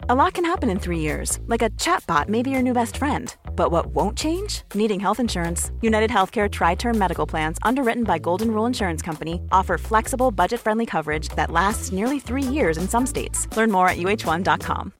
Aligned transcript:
A 0.00 0.14
lot 0.14 0.34
can 0.34 0.44
happen 0.44 0.70
in 0.70 0.78
three 0.78 0.98
years, 0.98 1.38
like 1.46 1.62
a 1.62 1.70
chatbot 1.70 2.28
may 2.28 2.42
be 2.42 2.50
your 2.50 2.62
new 2.62 2.74
best 2.74 2.96
friend. 2.96 3.34
But 3.56 3.72
what 3.72 3.86
won't 3.86 4.16
change? 4.18 4.62
Needing 4.74 5.00
health 5.00 5.20
insurance. 5.20 5.72
United 5.80 6.10
Healthcare 6.10 6.48
Tri 6.48 6.74
Term 6.76 6.98
Medical 6.98 7.26
Plans, 7.26 7.58
underwritten 7.62 8.04
by 8.04 8.18
Golden 8.18 8.50
Rule 8.50 8.66
Insurance 8.66 9.02
Company, 9.02 9.40
offer 9.50 9.78
flexible, 9.78 10.30
budget 10.30 10.60
friendly 10.60 10.86
coverage 10.86 11.30
that 11.30 11.50
lasts 11.50 11.92
nearly 11.92 12.20
three 12.20 12.42
years 12.42 12.78
in 12.78 12.88
some 12.88 13.06
states. 13.06 13.48
Learn 13.56 13.70
more 13.70 13.88
at 13.88 13.96
uh1.com. 13.96 14.92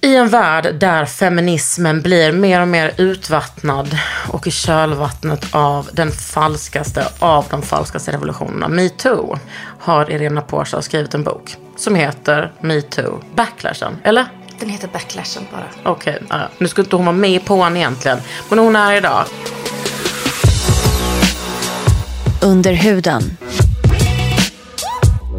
I 0.00 0.16
en 0.16 0.28
värld 0.28 0.74
där 0.80 1.04
feminismen 1.04 2.02
blir 2.02 2.32
mer 2.32 2.62
och 2.62 2.68
mer 2.68 2.92
utvattnad 2.98 3.98
och 4.32 4.46
i 4.46 4.50
kölvattnet 4.50 5.54
av 5.54 5.88
den 5.92 6.10
falskaste 6.10 7.08
av 7.18 7.46
de 7.50 7.62
falskaste 7.62 8.12
revolutionerna, 8.12 8.68
metoo, 8.68 9.38
har 9.78 10.10
Irena 10.10 10.40
Porsa 10.40 10.82
skrivit 10.82 11.14
en 11.14 11.24
bok 11.24 11.56
som 11.78 11.94
heter 11.94 12.52
Metoo, 12.60 13.22
Backlashen, 13.34 13.96
eller? 14.04 14.26
Den 14.60 14.68
heter 14.68 14.88
Backlashen 14.88 15.42
bara. 15.52 15.92
Okej, 15.92 16.22
ja, 16.30 16.48
nu 16.58 16.68
skulle 16.68 16.84
inte 16.84 16.96
hon 16.96 17.04
vara 17.04 17.16
med 17.16 17.44
på 17.44 17.54
honom 17.54 17.76
egentligen, 17.76 18.18
men 18.48 18.58
hon 18.58 18.76
är 18.76 18.96
idag. 18.96 19.24
Under 22.42 22.72
huden. 22.72 23.22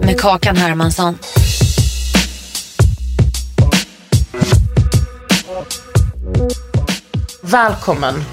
Med 0.04 0.20
Kakan 0.20 0.56
Hermansson. 0.56 1.18
Välkommen 7.42 8.24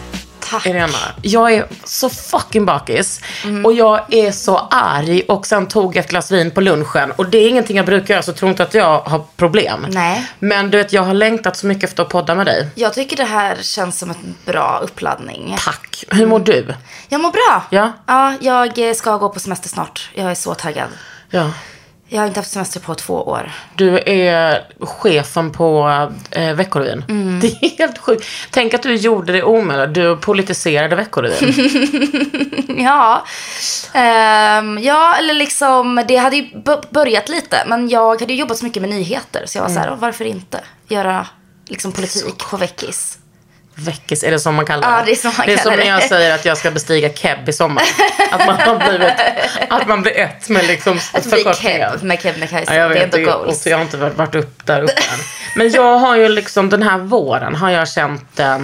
Tack. 0.50 0.66
Irena. 0.66 0.98
Jag 1.22 1.52
är 1.52 1.66
så 1.84 2.08
fucking 2.08 2.66
bakis. 2.66 3.20
Och 3.64 3.72
jag 3.72 4.14
är 4.14 4.32
så 4.32 4.58
arg. 4.70 5.22
Och 5.28 5.46
sen 5.46 5.68
tog 5.68 5.96
jag 5.96 6.04
ett 6.04 6.10
glas 6.10 6.30
vin 6.30 6.50
på 6.50 6.60
lunchen. 6.60 7.10
Och 7.10 7.26
det 7.26 7.38
är 7.38 7.48
ingenting 7.48 7.76
jag 7.76 7.86
brukar 7.86 8.14
göra, 8.14 8.22
så 8.22 8.32
tro 8.32 8.48
inte 8.48 8.62
att 8.62 8.74
jag 8.74 9.00
har 9.00 9.24
problem. 9.36 9.86
Nej. 9.88 10.26
Men 10.38 10.70
du 10.70 10.78
vet, 10.78 10.92
jag 10.92 11.02
har 11.02 11.14
längtat 11.14 11.56
så 11.56 11.66
mycket 11.66 11.84
efter 11.84 12.02
att 12.02 12.08
podda 12.08 12.34
med 12.34 12.46
dig. 12.46 12.68
Jag 12.74 12.94
tycker 12.94 13.16
det 13.16 13.24
här 13.24 13.56
känns 13.60 13.98
som 13.98 14.10
en 14.10 14.34
bra 14.44 14.80
uppladdning. 14.82 15.56
Tack. 15.64 16.04
Hur 16.10 16.26
mår 16.26 16.40
du? 16.40 16.74
Jag 17.08 17.20
mår 17.20 17.30
bra. 17.30 17.62
Ja. 17.70 17.92
Ja, 18.40 18.66
jag 18.74 18.96
ska 18.96 19.16
gå 19.16 19.28
på 19.28 19.40
semester 19.40 19.68
snart. 19.68 20.10
Jag 20.14 20.30
är 20.30 20.34
så 20.34 20.54
taggad. 20.54 20.88
Ja. 21.30 21.50
Jag 22.08 22.20
har 22.20 22.26
inte 22.26 22.40
haft 22.40 22.50
semester 22.50 22.80
på 22.80 22.94
två 22.94 23.14
år. 23.14 23.52
Du 23.74 23.98
är 24.06 24.64
chefen 24.80 25.52
på 25.52 25.88
eh, 26.30 26.52
Veckorevyn. 26.54 27.04
Mm. 27.08 27.40
Det 27.40 27.46
är 27.46 27.78
helt 27.78 27.98
sjukt. 27.98 28.26
Tänk 28.50 28.74
att 28.74 28.82
du 28.82 28.94
gjorde 28.94 29.32
det 29.32 29.42
omöjliga. 29.42 29.86
Du 29.86 30.16
politiserade 30.16 30.96
Veckorevyn. 30.96 31.54
Ja. 32.78 33.24
Ehm, 33.94 34.78
ja, 34.78 35.16
eller 35.16 35.34
liksom, 35.34 36.04
det 36.08 36.16
hade 36.16 36.36
ju 36.36 36.48
börjat 36.90 37.28
lite. 37.28 37.64
Men 37.66 37.88
jag 37.88 38.20
hade 38.20 38.34
jobbat 38.34 38.58
så 38.58 38.64
mycket 38.64 38.82
med 38.82 38.90
nyheter. 38.90 39.42
Så 39.46 39.58
jag 39.58 39.62
var 39.62 39.70
så 39.70 39.80
här, 39.80 39.96
varför 39.96 40.24
inte 40.24 40.60
göra 40.88 41.26
liksom 41.66 41.92
politik 41.92 42.38
på 42.50 42.56
veckis? 42.56 43.18
Är 43.78 44.30
det 44.30 44.38
som 44.38 44.54
man 44.54 44.66
kallar 44.66 44.82
det? 44.82 44.96
Ja, 44.96 45.02
det 45.06 45.12
är 45.12 45.16
som 45.16 45.32
man 45.38 45.46
det 45.46 45.52
är 45.52 45.58
som 45.58 45.70
när 45.70 45.78
det. 45.78 45.86
jag 45.86 46.02
säger 46.02 46.34
att 46.34 46.44
jag 46.44 46.56
ska 46.58 46.70
bestiga 46.70 47.12
keb 47.12 47.48
i 47.48 47.52
sommar. 47.52 47.82
Att 48.32 48.46
man 48.46 48.56
har 48.56 48.88
blivit, 48.88 49.14
att 49.68 49.88
man 49.88 50.02
blir 50.02 50.18
ett 50.18 50.48
med 50.48 50.66
liksom 50.66 51.00
Att 51.12 51.30
bli. 51.30 51.44
Keb 51.54 52.02
med 52.02 52.20
Kebnekaise. 52.22 52.74
Ja, 52.74 52.88
det 52.88 52.98
är 52.98 53.04
ändå 53.04 53.32
goals. 53.32 53.66
och 53.66 53.72
jag 53.72 53.76
har 53.76 53.82
inte 53.82 53.96
varit 53.96 54.34
upp 54.34 54.66
där 54.66 54.82
uppe 54.82 54.92
än. 54.92 55.18
Men 55.56 55.70
jag 55.70 55.98
har 55.98 56.16
ju 56.16 56.28
liksom 56.28 56.70
den 56.70 56.82
här 56.82 56.98
våren 56.98 57.54
har 57.54 57.70
jag 57.70 57.88
känt 57.88 58.40
eh, 58.40 58.58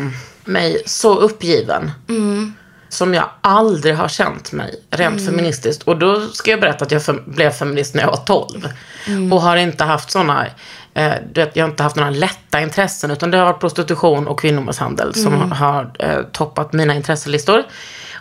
mig 0.45 0.83
så 0.87 1.15
uppgiven. 1.15 1.91
Mm. 2.09 2.55
Som 2.89 3.15
jag 3.15 3.25
aldrig 3.41 3.94
har 3.94 4.09
känt 4.09 4.53
mig 4.53 4.75
rent 4.91 5.27
feministiskt. 5.27 5.83
Och 5.83 5.99
då 5.99 6.21
ska 6.29 6.50
jag 6.50 6.61
berätta 6.61 6.84
att 6.84 6.91
jag 6.91 7.03
blev 7.25 7.50
feminist 7.50 7.94
när 7.94 8.03
jag 8.03 8.11
var 8.11 8.17
12. 8.17 8.69
Mm. 9.06 9.33
Och 9.33 9.43
har 9.43 9.56
inte 9.56 9.84
haft 9.84 10.11
såna, 10.11 10.47
eh, 10.95 11.13
jag 11.55 11.65
har 11.65 11.71
inte 11.71 11.83
haft 11.83 11.97
några 11.97 12.11
lätta 12.11 12.61
intressen. 12.61 13.11
Utan 13.11 13.31
det 13.31 13.39
har 13.39 13.45
varit 13.45 13.61
prostitution 13.61 14.29
och 14.29 14.41
kvinnomisshandel 14.41 15.15
som 15.15 15.35
Mm. 15.35 15.53
har 15.53 15.91
eh, 15.99 16.23
toppat 16.33 16.73
mina 16.73 16.95
intresselistor. 16.95 17.63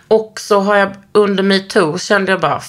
Och 0.08 0.40
så 0.40 0.60
har 0.60 0.76
jag 0.76 0.92
under 1.12 1.42
metoo 1.42 1.98
kände 1.98 2.32
jag 2.32 2.40
bara, 2.40 2.60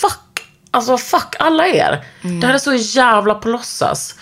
fuck, 0.00 0.46
alltså 0.70 0.98
fuck 0.98 1.36
alla 1.38 1.66
er. 1.66 2.04
Mm. 2.24 2.40
Det 2.40 2.46
här 2.46 2.54
är 2.54 2.58
så 2.58 2.74
jävla 2.74 3.34
på 3.34 3.48
låtsas. 3.48 4.14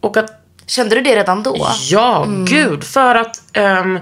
Och 0.00 0.16
att 0.16 0.34
Kände 0.66 0.94
du 0.94 1.00
det 1.00 1.16
redan 1.16 1.42
då? 1.42 1.68
Ja, 1.90 2.26
gud. 2.46 2.84
För 2.84 3.14
att, 3.14 3.42
ehm, 3.52 3.98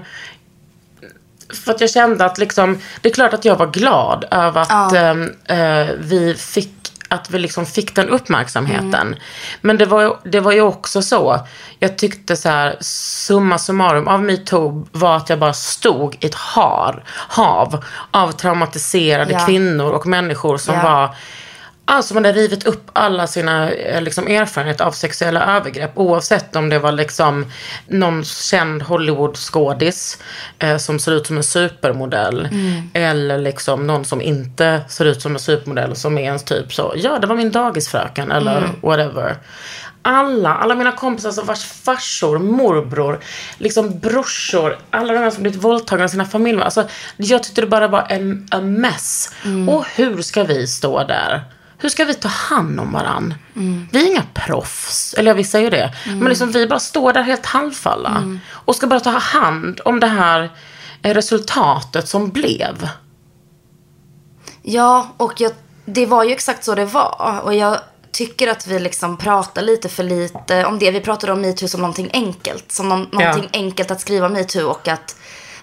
för 1.65 1.71
att 1.71 1.81
jag 1.81 1.89
kände 1.89 2.25
att 2.25 2.37
liksom, 2.37 2.79
det 3.01 3.09
är 3.09 3.13
klart 3.13 3.33
att 3.33 3.45
jag 3.45 3.55
var 3.55 3.67
glad 3.67 4.25
över 4.31 4.61
att 4.61 4.93
ehm, 4.93 5.31
eh, 5.45 5.87
vi 5.99 6.35
fick 6.37 6.73
att 7.09 7.29
vi 7.31 7.39
liksom 7.39 7.65
fick 7.65 7.95
den 7.95 8.09
uppmärksamheten. 8.09 9.15
Men 9.61 9.77
det 9.77 9.85
var, 9.85 10.17
det 10.23 10.39
var 10.39 10.51
ju 10.51 10.61
också 10.61 11.01
så. 11.01 11.47
Jag 11.79 11.97
tyckte 11.97 12.35
så 12.35 12.49
här, 12.49 12.77
summa 12.81 13.57
summarum 13.57 14.07
av 14.07 14.23
metoo 14.23 14.87
var 14.91 15.17
att 15.17 15.29
jag 15.29 15.39
bara 15.39 15.53
stod 15.53 16.17
i 16.19 16.25
ett 16.25 16.35
har, 16.35 17.03
hav 17.07 17.83
av 18.11 18.31
traumatiserade 18.31 19.31
Ja. 19.33 19.45
kvinnor 19.45 19.91
och 19.91 20.05
människor 20.07 20.57
som 20.57 20.75
Ja. 20.75 20.83
var 20.83 21.15
Alltså 21.89 22.13
man 22.13 22.25
hade 22.25 22.39
rivit 22.39 22.65
upp 22.65 22.89
alla 22.93 23.27
sina 23.27 23.71
eh, 23.71 24.01
liksom, 24.01 24.27
erfarenheter 24.27 24.85
av 24.85 24.91
sexuella 24.91 25.57
övergrepp. 25.57 25.91
Oavsett 25.95 26.55
om 26.55 26.69
det 26.69 26.79
var 26.79 26.91
liksom 26.91 27.45
någon 27.87 28.23
känd 28.23 28.81
Hollywood-skådis 28.81 30.17
eh, 30.59 30.77
som 30.77 30.99
ser 30.99 31.11
ut 31.11 31.27
som 31.27 31.37
en 31.37 31.43
supermodell. 31.43 32.49
Eller 32.93 33.37
liksom 33.37 33.87
någon 33.87 34.05
som 34.05 34.21
inte 34.21 34.81
ser 34.87 35.05
ut 35.05 35.21
som 35.21 35.33
en 35.33 35.39
supermodell 35.39 35.95
som 35.95 36.17
är 36.17 36.21
ens 36.21 36.43
typ 36.43 36.73
så. 36.73 36.93
Ja, 36.95 37.19
det 37.19 37.27
var 37.27 37.35
min 37.35 37.51
dagisfröken 37.51 38.31
eller 38.31 38.69
whatever. 38.81 39.37
Alla, 40.01 40.55
alla 40.55 40.75
mina 40.75 40.91
kompisar 40.91 41.31
som 41.31 41.45
vars 41.45 41.65
farsor, 41.65 42.39
morbror, 42.39 43.19
liksom 43.57 43.99
brorsor, 43.99 44.77
alla 44.89 45.13
de 45.13 45.19
här 45.19 45.29
som 45.29 45.43
blivit 45.43 45.63
våldtagna 45.63 46.03
av 46.03 46.07
sina 46.07 46.25
familjer. 46.25 46.63
Alltså, 46.63 46.87
jag 47.17 47.43
tyckte 47.43 47.61
det 47.61 47.67
bara 47.67 47.87
var 47.87 48.05
en 48.09 48.47
a 48.51 48.61
mess. 48.61 49.31
Och 49.69 49.85
hur 49.95 50.21
ska 50.21 50.43
vi 50.43 50.67
stå 50.67 51.03
där? 51.03 51.43
Hur 51.79 51.89
ska 51.89 52.05
vi 52.05 52.13
ta 52.13 52.27
hand 52.27 52.79
om 52.79 52.91
varann? 52.91 53.33
Vi 53.91 54.03
är 54.03 54.11
inga 54.11 54.23
proffs, 54.33 55.13
eller 55.13 55.33
vi 55.33 55.43
säger 55.43 55.71
det. 55.71 55.93
Men 56.05 56.23
liksom, 56.29 56.51
vi 56.51 56.67
bara 56.67 56.79
står 56.79 57.13
där 57.13 57.21
helt 57.23 57.45
handfalla. 57.45 58.39
Och 58.51 58.75
ska 58.75 58.87
bara 58.87 58.99
ta 58.99 59.09
hand 59.09 59.81
om 59.85 59.99
det 59.99 60.07
här 60.07 60.51
eh, 61.01 61.13
resultatet 61.13 62.07
som 62.07 62.29
blev. 62.29 62.89
Ja, 64.61 65.07
och 65.17 65.41
jag, 65.41 65.51
det 65.85 66.05
var 66.05 66.23
ju 66.23 66.31
exakt 66.31 66.63
så 66.63 66.75
det 66.75 66.85
var. 66.85 67.41
Och 67.43 67.53
jag 67.55 67.77
tycker 68.11 68.47
att 68.47 68.67
vi 68.67 68.79
liksom 68.79 69.17
pratar 69.17 69.61
lite 69.61 69.89
för 69.89 70.03
lite 70.03 70.65
om 70.65 70.79
det. 70.79 70.91
Vi 70.91 70.99
pratade 71.01 71.33
om 71.33 71.41
metoo 71.41 71.67
som 71.67 71.81
någonting 71.81 72.09
enkelt. 72.13 72.71
Som 72.71 72.89
någon, 72.89 73.07
Ja. 73.11 73.19
någonting 73.19 73.49
enkelt 73.53 73.91
att 73.91 74.01
skriva 74.01 74.29
metoo 74.29 74.69
och 74.69 74.87
att 74.87 75.15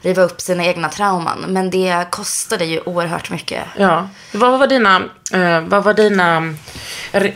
riva 0.05 0.23
upp 0.23 0.41
sina 0.41 0.65
egna 0.65 0.89
trauman. 0.89 1.45
Men 1.49 1.71
det 1.71 2.07
kostade 2.11 2.65
ju 2.65 2.81
oerhört 2.81 3.31
mycket. 3.31 3.65
Ja. 3.77 4.09
Vad 4.33 4.59
var 4.59 4.67
dina, 4.67 5.03
eh, 5.33 5.61
vad 5.61 5.85
var 5.85 5.95
dina 5.95 6.55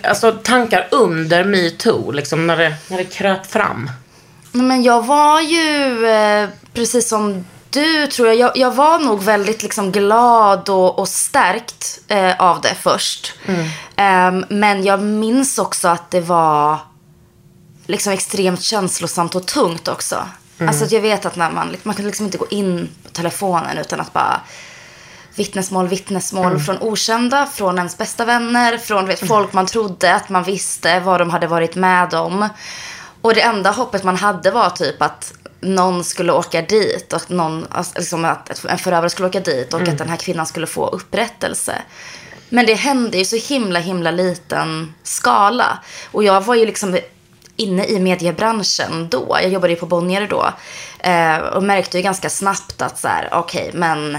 alltså, 0.02 0.32
tankar 0.32 0.88
under 0.90 1.44
metoo? 1.44 2.10
Liksom, 2.10 2.46
när, 2.46 2.56
det, 2.56 2.74
när 2.88 2.96
det 2.96 3.04
kröp 3.04 3.46
fram? 3.46 3.90
Men 4.52 4.82
jag 4.82 5.06
var 5.06 5.40
ju, 5.40 6.06
eh, 6.06 6.48
precis 6.74 7.08
som 7.08 7.44
du 7.70 8.06
tror 8.06 8.28
jag, 8.28 8.36
jag, 8.36 8.56
jag 8.56 8.74
var 8.74 8.98
nog 8.98 9.22
väldigt 9.22 9.62
liksom 9.62 9.92
glad 9.92 10.68
och, 10.68 10.98
och 10.98 11.08
stärkt 11.08 12.00
eh, 12.08 12.40
av 12.40 12.60
det 12.60 12.74
först. 12.80 13.34
Ehm, 13.96 14.44
men 14.48 14.84
jag 14.84 15.02
minns 15.02 15.58
också 15.58 15.88
att 15.88 16.10
det 16.10 16.20
var 16.20 16.78
liksom 17.86 18.12
extremt 18.12 18.62
känslosamt 18.62 19.34
och 19.34 19.46
tungt 19.46 19.88
också. 19.88 20.26
Alltså 20.60 20.84
att 20.84 20.92
jag 20.92 21.00
vet 21.00 21.26
att 21.26 21.36
när 21.36 21.50
man, 21.50 21.76
man 21.82 21.94
kan 21.94 22.06
liksom 22.06 22.26
inte 22.26 22.38
gå 22.38 22.46
in 22.50 22.88
på 23.02 23.10
telefonen 23.10 23.78
utan 23.78 24.00
att 24.00 24.12
bara 24.12 24.40
vittnesmål, 25.34 25.88
vittnesmål 25.88 26.60
från 26.60 26.78
okända, 26.80 27.46
från 27.46 27.78
ens 27.78 27.98
bästa 27.98 28.24
vänner, 28.24 28.78
från 28.78 29.06
vet, 29.06 29.28
folk 29.28 29.52
man 29.52 29.66
trodde 29.66 30.14
att 30.14 30.28
man 30.28 30.44
visste 30.44 31.00
vad 31.00 31.20
de 31.20 31.30
hade 31.30 31.46
varit 31.46 31.74
med 31.74 32.14
om. 32.14 32.48
Och 33.20 33.34
det 33.34 33.40
enda 33.40 33.70
hoppet 33.70 34.04
man 34.04 34.16
hade 34.16 34.50
var 34.50 34.70
typ 34.70 35.02
att 35.02 35.32
någon 35.60 36.04
skulle 36.04 36.32
åka 36.32 36.62
dit 36.62 37.12
och 37.12 37.16
att, 37.16 37.28
någon, 37.28 37.66
alltså, 37.70 37.98
liksom 37.98 38.24
att 38.24 38.64
en 38.64 38.78
förövare 38.78 39.10
skulle 39.10 39.28
åka 39.28 39.40
dit 39.40 39.74
och 39.74 39.80
att 39.80 39.98
den 39.98 40.08
här 40.08 40.16
kvinnan 40.16 40.46
skulle 40.46 40.66
få 40.66 40.86
upprättelse. 40.86 41.82
Men 42.48 42.66
det 42.66 42.74
hände 42.74 43.18
ju 43.18 43.24
så 43.24 43.36
himla, 43.36 43.80
himla 43.80 44.10
liten 44.10 44.94
skala. 45.02 45.78
Och 46.12 46.24
jag 46.24 46.40
var 46.40 46.54
ju 46.54 46.66
liksom 46.66 46.98
inne 47.58 47.84
i 47.84 48.00
mediebranschen 48.00 49.08
då. 49.08 49.38
Jag 49.42 49.50
jobbade 49.50 49.72
ju 49.72 49.78
på 49.78 49.86
Bonnier 49.86 50.26
då. 50.30 50.52
Eh, 50.98 51.36
och 51.36 51.62
märkte 51.62 51.96
ju 51.96 52.02
ganska 52.02 52.30
snabbt 52.30 52.82
att 52.82 52.98
så 52.98 53.08
här, 53.08 53.28
okej, 53.32 53.70
men 53.74 54.18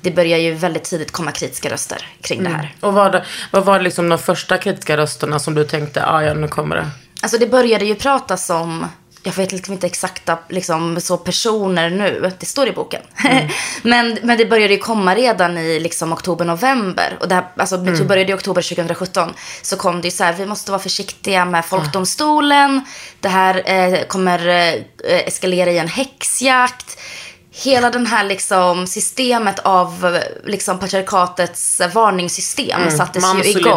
det 0.00 0.10
börjar 0.10 0.38
ju 0.38 0.54
väldigt 0.54 0.84
tidigt 0.84 1.12
komma 1.12 1.32
kritiska 1.32 1.70
röster 1.70 2.06
kring 2.20 2.42
det 2.42 2.50
här. 2.50 2.74
Och 2.80 2.92
vad, 2.92 3.22
vad 3.50 3.64
var 3.64 3.80
liksom 3.80 4.08
de 4.08 4.18
första 4.18 4.58
kritiska 4.58 4.96
rösterna 4.96 5.38
som 5.38 5.54
du 5.54 5.64
tänkte, 5.64 6.06
ah, 6.06 6.22
ja 6.22 6.34
nu 6.34 6.48
kommer 6.48 6.76
det? 6.76 6.90
Alltså 7.22 7.38
det 7.38 7.46
började 7.46 7.84
ju 7.84 7.94
pratas 7.94 8.50
om, 8.50 8.86
jag 9.22 9.32
vet 9.32 9.52
liksom 9.52 9.74
inte 9.74 9.86
exakta 9.86 10.38
liksom, 10.48 11.00
så 11.00 11.16
personer 11.16 11.90
nu, 11.90 12.32
det 12.40 12.46
står 12.46 12.68
i 12.68 12.72
boken. 12.72 13.02
men, 13.82 14.18
men 14.22 14.38
det 14.38 14.46
började 14.46 14.74
ju 14.74 14.80
komma 14.80 15.14
redan 15.14 15.58
i 15.58 15.80
liksom, 15.80 16.12
oktober, 16.12 16.44
november. 16.44 17.16
Och 17.20 17.28
det 17.28 17.34
här, 17.34 17.44
alltså, 17.56 17.76
det 17.76 18.04
började 18.04 18.32
i 18.32 18.34
oktober 18.34 18.62
2017. 18.62 19.34
Så 19.62 19.76
kom 19.76 20.00
det 20.00 20.06
ju 20.06 20.12
så 20.12 20.24
här, 20.24 20.32
vi 20.32 20.46
måste 20.46 20.70
vara 20.70 20.82
försiktiga 20.82 21.44
med 21.44 21.64
folkdomstolen. 21.64 22.84
Det 23.20 23.28
här 23.28 23.62
eh, 23.66 24.02
kommer 24.06 24.48
eh, 24.48 24.82
eskalera 25.04 25.70
i 25.70 25.78
en 25.78 25.88
häxjakt. 25.88 26.97
Hela 27.64 27.90
den 27.90 28.06
här 28.06 28.24
liksom 28.24 28.86
systemet 28.86 29.58
av 29.58 30.06
eh, 30.16 30.22
liksom 30.50 30.78
patriarkatets 30.78 31.80
varningssystem 31.94 32.80
sattes 32.90 33.22
ju 33.44 33.50
igång. 33.50 33.74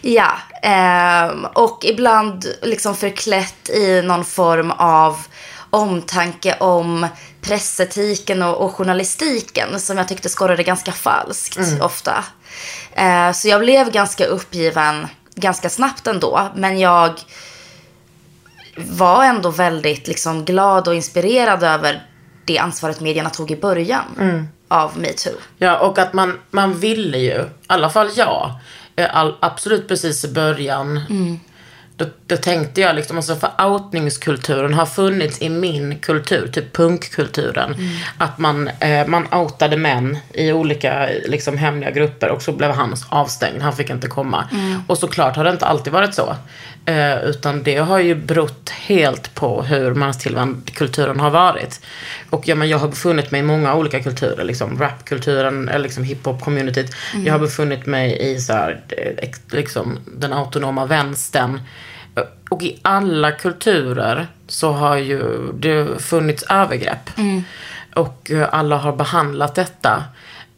Ja, 0.00 0.32
ehm, 0.62 1.44
och 1.44 1.84
ibland 1.84 2.46
liksom 2.62 2.96
förklätt 2.96 3.68
i 3.68 4.02
någon 4.02 4.24
form 4.24 4.70
av 4.70 5.26
omtanke 5.70 6.56
om 6.60 7.06
pressetiken 7.42 8.42
och, 8.42 8.56
och 8.56 8.74
journalistiken 8.74 9.80
som 9.80 9.98
jag 9.98 10.08
tyckte 10.08 10.28
skorrade 10.28 10.62
ganska 10.62 10.92
falskt 10.92 11.58
ofta. 11.80 12.24
Eh, 12.92 13.32
så 13.32 13.48
jag 13.48 13.60
blev 13.60 13.90
ganska 13.92 14.24
uppgiven 14.24 15.06
ganska 15.34 15.70
snabbt 15.70 16.06
ändå, 16.06 16.48
men 16.54 16.78
jag 16.78 17.20
var 18.76 19.24
ändå 19.24 19.50
väldigt 19.50 20.08
liksom 20.08 20.44
glad 20.44 20.88
och 20.88 20.94
inspirerad 20.94 21.62
över 21.62 22.06
det 22.44 22.58
ansvaret 22.58 23.00
medierna 23.00 23.30
tog 23.30 23.50
i 23.50 23.56
början 23.56 24.48
av 24.68 24.98
metoo. 24.98 25.32
Ja, 25.58 25.78
och 25.78 25.98
att 25.98 26.12
man, 26.12 26.38
man 26.50 26.74
ville 26.74 27.18
ju, 27.18 27.40
i 27.40 27.46
alla 27.66 27.90
fall 27.90 28.10
jag, 28.16 28.50
eh, 28.96 29.16
all, 29.16 29.34
absolut 29.40 29.88
precis 29.88 30.24
i 30.24 30.28
början. 30.28 31.00
Då, 31.96 32.04
då 32.26 32.36
tänkte 32.36 32.80
jag 32.80 32.96
liksom, 32.96 33.16
alltså 33.16 33.36
för 33.36 33.66
outningskulturen 33.66 34.74
har 34.74 34.86
funnits 34.86 35.42
i 35.42 35.48
min 35.48 35.98
kultur, 35.98 36.48
typ 36.48 36.72
punkkulturen. 36.76 37.74
Att 38.18 38.38
man, 38.38 38.68
eh, 38.68 39.06
man 39.06 39.34
outade 39.34 39.76
män 39.76 40.18
i 40.34 40.52
olika 40.52 41.08
liksom, 41.26 41.58
hemliga 41.58 41.90
grupper 41.90 42.30
och 42.30 42.42
så 42.42 42.52
blev 42.52 42.70
han 42.70 42.94
avstängd, 43.08 43.62
han 43.62 43.76
fick 43.76 43.90
inte 43.90 44.08
komma. 44.08 44.48
Och 44.86 44.98
såklart 44.98 45.36
har 45.36 45.44
det 45.44 45.50
inte 45.50 45.66
alltid 45.66 45.92
varit 45.92 46.14
så. 46.14 46.36
Eh, 46.86 47.24
utan 47.24 47.62
det 47.62 47.76
har 47.76 47.98
ju 47.98 48.14
berott 48.14 48.70
helt 48.70 49.34
på 49.34 49.62
hur 49.62 49.94
manstillvänd 49.94 50.74
kulturen 50.74 51.20
har 51.20 51.30
varit. 51.30 51.80
Och 52.30 52.48
ja, 52.48 52.54
men 52.54 52.68
jag 52.68 52.78
har 52.78 52.88
befunnit 52.88 53.30
mig 53.30 53.40
i 53.40 53.42
många 53.44 53.74
olika 53.74 54.02
kulturer, 54.02 54.44
liksom 54.44 54.78
rapkulturen, 54.78 55.68
eller 55.68 55.82
liksom 55.82 56.04
hiphop-communityt. 56.04 56.94
Jag 57.24 57.32
har 57.32 57.38
befunnit 57.38 57.86
mig 57.86 58.18
i 58.32 58.40
så 58.40 58.52
här, 58.52 58.80
eh, 58.88 59.28
liksom, 59.50 59.98
den 60.06 60.32
autonoma 60.32 60.86
vänstern. 60.86 61.60
Eh, 62.16 62.22
Och 62.48 62.62
i 62.62 62.78
alla 62.82 63.32
kulturer 63.32 64.26
så 64.48 64.72
har 64.72 64.96
ju 64.96 65.52
det 65.54 66.02
funnits 66.02 66.42
övergrepp. 66.50 67.10
Och 67.94 68.30
eh, 68.30 68.48
alla 68.52 68.76
har 68.76 68.92
behandlat 68.96 69.54
detta 69.54 70.04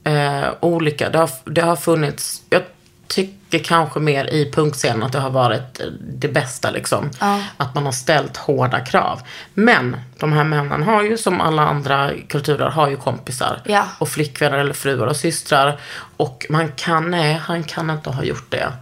eh, 0.05 0.44
olika. 0.61 1.11
Det 1.11 1.19
har, 1.19 1.31
det 1.44 1.61
har 1.61 1.77
funnits, 1.77 2.43
jag 2.50 2.62
tycker 3.09 3.59
kanske 3.59 4.01
mer 4.01 4.25
i 4.25 4.53
punkscenen 4.53 5.03
att 5.03 5.12
det 5.12 5.19
har 5.21 5.31
varit 5.31 5.81
det 6.01 6.29
bästa 6.29 6.71
liksom. 6.71 7.11
Att 7.56 7.75
man 7.75 7.85
har 7.85 7.93
ställt 7.93 8.37
hårda 8.37 8.81
krav. 8.81 9.21
Men 9.55 9.97
de 10.19 10.33
här 10.33 10.45
männen 10.45 10.83
har 10.83 11.03
ju 11.03 11.19
som 11.19 11.41
alla 11.41 11.62
andra 11.69 12.11
kulturer 12.29 12.71
har 12.71 12.89
ju 12.89 12.97
kompisar. 12.97 13.61
Ja. 13.65 13.85
Och 13.99 14.09
flickvänner 14.09 14.59
eller 14.59 14.75
fruar 14.75 15.06
och 15.06 15.17
systrar. 15.17 15.81
Och 16.17 16.47
man 16.51 16.73
kan, 16.77 17.11
nej 17.11 17.33
han 17.35 17.65
kan 17.65 17.91
inte 17.91 18.11
ha 18.11 18.23
gjort 18.23 18.51
det. 18.51 18.73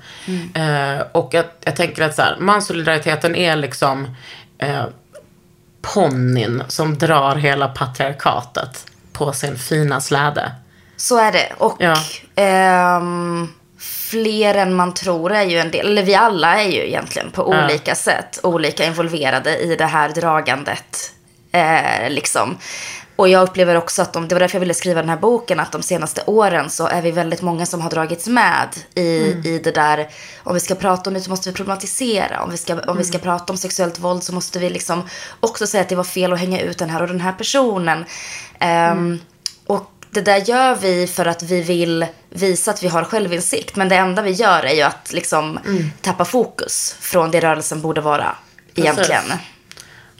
Eh, 0.60 1.00
och 1.12 1.28
jag, 1.34 1.44
jag 1.64 1.76
tänker 1.76 2.02
att 2.04 2.14
så 2.14 2.22
här, 2.22 2.36
manssolidariteten 2.40 3.36
är 3.36 3.56
liksom 3.56 4.16
eh, 4.58 4.84
ponnyn 5.94 6.62
som 6.69 6.98
drar 6.98 7.36
hela 7.36 7.69
patriarkatet 7.69 8.86
på 9.12 9.32
sin 9.32 9.58
fina 9.58 10.00
släde. 10.00 10.52
Så 10.96 11.19
är 11.19 11.32
det. 11.32 11.52
Och 11.58 11.76
Ja. 11.78 11.96
ehm, 12.34 13.48
fler 13.82 14.55
än 14.55 14.75
man 14.75 14.94
tror 14.94 15.32
är 15.32 15.43
ju 15.43 15.58
en 15.58 15.70
del, 15.70 15.87
eller 15.87 16.02
vi 16.02 16.14
alla 16.14 16.62
är 16.62 16.69
ju 16.69 16.87
egentligen 16.87 17.31
på 17.31 17.55
Ja. 17.55 17.64
olika 17.64 17.94
sätt 17.94 18.40
olika 18.43 18.84
involverade 18.87 19.58
i 19.58 19.76
det 19.76 19.84
här 19.87 20.08
dragandet. 20.08 21.12
Eh, 21.52 22.11
liksom. 22.11 22.58
Och 23.17 23.29
jag 23.29 23.43
upplever 23.43 23.76
också 23.76 24.02
att 24.02 24.12
de, 24.12 24.29
det 24.29 24.34
var 24.34 24.40
därför 24.40 24.56
jag 24.56 24.61
ville 24.61 24.75
skriva 24.75 25.00
den 25.00 25.08
här 25.08 25.17
boken, 25.17 25.61
att 25.61 25.73
de 25.73 25.82
senaste 25.82 26.23
åren 26.26 26.70
så 26.70 26.87
är 26.87 27.02
vi 27.02 27.11
väldigt 27.11 27.43
många 27.43 27.67
som 27.67 27.81
har 27.81 27.90
dragits 27.90 28.29
med 28.29 28.69
i, 28.94 29.02
i 29.44 29.61
det 29.64 29.70
där, 29.75 30.08
om 30.43 30.55
vi 30.55 30.61
ska 30.61 30.75
prata 30.75 31.11
om 31.11 31.14
det 31.14 31.20
så 31.20 31.31
måste 31.31 31.50
vi 31.50 31.55
problematisera, 31.56 32.43
om 32.43 32.50
vi, 32.50 32.56
ska, 32.56 32.81
om 32.81 32.96
vi 32.96 33.05
ska 33.05 33.19
prata 33.19 33.52
om 33.52 33.56
sexuellt 33.56 33.99
våld 33.99 34.23
så 34.23 34.34
måste 34.34 34.58
vi 34.58 34.70
liksom 34.70 35.08
också 35.40 35.67
säga 35.67 35.81
att 35.81 35.88
det 35.88 35.96
var 35.96 36.05
fel 36.05 36.32
att 36.32 36.38
hänga 36.38 36.61
ut 36.61 36.79
den 36.79 36.90
här 36.90 37.02
och 37.02 37.08
den 37.08 37.20
här 37.20 37.32
personen. 37.32 38.05
Ehm, 38.58 39.20
och 39.67 39.90
det 40.12 40.20
där 40.20 40.36
gör 40.36 40.74
vi 40.74 41.06
för 41.06 41.26
att 41.26 41.42
vi 41.42 41.62
vill 41.62 42.06
visa 42.30 42.70
att 42.70 42.82
vi 42.82 42.88
har 42.88 43.04
självinsikt. 43.04 43.76
Men 43.76 43.88
det 43.88 43.96
enda 43.96 44.22
vi 44.22 44.30
gör 44.30 44.62
är 44.62 44.74
ju 44.74 44.82
att 44.82 45.12
liksom 45.12 45.58
tappa 46.00 46.24
fokus 46.24 46.96
från 47.00 47.30
det 47.30 47.40
rörelsen 47.40 47.80
borde 47.80 48.00
vara 48.00 48.36
egentligen. 48.74 49.24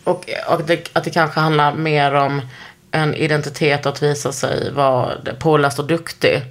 Och, 0.05 0.31
och 0.49 0.63
det, 0.63 0.89
att 0.93 1.05
det 1.05 1.11
kanske 1.11 1.41
handlar 1.41 1.75
mer 1.75 2.15
om 2.15 2.41
en 2.91 3.15
identitet 3.15 3.87
att 3.87 4.03
visa 4.03 4.33
sig 4.33 4.73
vara 4.73 5.35
påläst 5.41 5.79
och 5.79 5.87
duktig. 5.87 6.43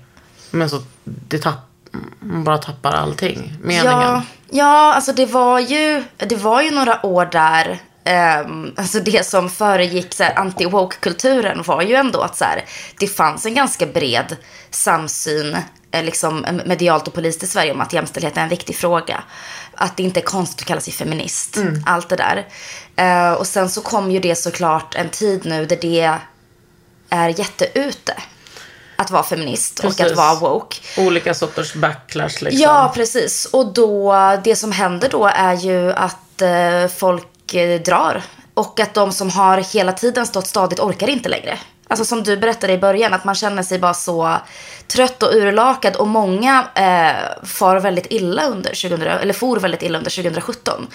Men 0.52 0.70
så 0.70 0.82
det 1.04 1.38
tapp, 1.38 1.70
bara 2.20 2.58
tappar 2.58 2.92
allting. 2.92 3.58
Meningen. 3.62 3.86
Ja, 3.86 4.24
ja, 4.50 4.94
alltså 4.94 5.14
det 5.14 5.26
var 5.26 5.60
ju, 5.60 6.04
det 6.18 6.36
var 6.36 6.62
ju 6.62 6.72
några 6.72 7.06
år 7.06 7.26
där 7.26 7.80
ehm, 8.04 8.74
alltså 8.78 9.00
det 9.00 9.26
som 9.26 9.50
föregick 9.50 10.20
anti-woke-kulturen 10.20 11.64
var 11.64 11.82
ju 11.82 11.96
ändå 11.96 12.22
att 12.22 12.38
så 12.38 12.46
här, 12.46 12.66
det 13.00 13.08
fanns 13.08 13.46
en 13.46 13.54
ganska 13.54 13.86
bred 13.86 14.36
samsyn 14.70 15.58
eh, 15.92 16.04
liksom, 16.04 16.46
medialt 16.66 17.08
och 17.08 17.14
politiskt 17.14 17.44
i 17.44 17.48
Sverige 17.48 17.72
om 17.72 17.82
att 17.82 17.94
jämställdhet 17.94 18.38
är 18.38 18.42
en 18.42 18.50
viktig 18.50 18.76
fråga. 18.76 19.24
Att 19.76 19.98
det 19.98 20.04
inte 20.04 20.20
är 20.20 20.24
konstigt 20.24 20.62
att 20.62 20.68
kalla 20.68 20.82
sig 20.82 20.94
feminist. 20.94 21.58
Allt 21.86 22.10
det 22.10 22.16
där. 22.16 22.48
Eh, 22.96 23.34
och 23.34 23.48
sen 23.48 23.70
så 23.70 23.82
kom 23.82 24.12
ju 24.12 24.20
det 24.20 24.36
såklart 24.36 24.96
en 24.96 25.10
tid 25.10 25.46
nu 25.46 25.66
där 25.66 25.78
det 25.82 26.20
är 27.10 27.30
jätteute. 27.30 28.14
Att 28.96 29.12
vara 29.12 29.24
feminist 29.24 29.80
och 29.80 29.86
Precis. 29.86 30.06
att 30.06 30.18
vara 30.18 30.36
woke. 30.36 30.78
Olika 30.98 31.34
sorters 31.34 31.74
backlash 31.74 32.44
liksom. 32.44 32.62
Ja, 32.62 32.92
precis. 32.96 33.46
Och 33.46 33.74
då, 33.74 34.16
det 34.44 34.56
som 34.56 34.72
händer 34.72 35.10
då 35.10 35.26
är 35.26 35.54
ju 35.54 35.92
att 35.92 36.42
eh, 36.42 36.88
folk 36.98 37.28
eh, 37.56 37.82
drar. 37.82 38.22
Och 38.54 38.80
att 38.80 38.94
de 38.94 39.12
som 39.12 39.30
har 39.30 39.58
hela 39.74 39.92
tiden 39.94 40.26
stått 40.26 40.48
stadigt 40.48 40.80
orkar 40.80 41.10
inte 41.10 41.30
längre. 41.30 41.58
Alltså 41.88 42.06
som 42.06 42.24
du 42.24 42.38
berättade 42.38 42.74
i 42.74 42.78
början, 42.78 43.14
att 43.14 43.24
man 43.26 43.36
känner 43.36 43.64
sig 43.64 43.80
bara 43.80 43.94
så 43.94 44.38
trött 44.88 45.24
och 45.24 45.34
urlakad. 45.34 45.96
Och 45.96 46.08
många 46.08 46.68
eh, 46.76 47.46
far 47.48 47.80
väldigt 47.80 48.08
illa 48.10 48.46
under 48.46 48.70
2000, 48.70 49.02
eller 49.02 49.34
for 49.34 49.60
väldigt 49.60 49.82
illa 49.84 49.98
under 49.98 50.12
2017. 50.12 50.88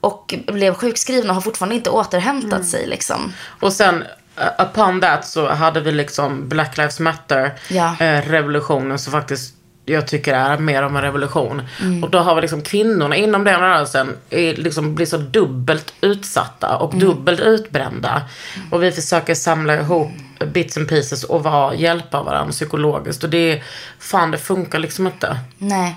Och 0.00 0.34
blev 0.46 0.74
sjukskrivna 0.74 1.30
och 1.30 1.34
har 1.34 1.42
fortfarande 1.42 1.74
inte 1.74 1.90
återhämtat 1.90 2.66
sig 2.66 2.86
liksom. 2.86 3.32
Och 3.60 3.72
sen 3.72 3.94
uh, 4.40 4.64
upon 4.66 5.00
that 5.00 5.26
så 5.26 5.48
hade 5.48 5.80
vi 5.80 5.92
liksom 5.92 6.48
Black 6.48 6.76
Lives 6.76 7.00
Matter 7.00 7.54
Ja. 7.68 7.96
eh, 8.00 8.22
revolutionen 8.22 8.98
som 8.98 9.12
faktiskt 9.12 9.54
jag 9.88 10.06
tycker 10.06 10.34
är 10.34 10.58
mer 10.58 10.82
om 10.82 10.96
en 10.96 11.02
revolution. 11.02 11.62
Och 12.02 12.10
då 12.10 12.18
har 12.18 12.34
vi 12.34 12.40
liksom 12.40 12.62
kvinnorna 12.62 13.16
inom 13.16 13.44
den 13.44 13.60
rörelsen 13.60 14.16
är 14.30 14.54
liksom 14.54 14.94
blir 14.94 15.06
så 15.06 15.16
dubbelt 15.16 15.92
utsatta 16.00 16.76
och 16.76 16.96
dubbelt 16.96 17.40
utbrända. 17.40 18.22
Och 18.70 18.82
vi 18.82 18.92
försöker 18.92 19.34
samla 19.34 19.80
ihop 19.80 20.10
bits 20.46 20.76
and 20.76 20.88
pieces 20.88 21.24
och 21.24 21.42
vara, 21.42 21.74
hjälpa 21.74 22.22
varandra 22.22 22.52
psykologiskt. 22.52 23.24
Och 23.24 23.30
det 23.30 23.62
fan 23.98 24.30
det 24.30 24.38
funkar 24.38 24.78
liksom 24.78 25.06
inte. 25.06 25.38
Nej. 25.58 25.96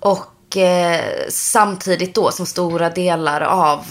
Och 0.00 0.56
eh, 0.56 1.00
samtidigt 1.28 2.14
då 2.14 2.30
som 2.30 2.46
stora 2.46 2.90
delar 2.90 3.40
av, 3.40 3.86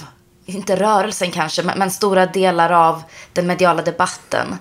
inte 0.45 0.75
rörelsen 0.75 1.31
kanske, 1.31 1.63
men, 1.63 1.79
men 1.79 1.91
stora 1.91 2.25
delar 2.25 2.71
av 2.71 3.03
den 3.33 3.48
mediala 3.48 3.81
debatten 3.81 4.57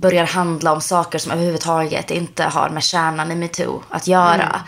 börjar 0.00 0.24
handla 0.24 0.72
om 0.72 0.80
saker 0.80 1.18
som 1.18 1.32
överhuvudtaget 1.32 2.10
inte 2.10 2.44
har 2.44 2.68
med 2.68 2.82
kärnan 2.82 3.32
i 3.32 3.34
metoo 3.34 3.82
att 3.90 4.06
göra. 4.06 4.60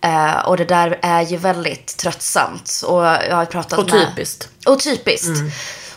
Eh, 0.00 0.38
och 0.46 0.56
det 0.56 0.64
där 0.64 0.98
är 1.02 1.22
ju 1.22 1.36
väldigt 1.36 1.96
tröttsamt. 1.96 2.82
Och 2.86 3.04
jag 3.04 3.36
har 3.36 3.44
pratat 3.44 3.78
Och 3.78 3.90
med... 3.90 4.08
typiskt. 4.08 4.48
Och 4.66 4.80
typiskt. 4.80 5.40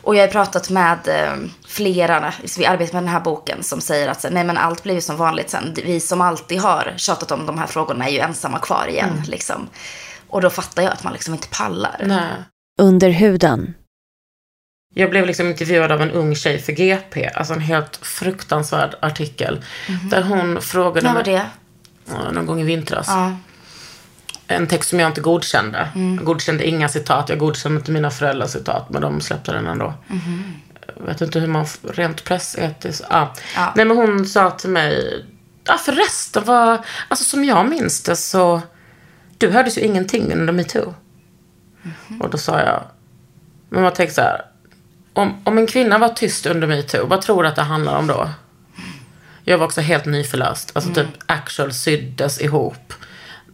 Och 0.01 0.15
jag 0.15 0.21
har 0.21 0.27
pratat 0.27 0.69
med 0.69 1.07
eh, 1.07 1.33
flera, 1.67 2.33
vi 2.57 2.65
arbetar 2.65 2.93
med 2.93 3.03
den 3.03 3.09
här 3.09 3.19
boken, 3.19 3.63
som 3.63 3.81
säger 3.81 4.07
att 4.07 4.25
nej 4.31 4.43
men 4.43 4.57
allt 4.57 4.83
blir 4.83 4.93
ju 4.93 5.01
som 5.01 5.17
vanligt 5.17 5.49
sen. 5.49 5.73
Vi 5.75 5.99
som 5.99 6.21
alltid 6.21 6.59
har 6.59 6.93
tjatat 6.97 7.31
om 7.31 7.45
de 7.45 7.57
här 7.57 7.67
frågorna 7.67 8.07
är 8.07 8.11
ju 8.11 8.19
ensamma 8.19 8.59
kvar 8.59 8.85
igen. 8.89 9.23
Liksom. 9.27 9.69
Och 10.29 10.41
då 10.41 10.49
fattar 10.49 10.83
jag 10.83 10.93
att 10.93 11.03
man 11.03 11.13
liksom 11.13 11.33
inte 11.33 11.47
pallar. 11.47 12.03
Nej. 12.05 12.31
Under 12.81 13.09
huden. 13.09 13.73
Jag 14.97 15.09
blev 15.09 15.25
liksom 15.25 15.47
intervjuad 15.47 15.91
av 15.91 16.01
en 16.01 16.11
ung 16.11 16.35
tjej 16.35 16.59
för 16.59 16.71
GP. 16.73 17.29
Alltså 17.35 17.53
en 17.53 17.59
helt 17.59 17.97
fruktansvärd 18.01 18.95
artikel. 18.99 19.63
Där 20.11 20.23
hon 20.23 20.61
frågade 20.61 21.07
När 21.07 21.13
var 21.15 21.23
mig- 21.25 21.41
det? 22.05 22.31
Någon 22.31 22.45
gång 22.45 22.61
i 22.61 22.63
vintras. 22.63 23.07
Ja. 23.07 23.37
En 24.47 24.67
text 24.67 24.89
som 24.89 24.99
jag 24.99 25.09
inte 25.09 25.21
godkände. 25.21 25.89
Jag 25.95 26.25
godkände 26.25 26.67
inga 26.67 26.89
citat. 26.89 27.29
Jag 27.29 27.37
godkände 27.39 27.79
inte 27.79 27.91
mina 27.91 28.11
föräldrars 28.11 28.49
citat. 28.49 28.89
Men 28.89 29.01
de 29.01 29.21
släppte 29.21 29.51
den 29.51 29.67
ändå. 29.67 29.93
Jag 30.99 31.05
vet 31.05 31.21
inte 31.21 31.39
hur 31.39 31.47
man 31.47 31.65
rent 31.83 32.23
pressetiskt. 32.23 33.03
Ah. 33.09 33.27
Ja. 33.55 33.73
Nej 33.75 33.85
men 33.85 33.97
hon 33.97 34.25
sa 34.25 34.51
till 34.51 34.69
mig. 34.69 35.25
Ja 35.63 35.77
förresten 35.77 36.43
var. 36.43 36.85
Alltså 37.07 37.23
som 37.23 37.45
jag 37.45 37.69
minns 37.69 38.03
det 38.03 38.15
så. 38.15 38.61
Du 39.37 39.49
hördes 39.51 39.77
ju 39.77 39.81
ingenting 39.81 40.33
under 40.33 40.53
metoo. 40.53 40.93
Och 42.19 42.29
då 42.29 42.37
sa 42.37 42.59
jag. 42.59 42.83
Men 43.69 43.81
man 43.83 43.93
tänker 43.93 44.13
så 44.13 44.21
här. 44.21 44.41
Om, 45.15 45.41
om 45.43 45.57
en 45.57 45.67
kvinna 45.67 45.97
var 45.97 46.09
tyst 46.09 46.45
under 46.45 46.67
metoo. 46.67 47.05
Vad 47.05 47.21
tror 47.21 47.43
du 47.43 47.49
att 47.49 47.55
det 47.55 47.61
handlar 47.61 47.97
om 47.97 48.07
då? 48.07 48.29
Jag 49.43 49.57
var 49.57 49.65
också 49.65 49.81
helt 49.81 50.05
nyförlöst. 50.05 50.71
Alltså 50.73 50.93
typ 50.93 51.07
actual 51.25 51.73
syddes 51.73 52.41
ihop. 52.41 52.93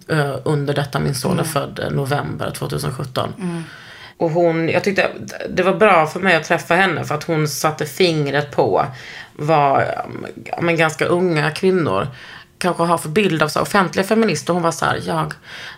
eh, 0.07 0.35
under 0.43 0.73
detta 0.73 0.99
min 0.99 1.15
son 1.15 1.39
är 1.39 1.43
född 1.43 1.79
eh, 1.79 1.89
november 1.91 2.51
2017. 2.51 3.33
Och 4.17 4.29
hon, 4.31 4.69
jag 4.69 4.83
tyckte 4.83 5.07
det 5.49 5.63
var 5.63 5.73
bra 5.75 6.07
för 6.07 6.19
mig 6.19 6.35
att 6.35 6.43
träffa 6.43 6.75
henne 6.75 7.03
för 7.05 7.15
att 7.15 7.23
hon 7.23 7.47
satte 7.47 7.85
fingret 7.85 8.51
på 8.51 8.85
ja, 10.45 10.61
men 10.61 10.75
ganska 10.77 11.05
unga 11.05 11.51
kvinnor 11.51 12.07
kanske 12.61 12.83
har 12.83 12.97
för 12.97 13.09
bild 13.09 13.43
av 13.43 13.47
så 13.47 13.59
här 13.59 13.63
offentliga 13.63 14.05
feminister. 14.05 14.53
Hon 14.53 14.61
var 14.63 14.71
så 14.71 14.85
här, 14.85 15.01
jag, 15.05 15.33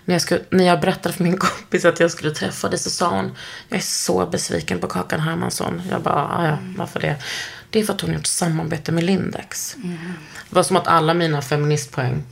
när 0.05 0.15
jag, 0.15 0.21
skulle, 0.21 0.41
när 0.49 0.63
jag 0.63 0.79
berättade 0.81 1.15
för 1.15 1.23
min 1.23 1.37
kompis 1.37 1.85
att 1.85 1.99
jag 1.99 2.11
skulle 2.11 2.31
träffa 2.31 2.69
dig 2.69 2.79
så 2.79 2.89
sa 2.89 3.09
hon, 3.09 3.31
jag 3.69 3.77
är 3.77 3.81
så 3.83 4.25
besviken 4.25 4.79
på 4.79 4.87
Kakan 4.87 5.19
Hermansson. 5.19 5.81
Jag 5.91 6.01
bara, 6.01 6.27
"Ah, 6.37 6.45
ja, 6.47 6.57
varför 6.77 6.99
det? 6.99 7.15
Det 7.69 7.79
är 7.79 7.83
för 7.83 7.93
att 7.93 8.01
hon 8.01 8.13
gjort 8.13 8.25
samarbete 8.25 8.91
med 8.91 9.03
Lindex. 9.03 9.75
Det 10.49 10.55
var 10.55 10.63
som 10.63 10.75
att 10.77 10.87
alla 10.87 11.13
mina 11.13 11.41
feministpoäng, 11.41 12.23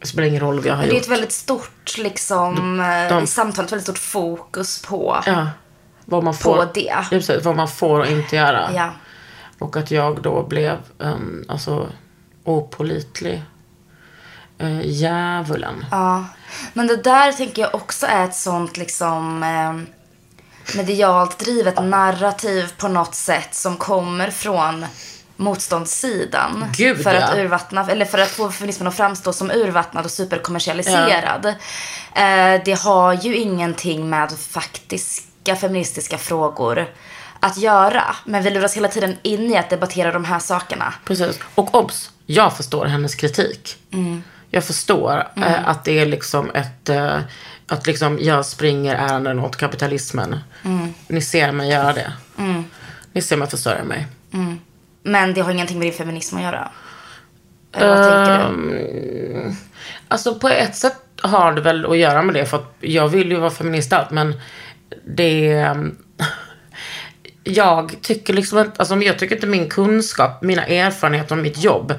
det 0.00 0.06
spelar 0.06 0.28
ingen 0.28 0.40
roll 0.40 0.56
vad 0.56 0.66
jag 0.66 0.74
har 0.76 0.82
Det 0.82 0.88
är 0.88 0.94
gjort. 0.94 1.02
ett 1.02 1.08
väldigt 1.08 1.32
stort 1.32 1.98
liksom, 1.98 2.54
de- 2.56 3.08
de, 3.20 3.26
samtal, 3.26 3.64
ett 3.64 3.72
väldigt 3.72 3.84
stort 3.86 3.98
fokus 3.98 4.82
på, 4.82 5.22
Ja, 5.26 5.46
vad 6.04 6.24
man 6.24 6.34
får, 6.34 6.56
på 6.56 6.70
det. 6.74 6.96
Precis, 7.10 7.44
vad 7.44 7.56
man 7.56 7.68
får 7.68 8.00
och 8.00 8.06
inte 8.06 8.36
göra. 8.36 8.70
Ja. 8.74 8.92
Och 9.58 9.76
att 9.76 9.90
jag 9.90 10.22
då 10.22 10.42
blev 10.46 10.76
um, 10.98 11.44
alltså 11.48 11.88
opolitlig. 12.44 13.42
Uh, 14.62 14.80
djävulen. 14.86 15.84
Ja. 15.90 16.24
Men 16.72 16.86
det 16.86 16.96
där 16.96 17.32
tänker 17.32 17.62
jag 17.62 17.74
också 17.74 18.06
är 18.06 18.24
ett 18.24 18.34
sånt 18.34 18.76
liksom 18.76 19.42
eh, 19.42 19.96
medialt 20.76 21.38
drivet 21.38 21.84
narrativ 21.84 22.72
på 22.78 22.88
något 22.88 23.14
sätt 23.14 23.54
som 23.54 23.76
kommer 23.76 24.30
från 24.30 24.86
motståndssidan. 25.36 26.64
Gud, 26.76 27.02
för, 27.02 27.14
att 27.14 27.36
ja. 27.36 27.42
urvattna, 27.42 27.86
eller 27.90 28.04
för 28.04 28.18
att 28.18 28.28
få 28.28 28.50
feminismen 28.50 28.88
att 28.88 28.96
framstå 28.96 29.32
som 29.32 29.50
urvattnad 29.50 30.04
och 30.04 30.10
superkommersialiserad. 30.10 31.46
Eh, 31.46 32.62
det 32.64 32.78
har 32.82 33.12
ju 33.12 33.36
ingenting 33.36 34.10
med 34.10 34.32
faktiska 34.38 35.56
feministiska 35.56 36.18
frågor 36.18 36.86
att 37.40 37.58
göra. 37.58 38.16
Men 38.24 38.42
vi 38.42 38.50
luras 38.50 38.76
hela 38.76 38.88
tiden 38.88 39.16
in 39.22 39.50
i 39.50 39.56
att 39.56 39.70
debattera 39.70 40.12
de 40.12 40.24
här 40.24 40.38
sakerna. 40.38 40.94
Precis. 41.04 41.38
Och 41.54 41.74
obs, 41.74 42.10
jag 42.26 42.56
förstår 42.56 42.86
hennes 42.86 43.14
kritik. 43.14 43.76
Jag 44.54 44.64
förstår 44.64 45.28
eh, 45.36 45.68
att 45.68 45.84
det 45.84 45.98
är 45.98 46.06
liksom 46.06 46.50
ett, 46.54 46.88
eh, 46.88 47.18
att 47.66 47.86
liksom 47.86 48.18
jag 48.20 48.46
springer 48.46 48.94
ärenden 48.94 49.38
åt 49.38 49.56
kapitalismen. 49.56 50.38
Ni 51.08 51.20
ser 51.20 51.52
mig 51.52 51.70
göra 51.70 51.92
det. 51.92 52.12
Ni 53.12 53.22
ser 53.22 53.36
mig 53.36 53.48
försörja 53.48 53.84
mig. 53.84 54.06
Men 55.02 55.34
det 55.34 55.40
har 55.40 55.50
ingenting 55.52 55.78
med 55.78 55.86
din 55.86 55.94
feminism 55.94 56.36
att 56.36 56.42
göra. 56.42 56.70
Eller 57.72 57.88
vad 57.88 58.04
tänker 58.26 58.54
du? 58.54 59.40
Ehm, 59.42 59.56
Alltså 60.08 60.34
på 60.34 60.48
ett 60.48 60.76
sätt 60.76 60.96
har 61.22 61.52
det 61.52 61.60
väl 61.60 61.86
att 61.86 61.98
göra 61.98 62.22
med 62.22 62.34
det 62.34 62.46
för 62.46 62.56
att 62.56 62.74
jag 62.80 63.08
vill 63.08 63.30
ju 63.30 63.36
vara 63.36 63.50
feminist 63.50 63.92
allt 63.92 64.10
men 64.10 64.40
det 65.06 65.46
jag 67.44 67.96
tycker 68.02 68.34
liksom 68.34 68.58
inte, 68.58 68.72
alltså 68.76 68.96
jag 68.96 69.18
tycker 69.18 69.34
inte 69.34 69.46
min 69.46 69.68
kunskap, 69.68 70.42
mina 70.42 70.64
erfarenheter 70.66 71.34
om 71.34 71.42
mitt 71.42 71.58
jobb 71.64 71.94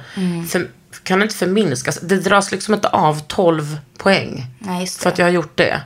för, 0.50 0.68
kan 1.04 1.22
inte 1.22 1.36
förminskas. 1.36 2.00
Det 2.02 2.16
dras 2.16 2.52
liksom 2.52 2.74
inte 2.74 2.88
av 2.88 3.20
12 3.20 3.78
poäng 3.98 4.46
Nej, 4.60 4.88
för 4.88 5.10
att 5.10 5.18
jag 5.18 5.26
har 5.26 5.32
gjort 5.32 5.58
det. 5.58 5.82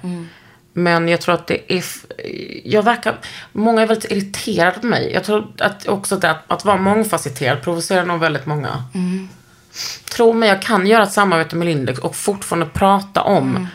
Men 0.73 1.07
jag 1.07 1.21
tror 1.21 1.35
att 1.35 1.47
det 1.47 1.73
är, 1.73 1.83
jag 2.63 2.83
verkar, 2.83 3.19
många 3.51 3.81
är 3.81 3.87
väldigt 3.87 4.11
irriterade 4.11 4.79
på 4.79 4.85
mig. 4.85 5.11
Jag 5.13 5.23
tror 5.23 5.47
att 5.59 5.87
också 5.87 6.17
det 6.17 6.31
att, 6.31 6.51
att 6.51 6.65
vara 6.65 6.77
mångfacetterad 6.77 7.61
provocerar 7.61 8.05
nog 8.05 8.19
väldigt 8.19 8.45
många. 8.45 8.83
Tro 10.11 10.33
mig, 10.33 10.49
jag 10.49 10.61
kan 10.61 10.87
göra 10.87 11.03
ett 11.03 11.11
samarbete 11.11 11.55
med 11.55 11.65
Lindex 11.65 11.99
och 11.99 12.15
fortfarande 12.15 12.65
prata 12.65 13.21
om 13.21 13.67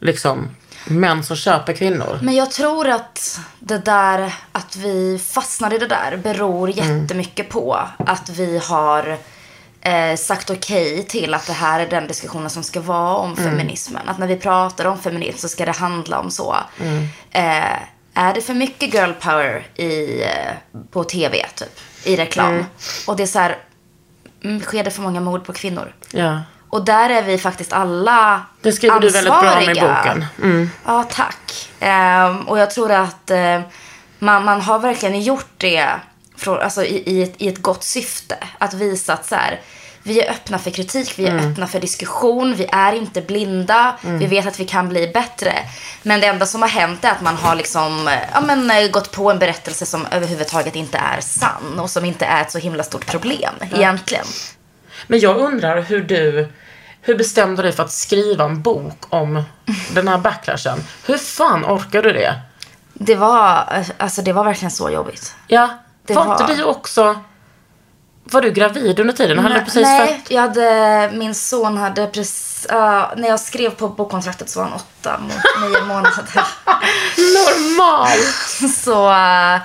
liksom 0.00 0.48
män 0.86 1.24
som 1.24 1.36
köper 1.36 1.72
kvinnor. 1.72 2.18
Men 2.22 2.34
jag 2.34 2.50
tror 2.50 2.88
att 2.88 3.40
det 3.58 3.78
där, 3.78 4.34
att 4.52 4.76
vi 4.76 5.18
fastnar 5.18 5.74
i 5.74 5.78
det 5.78 5.86
där 5.86 6.16
beror 6.16 6.70
jättemycket 6.70 7.48
på 7.48 7.78
att 7.98 8.28
vi 8.28 8.58
har 8.58 9.18
eh, 9.80 10.16
sagt 10.16 10.50
okej 10.50 11.02
till 11.02 11.34
att 11.34 11.46
det 11.46 11.52
här 11.52 11.80
är 11.80 11.86
den 11.86 12.06
diskussionen 12.06 12.50
som 12.50 12.62
ska 12.62 12.80
vara 12.80 13.16
om 13.16 13.36
feminismen. 13.36 14.08
Att 14.08 14.18
när 14.18 14.26
vi 14.26 14.36
pratar 14.36 14.84
om 14.84 14.98
feminism 14.98 15.38
så 15.38 15.48
ska 15.48 15.64
det 15.64 15.76
handla 15.76 16.18
om 16.18 16.30
så. 16.30 16.56
Eh, 17.30 17.78
är 18.14 18.34
det 18.34 18.40
för 18.40 18.54
mycket 18.54 18.94
girl 18.94 19.12
power 19.12 19.66
i, 19.74 20.22
eh, 20.22 20.80
på 20.90 21.04
tv, 21.04 21.46
typ, 21.54 21.80
i 22.04 22.16
reklam? 22.16 22.64
Och 23.06 23.16
det 23.16 23.22
är 23.22 23.26
så 23.26 23.38
här, 23.38 23.58
mm, 24.44 24.60
sker 24.60 24.84
det 24.84 24.90
för 24.90 25.02
många 25.02 25.20
mord 25.20 25.44
på 25.44 25.52
kvinnor? 25.52 25.94
Ja. 26.10 26.40
Och 26.70 26.84
där 26.84 27.10
är 27.10 27.22
vi 27.22 27.38
faktiskt 27.38 27.72
alla 27.72 28.42
Det 28.62 28.72
skriver 28.72 29.00
du 29.00 29.08
väldigt 29.08 29.32
bra 29.32 29.40
om 29.40 29.62
i 29.62 29.68
ansvariga. 29.68 29.94
boken. 29.94 30.26
Mm. 30.42 30.70
Ja, 30.86 31.04
tack. 31.10 31.70
Ehm, 31.80 32.48
och 32.48 32.58
jag 32.58 32.70
tror 32.70 32.92
att 32.92 33.30
eh, 33.30 33.60
man, 34.18 34.44
man 34.44 34.60
har 34.60 34.78
verkligen 34.78 35.20
gjort 35.20 35.50
det 35.56 35.90
från, 36.38 36.58
alltså, 36.58 36.84
i, 36.84 37.02
i, 37.06 37.22
ett, 37.22 37.34
i 37.38 37.48
ett 37.48 37.62
gott 37.62 37.84
syfte. 37.84 38.36
Att 38.58 38.74
visa 38.74 39.12
att 39.12 39.26
så 39.26 39.34
här, 39.34 39.60
vi 40.02 40.20
är 40.20 40.30
öppna 40.30 40.58
för 40.58 40.70
kritik, 40.70 41.18
vi 41.18 41.26
är 41.26 41.50
öppna 41.50 41.66
för 41.66 41.80
diskussion, 41.80 42.54
vi 42.54 42.66
är 42.72 42.92
inte 42.92 43.20
blinda, 43.20 43.96
vi 44.02 44.26
vet 44.26 44.46
att 44.46 44.60
vi 44.60 44.64
kan 44.64 44.88
bli 44.88 45.08
bättre. 45.08 45.52
Men 46.02 46.20
det 46.20 46.26
enda 46.26 46.46
som 46.46 46.62
har 46.62 46.68
hänt 46.68 47.04
är 47.04 47.10
att 47.10 47.20
man 47.20 47.36
har 47.36 47.54
liksom, 47.54 48.10
ja, 48.34 48.40
men, 48.40 48.70
eh, 48.70 48.90
gått 48.90 49.12
på 49.12 49.30
en 49.30 49.38
berättelse 49.38 49.86
som 49.86 50.06
överhuvudtaget 50.10 50.76
inte 50.76 50.98
är 50.98 51.20
sann 51.20 51.78
och 51.78 51.90
som 51.90 52.04
inte 52.04 52.24
är 52.24 52.42
ett 52.42 52.50
så 52.50 52.58
himla 52.58 52.82
stort 52.82 53.06
problem 53.06 53.54
egentligen. 53.60 54.24
Men 55.06 55.18
jag 55.18 55.36
undrar 55.36 55.82
hur 55.82 56.02
du, 56.02 56.48
hur 57.02 57.18
bestämde 57.18 57.56
du 57.56 57.62
dig 57.62 57.72
för 57.72 57.82
att 57.82 57.92
skriva 57.92 58.44
en 58.44 58.62
bok 58.62 59.04
om 59.08 59.42
den 59.94 60.08
här 60.08 60.18
backlashen? 60.18 60.78
Hur 61.06 61.18
fan 61.18 61.64
orkar 61.64 62.02
du 62.02 62.12
det? 62.12 62.34
Det 62.92 63.14
var, 63.14 63.68
eh, 63.74 63.86
alltså, 63.98 64.22
det 64.22 64.32
var 64.32 64.44
verkligen 64.44 64.70
så 64.70 64.90
jobbigt. 64.90 65.34
Ja, 65.46 65.78
Det 66.08 66.14
var, 66.14 66.32
inte 66.32 66.54
du 66.54 66.64
också... 66.64 67.16
Var 68.30 68.42
du 68.42 68.50
gravid 68.50 69.00
under 69.00 69.14
tiden? 69.14 69.38
Hade 69.38 69.54
du 69.54 69.60
precis 69.60 69.82
Nej, 69.82 70.08
fött? 70.08 70.30
jag 70.30 70.42
hade, 70.42 71.10
min 71.14 71.34
son 71.34 71.78
hade 71.78 72.06
precis, 72.06 72.66
ja, 72.70 73.12
när 73.16 73.28
jag 73.28 73.40
skrev 73.40 73.70
på 73.70 73.88
bokkontraktet 73.88 74.50
så 74.50 74.58
var 74.58 74.66
han 74.66 74.74
åtta 74.74 75.20
nio 75.60 75.80
månader. 75.86 76.44
Normalt! 77.16 78.72
så, 78.84 79.10
eh, 79.10 79.60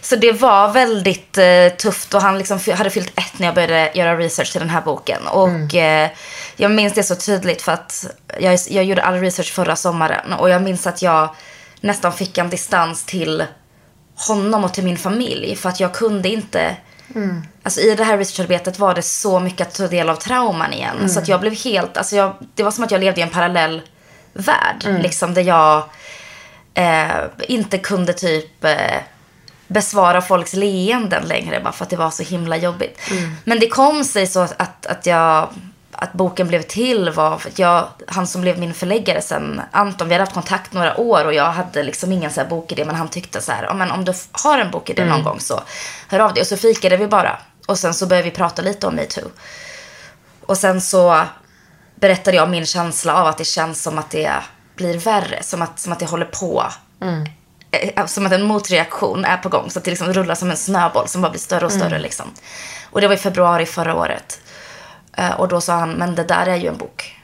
så 0.00 0.16
det 0.16 0.32
var 0.32 0.68
väldigt 0.72 1.38
eh, 1.38 1.68
tufft 1.78 2.14
och 2.14 2.22
han 2.22 2.38
liksom 2.38 2.58
hade 2.76 2.90
fyllt 2.90 3.18
ett 3.18 3.38
när 3.38 3.46
jag 3.46 3.54
började 3.54 3.90
göra 3.94 4.16
research 4.18 4.52
till 4.52 4.60
den 4.60 4.70
här 4.70 4.80
boken. 4.80 5.26
Och 5.26 5.74
eh, 5.74 6.10
jag 6.56 6.70
minns 6.70 6.92
det 6.92 7.02
så 7.02 7.14
tydligt 7.14 7.62
för 7.62 7.72
att 7.72 8.06
jag, 8.40 8.58
jag 8.68 8.84
gjorde 8.84 9.02
all 9.02 9.20
research 9.20 9.52
förra 9.52 9.76
sommaren 9.76 10.32
och 10.32 10.50
jag 10.50 10.62
minns 10.62 10.86
att 10.86 11.02
jag 11.02 11.34
nästan 11.80 12.12
fick 12.12 12.38
en 12.38 12.50
distans 12.50 13.04
till 13.04 13.44
honom 14.16 14.64
och 14.64 14.74
till 14.74 14.84
min 14.84 14.98
familj 14.98 15.56
för 15.56 15.68
att 15.68 15.80
jag 15.80 15.94
kunde 15.94 16.28
inte 16.28 16.76
Alltså 17.62 17.80
i 17.80 17.94
det 17.94 18.04
här 18.04 18.18
researcharbetet 18.18 18.78
var 18.78 18.94
det 18.94 19.02
så 19.02 19.40
mycket 19.40 19.68
att 19.68 19.74
ta 19.74 19.88
del 19.88 20.08
av 20.08 20.16
trauman 20.16 20.72
igen. 20.72 21.10
Så 21.10 21.18
att 21.18 21.28
jag 21.28 21.40
blev 21.40 21.54
helt, 21.54 21.96
alltså 21.96 22.16
jag, 22.16 22.34
det 22.54 22.62
var 22.62 22.70
som 22.70 22.84
att 22.84 22.90
jag 22.90 23.00
levde 23.00 23.20
i 23.20 23.22
en 23.22 23.30
parallell 23.30 23.82
värld. 24.32 24.84
Liksom 25.02 25.34
där 25.34 25.42
jag 25.42 25.82
eh, 26.74 27.08
inte 27.48 27.78
kunde 27.78 28.12
typ 28.12 28.64
eh, 28.64 29.00
besvara 29.66 30.22
folks 30.22 30.52
leenden 30.52 31.24
längre 31.24 31.60
bara 31.60 31.72
för 31.72 31.84
att 31.84 31.90
det 31.90 31.96
var 31.96 32.10
så 32.10 32.22
himla 32.22 32.56
jobbigt. 32.56 33.00
Men 33.44 33.60
det 33.60 33.68
kom 33.68 34.04
sig 34.04 34.26
så 34.26 34.40
att, 34.40 34.54
att, 34.60 34.86
att 34.86 35.06
jag 35.06 35.48
att 35.98 36.12
boken 36.12 36.48
blev 36.48 36.62
till 36.62 37.10
var 37.10 37.38
för 37.38 37.50
att 37.50 37.58
jag, 37.58 37.88
han 38.08 38.26
som 38.26 38.40
blev 38.40 38.58
min 38.58 38.74
förläggare 38.74 39.20
sen, 39.22 39.60
Anton, 39.70 40.08
vi 40.08 40.14
hade 40.14 40.22
haft 40.22 40.34
kontakt 40.34 40.72
några 40.72 40.96
år 41.00 41.24
och 41.24 41.34
jag 41.34 41.44
hade 41.52 41.82
liksom 41.82 42.12
ingen 42.12 42.30
så 42.30 42.40
här 42.40 42.48
bokidé 42.48 42.84
men 42.84 42.94
han 42.94 43.08
tyckte 43.08 43.40
så 43.40 43.52
här, 43.52 43.62
"Ja, 43.62 43.74
men 43.74 43.90
om 43.90 44.04
du 44.04 44.12
har 44.32 44.58
en 44.58 44.70
bokidé 44.70 45.04
någon 45.04 45.22
gång 45.24 45.40
så 45.40 45.60
hör 46.08 46.18
av 46.20 46.34
dig. 46.34 46.40
Och 46.40 46.46
så 46.46 46.56
fikade 46.56 46.96
vi 46.96 47.06
bara. 47.06 47.38
Och 47.66 47.78
sen 47.78 47.94
så 47.94 48.06
började 48.06 48.30
vi 48.30 48.36
prata 48.36 48.62
lite 48.62 48.86
om 48.86 48.94
metoo. 48.94 49.28
Och 50.46 50.58
sen 50.58 50.80
så 50.80 51.22
berättade 51.94 52.36
jag 52.36 52.44
om 52.44 52.50
min 52.50 52.66
känsla 52.66 53.14
av 53.14 53.26
att 53.26 53.38
det 53.38 53.44
känns 53.44 53.82
som 53.82 53.98
att 53.98 54.10
det 54.10 54.32
blir 54.76 54.98
värre. 54.98 55.42
Som 55.42 55.62
att, 55.62 55.78
som 55.78 55.92
att 55.92 55.98
det 55.98 56.06
håller 56.06 56.26
på 56.26 56.64
eh, 57.70 58.06
som 58.06 58.26
att 58.26 58.32
en 58.32 58.42
motreaktion 58.42 59.24
är 59.24 59.36
på 59.36 59.48
gång. 59.48 59.70
Så 59.70 59.78
att 59.78 59.84
det 59.84 59.90
liksom 59.90 60.12
rullar 60.12 60.34
som 60.34 60.50
en 60.50 60.56
snöboll 60.56 61.08
som 61.08 61.22
bara 61.22 61.30
blir 61.30 61.40
större 61.40 61.66
och 61.66 61.72
större. 61.72 61.98
Liksom. 61.98 62.26
Och 62.90 63.00
det 63.00 63.06
var 63.06 63.14
i 63.14 63.18
februari 63.18 63.66
förra 63.66 63.94
året. 63.94 64.40
Eh, 65.16 65.30
och 65.30 65.48
då 65.48 65.60
sa 65.60 65.72
han, 65.74 65.90
men 65.92 66.14
det 66.14 66.24
där 66.24 66.46
är 66.46 66.56
ju 66.56 66.68
en 66.68 66.76
bok. 66.76 67.20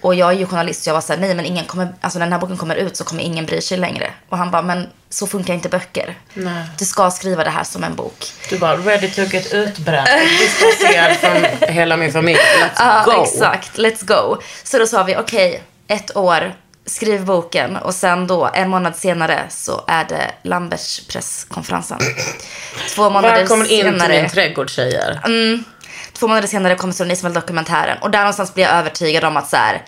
Och 0.00 0.14
jag 0.14 0.28
är 0.32 0.36
ju 0.36 0.46
journalist 0.46 0.82
så 0.82 0.90
jag 0.90 0.94
var 0.94 1.00
såhär, 1.00 1.20
nej 1.20 1.34
men 1.34 1.44
ingen 1.44 1.64
kommer, 1.64 1.88
alltså 2.00 2.18
när 2.18 2.26
den 2.26 2.32
här 2.32 2.40
boken 2.40 2.56
kommer 2.56 2.74
ut 2.76 2.96
så 2.96 3.04
kommer 3.04 3.22
ingen 3.22 3.46
bry 3.46 3.60
sig 3.60 3.78
längre. 3.78 4.10
Och 4.28 4.38
han 4.38 4.50
bara, 4.50 4.62
men 4.62 4.86
så 5.10 5.26
funkar 5.26 5.54
inte 5.54 5.68
böcker. 5.68 6.18
Nej. 6.34 6.64
Du 6.78 6.84
ska 6.84 7.10
skriva 7.10 7.44
det 7.44 7.50
här 7.50 7.64
som 7.64 7.84
en 7.84 7.94
bok. 7.94 8.32
Du 8.50 8.58
bara, 8.58 8.76
ready 8.76 9.10
to 9.10 9.22
get 9.22 9.52
utbränd. 9.54 10.08
Distanserad 10.40 11.16
från 11.16 11.68
hela 11.74 11.96
min 11.96 12.12
familj. 12.12 12.38
Let's 12.38 12.68
Ja, 12.78 13.02
go. 13.06 13.22
exakt. 13.24 13.78
Let's 13.78 14.04
go. 14.04 14.36
Så 14.64 14.78
då 14.78 14.86
sa 14.86 15.02
vi, 15.02 15.16
okej, 15.16 15.62
ett 15.88 16.16
år, 16.16 16.54
skriv 16.86 17.24
boken. 17.24 17.76
Och 17.76 17.94
sen 17.94 18.26
då, 18.26 18.50
en 18.54 18.68
månad 18.68 18.96
senare, 18.96 19.42
så 19.50 19.84
är 19.88 20.04
det 20.04 20.30
Lamberts 20.42 21.06
presskonferensen. 21.06 21.98
Två 22.94 23.10
månader 23.10 23.34
Välkommen 23.34 23.66
in 23.66 23.82
till 23.84 24.00
senare. 24.00 24.20
min 24.22 24.30
trädgård 24.30 24.70
tjejer. 24.70 25.20
Två 26.18 26.28
månader 26.28 26.48
senare 26.48 26.74
kommer 26.74 26.94
Soran 26.94 27.10
Ismail-dokumentären. 27.10 27.98
Och 27.98 28.10
där 28.10 28.18
någonstans 28.18 28.54
blir 28.54 28.64
jag 28.64 28.74
övertygad 28.74 29.24
om 29.24 29.36
att 29.36 29.48
så 29.48 29.56
här, 29.56 29.82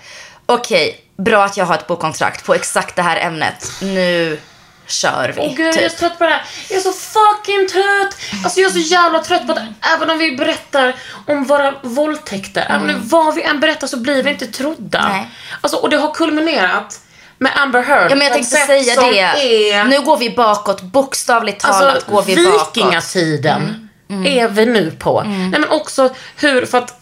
okej, 0.47 1.01
bra 1.17 1.45
att 1.45 1.57
jag 1.57 1.65
har 1.67 1.75
ett 1.75 1.87
bokkontrakt 1.87 2.45
på 2.45 2.55
exakt 2.55 2.97
det 2.97 3.03
här 3.03 3.17
ämnet. 3.17 3.73
Nu 3.81 4.39
kör 4.87 5.33
vi. 5.37 5.41
Åh 5.41 5.55
gud, 5.55 5.67
jag 5.67 5.77
är 5.77 5.89
typ. 5.89 5.93
så 5.93 5.99
trött 5.99 6.19
på 6.19 6.25
det 6.25 6.31
här. 6.31 6.45
Jag 6.69 6.79
är 6.79 6.83
så 6.83 6.93
fucking 6.93 7.69
trött. 7.69 8.45
Alltså 8.45 8.61
jag 8.61 8.69
är 8.69 8.73
så 8.73 8.79
jävla 8.79 9.19
trött 9.19 9.47
på 9.47 9.53
att 9.53 9.59
även 9.95 10.11
om 10.11 10.19
vi 10.19 10.37
berättar 10.37 10.95
om 11.27 11.45
våra 11.45 11.75
våldtäkter, 11.83 12.67
även 12.69 12.91
om 12.91 13.09
vad 13.09 13.35
vi 13.35 13.43
än 13.43 13.61
berättar 13.61 13.87
så 13.87 13.97
blir 13.97 14.23
vi 14.23 14.31
inte 14.31 14.47
trodda. 14.47 15.09
Nej. 15.09 15.29
Alltså, 15.61 15.77
och 15.77 15.91
det 15.91 15.97
har 15.97 16.15
kulminerat 16.15 17.01
med 17.39 17.53
Amber 17.57 17.83
Heard 17.83 18.11
Ja, 18.11 18.15
men 18.15 18.27
jag 18.27 18.33
tänkte 18.33 18.57
säga 18.57 19.01
det. 19.01 19.71
Är, 19.73 19.85
Nu 19.85 20.01
går 20.01 20.17
vi 20.17 20.31
bakåt, 20.31 20.83
bokstavligt 20.83 21.61
talat 21.61 21.95
alltså, 21.95 22.11
går 22.11 22.23
vi 22.23 22.45
bakåt. 22.45 22.77
vikingatiden 22.77 23.90
är 24.11 24.49
vi 24.49 24.67
nu 24.67 24.91
på. 24.91 25.23
Nej 25.23 25.51
men 25.61 25.69
också 25.69 26.15
hur, 26.37 26.67
för 26.67 26.79
att 26.79 27.01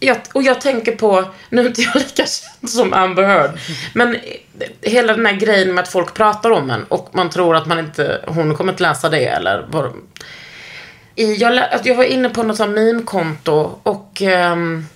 jag, 0.00 0.16
och 0.32 0.42
jag 0.42 0.60
tänker 0.60 0.96
på, 0.96 1.24
nu 1.48 1.62
är 1.62 1.66
inte 1.66 1.82
jag 1.82 1.94
lika 1.94 2.26
känd 2.26 2.70
som 2.70 2.92
Amber 2.92 3.22
Heard, 3.22 3.50
men 3.94 4.16
hela 4.82 5.16
den 5.16 5.26
här 5.26 5.32
grejen 5.32 5.74
med 5.74 5.82
att 5.82 5.88
folk 5.88 6.14
pratar 6.14 6.50
om 6.50 6.70
en 6.70 6.84
och 6.84 7.08
man 7.12 7.30
tror 7.30 7.56
att 7.56 7.66
man 7.66 7.78
inte, 7.78 8.24
hon 8.26 8.54
kommer 8.54 8.72
inte 8.72 8.82
läsa 8.82 9.08
det 9.08 9.26
eller 9.26 9.66
vad, 9.70 9.92
i, 11.14 11.34
jag, 11.34 11.64
jag 11.84 11.94
var 11.94 12.04
inne 12.04 12.28
på 12.28 12.42
något 12.42 12.56
sånt 12.56 12.74
meme-konto 12.74 13.70
och, 13.82 14.22
ehm, 14.22 14.86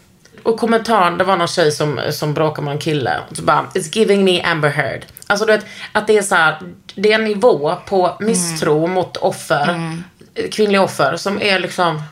och 0.42 0.58
kommentaren, 0.58 1.18
det 1.18 1.24
var 1.24 1.36
någon 1.36 1.48
tjej 1.48 1.72
som, 1.72 2.00
som 2.10 2.34
bråkade 2.34 2.64
med 2.64 2.72
en 2.72 2.78
kille. 2.78 3.20
Så 3.32 3.42
bara, 3.42 3.66
it's 3.74 3.98
giving 3.98 4.24
me 4.24 4.42
Amber 4.42 4.68
Heard. 4.68 5.06
Alltså 5.26 5.46
du 5.46 5.52
vet, 5.52 5.66
att 5.92 6.06
det 6.06 6.18
är 6.18 6.22
så 6.22 6.34
här, 6.34 6.58
det 6.94 7.12
är 7.12 7.14
en 7.14 7.24
nivå 7.24 7.74
på 7.86 8.16
misstro 8.20 8.86
mot 8.86 9.16
offer, 9.16 9.68
kvinnliga 10.50 10.82
offer, 10.82 11.16
som 11.16 11.42
är 11.42 11.58
liksom 11.58 12.02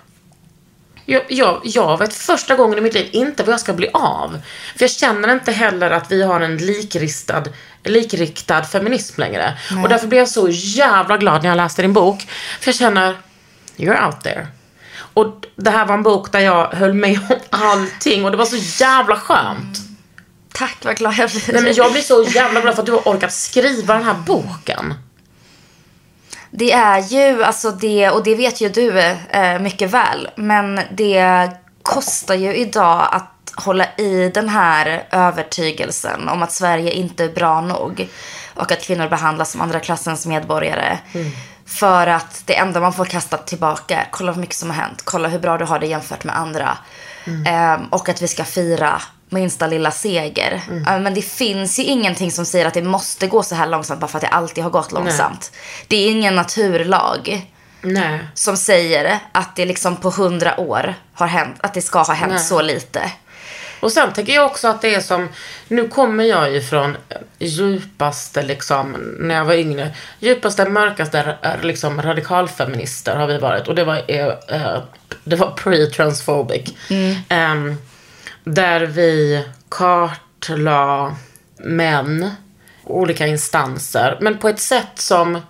jag, 1.07 1.23
jag, 1.29 1.61
jag 1.65 1.99
vet 1.99 2.15
första 2.15 2.57
gången 2.57 2.79
i 2.79 2.81
mitt 2.81 2.95
liv 2.95 3.09
inte 3.13 3.43
vad 3.43 3.53
jag 3.53 3.61
ska 3.61 3.73
bli 3.73 3.91
av. 3.93 4.41
För 4.77 4.85
jag 4.85 4.91
känner 4.91 5.33
inte 5.33 5.53
heller 5.53 5.91
att 5.91 6.13
vi 6.13 6.23
har 6.23 6.41
en 6.41 6.57
likristad, 6.57 7.45
likriktad 7.85 8.65
feminism 8.65 9.21
längre. 9.21 9.59
Och 9.83 9.89
därför 9.89 10.07
blev 10.07 10.19
jag 10.19 10.29
så 10.29 10.49
jävla 10.51 11.17
glad 11.17 11.43
när 11.43 11.49
jag 11.49 11.57
läste 11.57 11.83
din 11.83 11.93
bok. 11.93 12.27
För 12.61 12.69
jag 12.69 12.75
känner, 12.75 13.17
you're 13.77 14.07
out 14.07 14.23
there. 14.23 14.47
Och 15.15 15.45
det 15.57 15.71
här 15.71 15.87
var 15.87 15.95
en 15.95 16.03
bok 16.03 16.33
där 16.33 16.41
jag 16.41 16.67
höll 16.67 16.93
med 16.93 17.19
om 17.31 17.37
allting 17.51 18.25
och 18.25 18.31
det 18.31 18.37
var 18.37 18.45
så 18.45 18.83
jävla 18.85 19.17
skönt. 19.17 19.79
Tack, 20.53 20.77
vad 20.83 20.97
glad 20.97 21.15
jag 21.19 21.31
blir. 21.31 21.53
Nej 21.53 21.63
men 21.63 21.75
jag 21.75 21.93
blir 21.93 22.03
så 22.03 22.23
jävla 22.23 22.61
glad 22.61 22.75
för 22.75 22.83
att 22.83 22.87
du 22.87 22.93
har 22.93 23.09
orkat 23.09 23.33
skriva 23.33 23.95
den 23.95 24.05
här 24.05 24.15
boken. 24.15 24.95
Det 26.55 26.73
är 26.73 27.01
ju, 27.01 27.45
alltså 27.45 27.71
det, 27.71 28.11
och 28.11 28.23
det 28.23 28.35
vet 28.35 28.61
ju 28.61 28.69
du 28.69 28.99
eh, 28.99 29.59
mycket 29.59 29.91
väl, 29.91 30.29
men 30.37 30.81
det 30.91 31.51
kostar 31.83 32.35
ju 32.35 32.57
idag 32.57 33.09
att 33.11 33.53
hålla 33.55 33.87
i 33.97 34.31
den 34.35 34.49
här 34.49 35.07
övertygelsen 35.11 36.29
om 36.29 36.43
att 36.43 36.53
Sverige 36.53 36.93
inte 36.93 37.25
är 37.25 37.29
bra 37.29 37.61
nog 37.61 38.09
och 38.55 38.73
att 38.73 38.83
kvinnor 38.83 39.09
behandlas 39.09 39.53
som 39.53 39.61
andra 39.61 39.81
klassens 39.81 40.27
medborgare. 40.27 40.99
För 41.67 42.07
att 42.07 42.43
det 42.47 42.57
enda 42.57 42.81
man 42.81 42.93
får 42.93 43.05
kastat 43.05 43.47
tillbaka 43.47 43.97
är, 43.97 44.09
kolla 44.11 44.33
hur 44.33 44.41
mycket 44.41 44.57
som 44.57 44.71
har 44.71 44.77
hänt, 44.77 45.03
kolla 45.05 45.29
hur 45.29 45.39
bra 45.39 45.59
du 45.59 45.65
har 45.65 45.79
det 45.79 45.87
jämfört 45.87 46.25
med 46.25 46.39
andra. 46.39 46.79
Ehm, 47.47 47.87
och 47.87 48.09
att 48.09 48.23
vi 48.23 48.29
ska 48.29 48.45
fira 48.45 49.03
minsta 49.33 49.67
lilla 49.67 49.91
seger. 49.91 50.61
Eh, 50.87 51.01
Men 51.01 51.15
det 51.15 51.23
finns 51.23 51.79
ju 51.79 51.83
ingenting 51.83 52.33
som 52.33 52.45
säger 52.47 52.67
att 52.67 52.75
det 52.75 52.83
måste 52.83 53.27
gå 53.27 53.43
så 53.43 53.55
här 53.55 53.67
långsamt 53.67 54.01
bara 54.01 54.07
för 54.07 54.19
att 54.19 54.23
det 54.23 54.29
alltid 54.29 54.65
har 54.65 54.71
gått 54.71 54.93
långsamt. 54.93 55.53
Det 55.89 55.97
är 55.97 56.11
ingen 56.11 56.35
naturlag 56.35 57.47
Nej. 57.81 58.19
som 58.35 58.57
säger 58.57 59.19
att 59.33 59.57
det 59.57 59.65
liksom 59.65 59.97
på 59.97 60.11
hundra 60.11 60.61
år 60.61 60.95
har 61.15 61.27
hänt, 61.27 61.57
att 61.61 61.75
det 61.75 61.83
ska 61.83 62.03
ha 62.03 62.15
hänt 62.15 62.33
Nej. 62.33 62.43
så 62.43 62.63
lite. 62.63 63.13
Och 63.81 63.93
sen 63.93 64.13
tycker 64.13 64.33
jag 64.33 64.47
också 64.47 64.69
att 64.69 64.83
det 64.83 64.95
är 64.95 65.01
som, 65.01 65.29
nu 65.69 65.89
kommer 65.89 66.25
jag 66.25 66.53
ju 66.53 66.63
från 66.63 66.97
djupaste 67.39 68.43
liksom, 68.43 68.93
när 69.19 69.35
jag 69.35 69.45
var 69.45 69.55
yngre, 69.55 69.91
djupaste, 70.19 70.69
mörkaste 70.69 71.37
liksom 71.63 72.03
radikalfeminister 72.03 73.17
har 73.17 73.27
vi 73.27 73.39
varit. 73.39 73.69
Och 73.69 73.75
det 73.75 73.85
var, 73.85 74.03
eh, 74.09 74.27
eh, 74.27 74.83
det 75.25 75.37
var 75.37 75.51
pre-transphobic. 75.57 76.75
Ehm, 77.29 77.77
där 78.45 78.81
vi 78.81 79.45
kartlade 79.69 81.15
män, 81.57 82.31
olika 82.85 83.27
instanser, 83.27 84.19
men 84.21 84.39
på 84.39 84.49
ett 84.49 84.61
sätt 84.61 84.99
som 84.99 85.41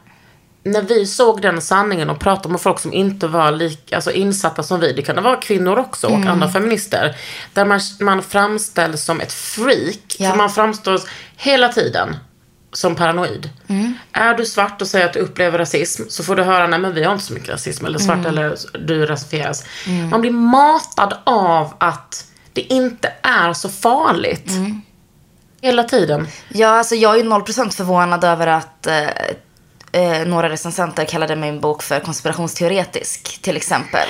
när 0.64 0.82
vi 0.82 1.06
såg 1.06 1.42
den 1.42 1.60
sanningen 1.60 2.10
och 2.10 2.20
pratade 2.20 2.52
med 2.52 2.60
folk 2.60 2.78
som 2.78 2.92
inte 2.92 3.26
var 3.26 3.52
lika 3.52 3.96
alltså 3.96 4.12
insatta 4.12 4.62
som 4.62 4.80
vi, 4.80 4.92
det 4.92 5.02
kan 5.02 5.22
vara 5.22 5.36
kvinnor 5.36 5.78
också 5.78 6.06
och 6.06 6.26
andra 6.26 6.48
feminister, 6.48 7.16
där 7.52 7.64
man, 7.64 7.80
man 8.00 8.22
framställs 8.22 9.04
som 9.04 9.20
ett 9.20 9.32
freak. 9.32 10.16
Ja. 10.18 10.30
För 10.30 10.36
man 10.36 10.50
framstår 10.50 11.00
hela 11.36 11.68
tiden 11.68 12.16
som 12.72 12.94
paranoid. 12.94 13.50
Är 14.12 14.34
du 14.34 14.46
svart 14.46 14.82
och 14.82 14.88
säger 14.88 15.06
att 15.06 15.12
du 15.12 15.18
upplever 15.18 15.58
rasism 15.58 16.02
så 16.08 16.24
får 16.24 16.36
du 16.36 16.42
höra, 16.42 16.66
nej 16.66 16.78
men 16.78 16.94
vi 16.94 17.04
har 17.04 17.12
inte 17.12 17.24
så 17.24 17.32
mycket 17.32 17.48
rasism, 17.48 17.86
eller 17.86 17.98
svart 17.98 18.26
eller 18.26 18.56
du 18.86 19.06
rasifieras. 19.06 19.64
Man 20.10 20.20
blir 20.20 20.30
matad 20.30 21.18
av 21.24 21.74
att 21.78 22.26
det 22.52 22.60
inte 22.60 23.12
är 23.22 23.52
så 23.52 23.68
farligt. 23.68 24.50
Hela 25.60 25.84
tiden. 25.84 26.28
Ja, 26.48 26.68
alltså 26.68 26.94
jag 26.94 27.14
är 27.14 27.22
ju 27.22 27.30
0% 27.30 27.70
förvånad 27.70 28.24
över 28.24 28.46
att 28.46 28.86
eh, 28.86 29.08
eh, 29.92 30.26
några 30.26 30.48
recensenter 30.48 31.04
kallade 31.04 31.36
min 31.36 31.60
bok 31.60 31.82
för 31.82 32.00
konspirationsteoretisk 32.00 33.42
till 33.42 33.56
exempel. 33.56 34.08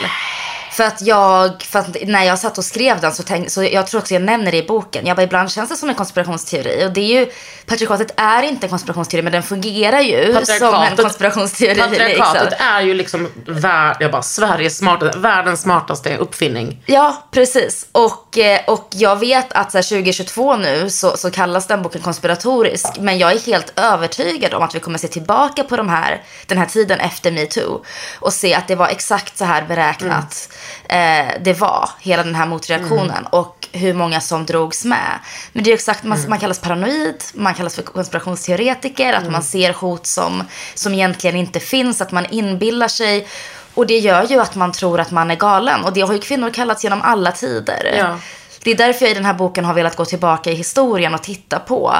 För 0.73 0.85
att 0.85 1.03
jag, 1.03 1.63
för 1.63 1.79
att 1.79 1.97
när 2.07 2.25
jag 2.25 2.39
satt 2.39 2.59
och 2.59 2.65
skrev 2.65 3.01
den 3.01 3.13
så 3.13 3.23
tänkte, 3.23 3.51
så 3.51 3.65
jag 3.65 3.87
tror 3.87 4.01
också 4.01 4.15
jag 4.15 4.23
nämner 4.23 4.53
det 4.53 4.59
i 4.59 4.67
boken. 4.67 5.07
Jag 5.07 5.17
bara, 5.17 5.23
ibland 5.23 5.51
känns 5.51 5.71
det 5.71 5.77
som 5.77 5.89
en 5.89 5.95
konspirationsteori. 5.95 6.87
Och 6.87 6.93
det 6.93 7.01
är 7.01 7.21
ju, 7.21 7.31
patriarkatet 7.67 8.15
är 8.17 8.43
inte 8.43 8.67
en 8.67 8.71
konspirationsteori 8.71 9.23
men 9.23 9.33
den 9.33 9.43
fungerar 9.43 10.01
ju 10.01 10.45
som 10.45 10.75
en 10.75 10.97
konspirationsteori. 10.97 11.75
Patriarkatet 11.81 12.43
Liksom. 12.51 12.67
är 12.67 12.83
ju 12.83 12.95
liksom 12.95 13.29
vär, 13.47 13.97
jag 14.01 14.11
bara, 14.11 14.23
Sveriges 14.23 14.79
smartaste, 14.79 15.19
världens 15.19 15.61
smartaste 15.61 16.17
uppfinning. 16.17 16.83
Ja, 16.87 17.29
precis. 17.31 17.87
Och, 17.93 18.39
eh, 18.39 18.61
och 18.67 18.89
jag 18.91 19.17
vet 19.17 19.53
att 19.53 19.73
så 19.73 19.79
här, 19.79 19.83
2022 19.83 20.57
nu 20.57 20.91
så, 20.91 21.17
så 21.17 21.31
kallas 21.31 21.67
den 21.67 21.83
boken 21.83 22.03
konspiratorisk. 22.03 22.87
Men 23.01 23.19
jag 23.19 23.33
är 23.33 23.39
helt 23.39 23.73
övertygad 23.77 24.55
om 24.55 24.63
att 24.63 24.75
vi 24.75 24.81
kommer 24.81 24.99
se 24.99 25.09
tillbaka 25.09 25.65
på 25.65 25.77
de 25.77 25.89
här, 25.89 26.23
den 26.47 26.59
här 26.59 26.67
tiden 26.67 27.01
efter 27.01 27.31
metoo. 27.31 27.85
Och 28.21 28.33
se 28.33 28.55
att 28.55 28.69
det 28.69 28.75
var 28.75 28.89
exakt 28.89 29.39
så 29.39 29.45
här 29.45 29.63
beräknat 29.63 30.49
eh, 30.89 31.27
det 31.41 31.53
var, 31.53 31.91
hela 32.01 32.23
den 32.23 32.35
här 32.35 32.47
motreaktionen. 32.47 33.27
Och 33.27 33.69
hur 33.73 33.95
många 33.95 34.21
som 34.21 34.47
drogs 34.47 34.85
med. 34.85 35.19
Men 35.53 35.65
det 35.65 35.71
är 35.71 35.75
exakt, 35.75 36.05
man, 36.05 36.19
man 36.29 36.39
kallas 36.39 36.59
paranoid, 36.59 37.25
man 37.35 37.55
kallas 37.55 37.75
för 37.75 37.83
konspirationsteoretiker. 37.83 39.13
Att 39.13 39.31
man 39.31 39.43
ser 39.43 39.73
hot 39.73 40.07
som, 40.07 40.45
som 40.75 40.95
egentligen 40.95 41.37
inte 41.37 41.61
finns, 41.61 42.01
att 42.01 42.13
man 42.13 42.27
inbillar 42.27 42.89
sig. 42.89 43.27
Och 43.75 43.87
det 43.87 43.99
gör 43.99 44.25
ju 44.25 44.41
att 44.41 44.55
man 44.55 44.73
tror 44.73 45.01
att 45.01 45.11
man 45.11 45.31
är 45.31 45.37
galen. 45.37 45.85
Och 45.85 45.93
det 45.93 46.01
har 46.01 46.13
ju 46.13 46.21
kvinnor 46.21 46.51
kallats 46.51 46.85
genom 46.85 47.03
alla 47.03 47.33
tider. 47.33 47.95
Ja. 47.99 48.19
Det 48.65 48.71
är 48.71 48.75
därför 48.75 49.05
jag 49.05 49.13
i 49.13 49.15
den 49.15 49.25
här 49.25 49.35
boken 49.35 49.65
har 49.65 49.75
velat 49.75 49.97
gå 49.97 50.05
tillbaka 50.05 50.51
i 50.51 50.55
historien 50.55 51.15
och 51.15 51.23
titta 51.23 51.59
på. 51.59 51.95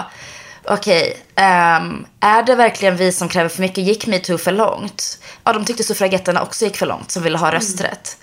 Okej, 0.65 1.17
ehm, 1.35 2.07
är 2.21 2.43
det 2.43 2.55
verkligen 2.55 2.97
vi 2.97 3.13
som 3.13 3.29
kräver 3.29 3.49
för 3.49 3.61
mycket? 3.61 3.85
Gick 3.85 4.07
metoo 4.07 4.39
för 4.39 4.53
långt? 4.53 5.19
Ja, 5.45 5.53
de 5.53 5.65
tyckte 5.65 5.85
suffragetterna 5.85 6.43
också 6.43 6.65
gick 6.65 6.77
för 6.77 6.87
långt 6.87 7.11
som 7.11 7.23
ville 7.23 7.39
ha 7.39 7.53
rösträtt. 7.53 8.17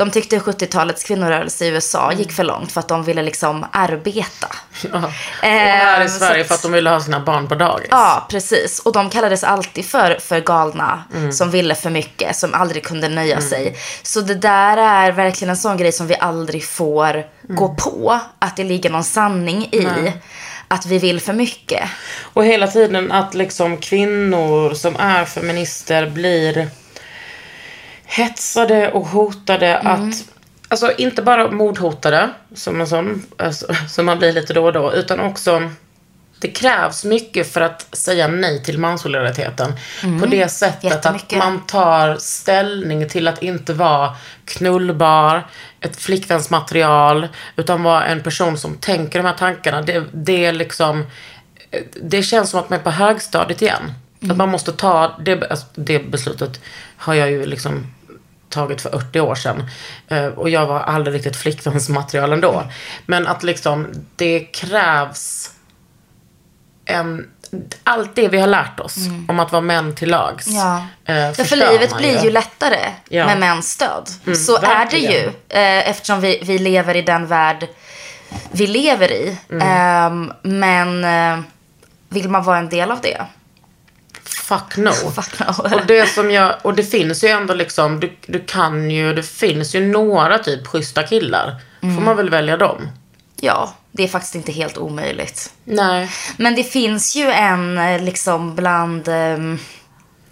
De 0.00 0.10
tyckte 0.10 0.38
70-talets 0.38 1.04
kvinnorörelse 1.04 1.64
i 1.64 1.68
USA 1.68 2.12
gick 2.12 2.32
för 2.32 2.44
långt 2.44 2.72
för 2.72 2.80
att 2.80 2.88
de 2.88 3.04
ville 3.04 3.22
liksom 3.22 3.66
arbeta. 3.72 4.46
Ja. 4.92 4.98
Och 4.98 5.10
här 5.42 6.00
i 6.00 6.04
Ehm, 6.04 6.08
Sverige 6.08 6.44
för 6.44 6.54
att 6.54 6.62
de 6.62 6.72
ville 6.72 6.90
ha 6.90 7.00
sina 7.00 7.20
barn 7.20 7.48
på 7.48 7.54
dagis. 7.54 7.88
Ja, 7.90 8.26
precis. 8.30 8.78
Och 8.78 8.92
de 8.92 9.10
kallades 9.10 9.44
alltid 9.44 9.84
för, 9.84 10.18
för 10.20 10.40
galna, 10.40 11.04
som 11.32 11.50
ville 11.50 11.74
för 11.74 11.90
mycket, 11.90 12.36
som 12.36 12.54
aldrig 12.54 12.84
kunde 12.84 13.08
nöja 13.08 13.40
sig. 13.40 13.76
Så 14.02 14.20
det 14.20 14.34
där 14.34 14.76
är 14.76 15.12
verkligen 15.12 15.50
en 15.50 15.56
sån 15.56 15.76
grej 15.76 15.92
som 15.92 16.06
vi 16.06 16.16
aldrig 16.20 16.64
får 16.64 17.24
gå 17.42 17.74
på, 17.74 18.20
att 18.38 18.56
det 18.56 18.64
ligger 18.64 18.90
någon 18.90 19.04
sanning 19.04 19.64
i. 19.72 20.12
att 20.68 20.86
vi 20.86 20.98
vill 20.98 21.20
för 21.20 21.32
mycket. 21.32 21.82
Och 22.22 22.44
hela 22.44 22.66
tiden 22.66 23.12
att 23.12 23.34
liksom 23.34 23.76
kvinnor 23.76 24.74
som 24.74 24.96
är 24.96 25.24
feminister 25.24 26.10
blir 26.10 26.70
hetsade 28.10 28.92
och 28.92 29.06
hotade 29.06 29.78
att 29.78 30.24
Alltså 30.72 30.92
inte 30.98 31.22
bara 31.22 31.50
mordhotade, 31.50 32.30
som, 32.54 32.80
en 32.80 32.86
sån, 32.86 33.22
alltså, 33.36 33.74
som 33.88 34.06
man 34.06 34.18
blir 34.18 34.32
lite 34.32 34.52
då 34.52 34.64
och 34.64 34.72
då, 34.72 34.92
utan 34.92 35.20
också 35.20 35.70
det 36.40 36.48
krävs 36.48 37.04
mycket 37.04 37.52
för 37.52 37.60
att 37.60 37.96
säga 37.96 38.28
nej 38.28 38.62
till 38.62 38.78
mansolidariteten. 38.78 39.72
På 40.20 40.26
det 40.26 40.48
sättet 40.48 41.06
att 41.06 41.36
man 41.36 41.66
tar 41.66 42.16
ställning 42.16 43.08
till 43.08 43.28
att 43.28 43.42
inte 43.42 43.72
vara 43.72 44.16
knullbar, 44.44 45.46
ett 45.80 45.96
flickvänsmaterial, 45.96 47.28
utan 47.56 47.82
vara 47.82 48.04
en 48.04 48.22
person 48.22 48.58
som 48.58 48.76
tänker 48.76 49.18
de 49.18 49.26
här 49.26 49.36
tankarna. 49.36 49.82
Det, 49.82 50.04
det 50.12 50.44
är 50.44 50.52
liksom, 50.52 51.06
det 52.02 52.22
känns 52.22 52.50
som 52.50 52.60
att 52.60 52.70
man 52.70 52.78
är 52.78 52.82
på 52.82 52.90
högstadiet 52.90 53.62
igen. 53.62 53.92
Att 54.30 54.36
man 54.36 54.48
måste 54.48 54.72
ta, 54.72 55.18
det, 55.20 55.50
alltså, 55.50 55.66
det 55.74 55.98
beslutet 55.98 56.60
har 56.96 57.14
jag 57.14 57.30
ju 57.30 57.46
liksom 57.46 57.86
tagit 58.50 58.80
för 58.80 58.94
80 58.94 59.20
år 59.20 59.34
sedan. 59.34 59.70
Eh, 60.08 60.24
Och 60.26 60.50
jag 60.50 60.66
var 60.66 60.80
aldrig 60.80 61.14
riktigt 61.16 61.36
flickvänsmaterial 61.36 62.32
ändå. 62.32 62.64
Men 63.06 63.26
att 63.26 63.42
liksom, 63.42 63.86
det 64.16 64.40
krävs 64.40 65.50
en, 66.84 67.30
allt 67.84 68.14
det 68.14 68.28
vi 68.28 68.40
har 68.40 68.46
lärt 68.46 68.80
oss 68.80 68.96
om 69.28 69.40
att 69.40 69.52
vara 69.52 69.62
män 69.62 69.94
till 69.94 70.10
lags. 70.10 70.46
Ja. 70.48 70.86
eh, 71.04 71.32
för 71.32 71.56
livet 71.56 71.96
blir 71.96 72.24
ju 72.24 72.30
lättare 72.30 72.78
Ja. 73.08 73.26
med 73.26 73.38
mäns 73.38 73.70
stöd. 73.70 74.08
Så 74.36 74.56
är 74.56 74.60
det 74.60 74.66
verkligen. 74.66 75.12
ju. 75.12 75.26
Eh, 75.48 75.88
eftersom 75.90 76.20
vi, 76.20 76.40
vi 76.44 76.58
lever 76.58 76.96
i 76.96 77.02
den 77.02 77.26
värld 77.26 77.68
vi 78.52 78.66
lever 78.66 79.12
i. 79.12 79.36
Mm. 79.50 79.68
Ehm, 79.68 80.32
men 80.42 81.04
eh, 81.04 81.44
vill 82.08 82.28
man 82.28 82.44
vara 82.44 82.58
en 82.58 82.68
del 82.68 82.90
av 82.90 83.00
det? 83.00 83.26
Fuck 84.50 84.76
no. 84.76 84.90
Fuck 85.14 85.38
no. 85.40 85.74
Och 85.74 85.86
det 85.86 86.06
som 86.08 86.30
jag, 86.30 86.54
och 86.62 86.74
det 86.74 86.84
finns 86.84 87.24
ju 87.24 87.28
ändå 87.28 87.54
liksom, 87.54 88.00
du, 88.00 88.12
du 88.26 88.40
kan 88.40 88.90
ju, 88.90 89.14
det 89.14 89.22
finns 89.22 89.74
ju 89.74 89.86
några 89.86 90.38
typ 90.38 90.66
schyssta 90.66 91.02
killar. 91.02 91.60
Mm. 91.82 91.94
Får 91.96 92.02
man 92.02 92.16
väl 92.16 92.30
välja 92.30 92.56
dem? 92.56 92.88
Ja, 93.40 93.74
det 93.92 94.02
är 94.04 94.08
faktiskt 94.08 94.34
inte 94.34 94.52
helt 94.52 94.78
omöjligt. 94.78 95.52
Nej. 95.64 96.10
Men 96.36 96.54
det 96.54 96.64
finns 96.64 97.16
ju 97.16 97.30
en 97.30 97.78
eh, 97.78 98.02
liksom 98.02 98.54
bland... 98.54 99.08
ehm, 99.08 99.58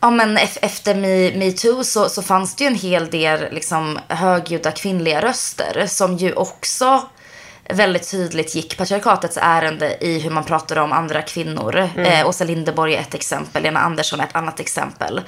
ja 0.00 0.11
men 0.11 0.38
ef- 0.38 0.59
efter 0.62 0.94
Me- 0.94 1.38
metoo 1.38 1.85
så, 1.85 2.09
så 2.09 2.22
fanns 2.22 2.54
det 2.54 2.64
ju 2.64 2.68
en 2.68 2.74
hel 2.74 3.11
del 3.11 3.54
liksom 3.54 3.98
högljudda 4.09 4.70
kvinnliga 4.72 5.20
röster 5.22 5.87
som 5.88 6.16
ju 6.16 6.33
också 6.33 7.02
väldigt 7.74 8.11
tydligt 8.11 8.54
gick 8.54 8.76
patriarkatets 8.78 9.38
ärende 9.42 9.96
i 10.00 10.18
hur 10.18 10.31
man 10.31 10.44
pratade 10.44 10.81
om 10.81 10.92
andra 10.92 11.22
kvinnor. 11.22 11.88
Eh, 11.96 12.28
Åsa 12.28 12.44
Linderborg 12.44 12.94
är 12.94 13.00
ett 13.00 13.14
exempel, 13.14 13.62
Lena 13.62 13.81
Andersson 13.81 14.20
är 14.20 14.24
ett 14.24 14.37
annat 14.37 14.61
exempel. 14.61 15.20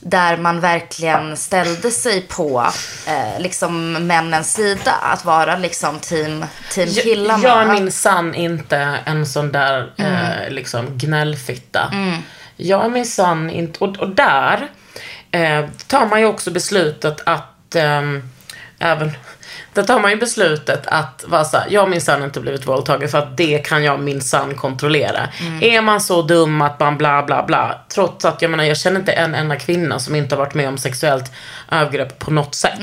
Där 0.00 0.36
man 0.36 0.60
verkligen 0.60 1.36
ställde 1.36 1.90
sig 1.90 2.20
på 2.22 2.66
eh, 3.06 3.40
liksom 3.40 3.92
männens 3.92 4.52
sida. 4.54 4.92
Att 5.02 5.24
vara 5.24 5.56
liksom 5.58 5.98
team, 5.98 6.44
team 6.70 6.88
killarna. 6.88 7.42
Jag 7.42 7.62
är 7.62 7.66
minsann 7.80 8.34
inte 8.34 8.76
en 9.04 9.26
sån 9.26 9.52
där 9.52 9.92
Mm. 9.96 10.12
eh, 10.14 10.50
liksom 10.50 10.98
gnällfitta. 10.98 11.92
Jag 12.56 12.84
är 12.84 12.88
minsann 12.88 13.50
inte, 13.50 13.84
och, 13.84 13.96
och 13.96 14.08
där 14.08 14.68
eh, 15.30 15.64
tar 15.86 16.06
man 16.06 16.20
ju 16.20 16.26
också 16.26 16.50
beslutet 16.50 17.20
att 17.26 17.74
ehm, 17.74 18.28
även 18.82 19.12
där 19.74 19.82
tar 19.82 20.00
man 20.00 20.10
ju 20.10 20.16
beslutet 20.16 20.86
att 20.86 21.24
vara 21.26 21.44
så 21.44 21.56
här, 21.56 21.66
jag 21.70 21.80
har 21.80 21.88
minsann 21.88 22.22
inte 22.22 22.40
blivit 22.40 22.66
våldtagen 22.66 23.08
för 23.08 23.18
att 23.18 23.36
det 23.36 23.58
kan 23.58 23.84
jag 23.84 24.00
minsann 24.00 24.54
kontrollera. 24.54 25.28
Mm. 25.40 25.62
Är 25.62 25.80
man 25.80 26.00
så 26.00 26.22
dum 26.22 26.62
att 26.62 26.80
man 26.80 26.98
bla 26.98 27.22
bla 27.22 27.42
bla, 27.42 27.80
trots 27.88 28.24
att 28.24 28.42
jag 28.42 28.50
menar 28.50 28.64
jag 28.64 28.76
känner 28.76 29.00
inte 29.00 29.12
en 29.12 29.34
enda 29.34 29.56
kvinna 29.56 29.98
som 29.98 30.14
inte 30.14 30.34
har 30.34 30.38
varit 30.44 30.54
med 30.54 30.68
om 30.68 30.78
sexuellt 30.78 31.32
övergrepp 31.70 32.18
på 32.18 32.30
något 32.30 32.54
sätt. 32.54 32.80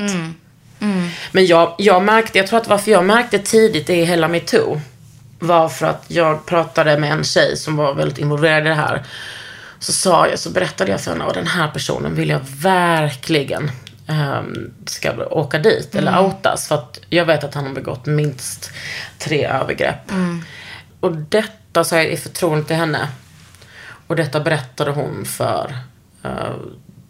Men 1.32 1.46
jag, 1.46 1.74
jag 1.78 2.02
märkte, 2.02 2.38
jag 2.38 2.46
tror 2.46 2.60
att 2.60 2.68
varför 2.68 2.90
jag 2.90 3.04
märkte 3.04 3.38
tidigt 3.38 3.90
i 3.90 4.04
hela 4.04 4.28
metoo 4.28 4.80
var 5.38 5.68
för 5.68 5.86
att 5.86 6.04
jag 6.08 6.46
pratade 6.46 6.98
med 6.98 7.12
en 7.12 7.24
tjej 7.24 7.56
som 7.56 7.76
var 7.76 7.94
väldigt 7.94 8.18
involverad 8.18 8.66
i 8.66 8.68
det 8.68 8.74
här. 8.74 9.02
Så 9.78 9.92
sa 9.92 10.28
jag, 10.28 10.38
så 10.38 10.50
berättade 10.50 10.90
jag 10.90 11.00
för 11.00 11.10
henne, 11.10 11.24
och 11.24 11.32
den 11.32 11.46
här 11.46 11.68
personen 11.68 12.14
vill 12.14 12.28
jag 12.28 12.40
verkligen 12.62 13.70
ehm, 14.10 14.72
ska 14.86 15.26
åka 15.26 15.58
dit 15.58 15.94
eller 15.94 16.20
outas. 16.20 16.68
För 16.68 16.74
att 16.74 17.00
jag 17.08 17.24
vet 17.24 17.44
att 17.44 17.54
han 17.54 17.66
har 17.66 17.72
begått 17.74 18.06
minst 18.06 18.70
tre 19.18 19.46
övergrepp. 19.46 20.12
Och 21.00 21.16
detta 21.16 21.84
sa 21.84 21.96
jag 21.96 22.06
i 22.06 22.16
förtroende 22.16 22.64
till 22.66 22.76
henne. 22.76 23.08
Och 24.06 24.16
detta 24.16 24.40
berättade 24.40 24.90
hon 24.90 25.24
för 25.24 25.74
eh, 26.24 26.54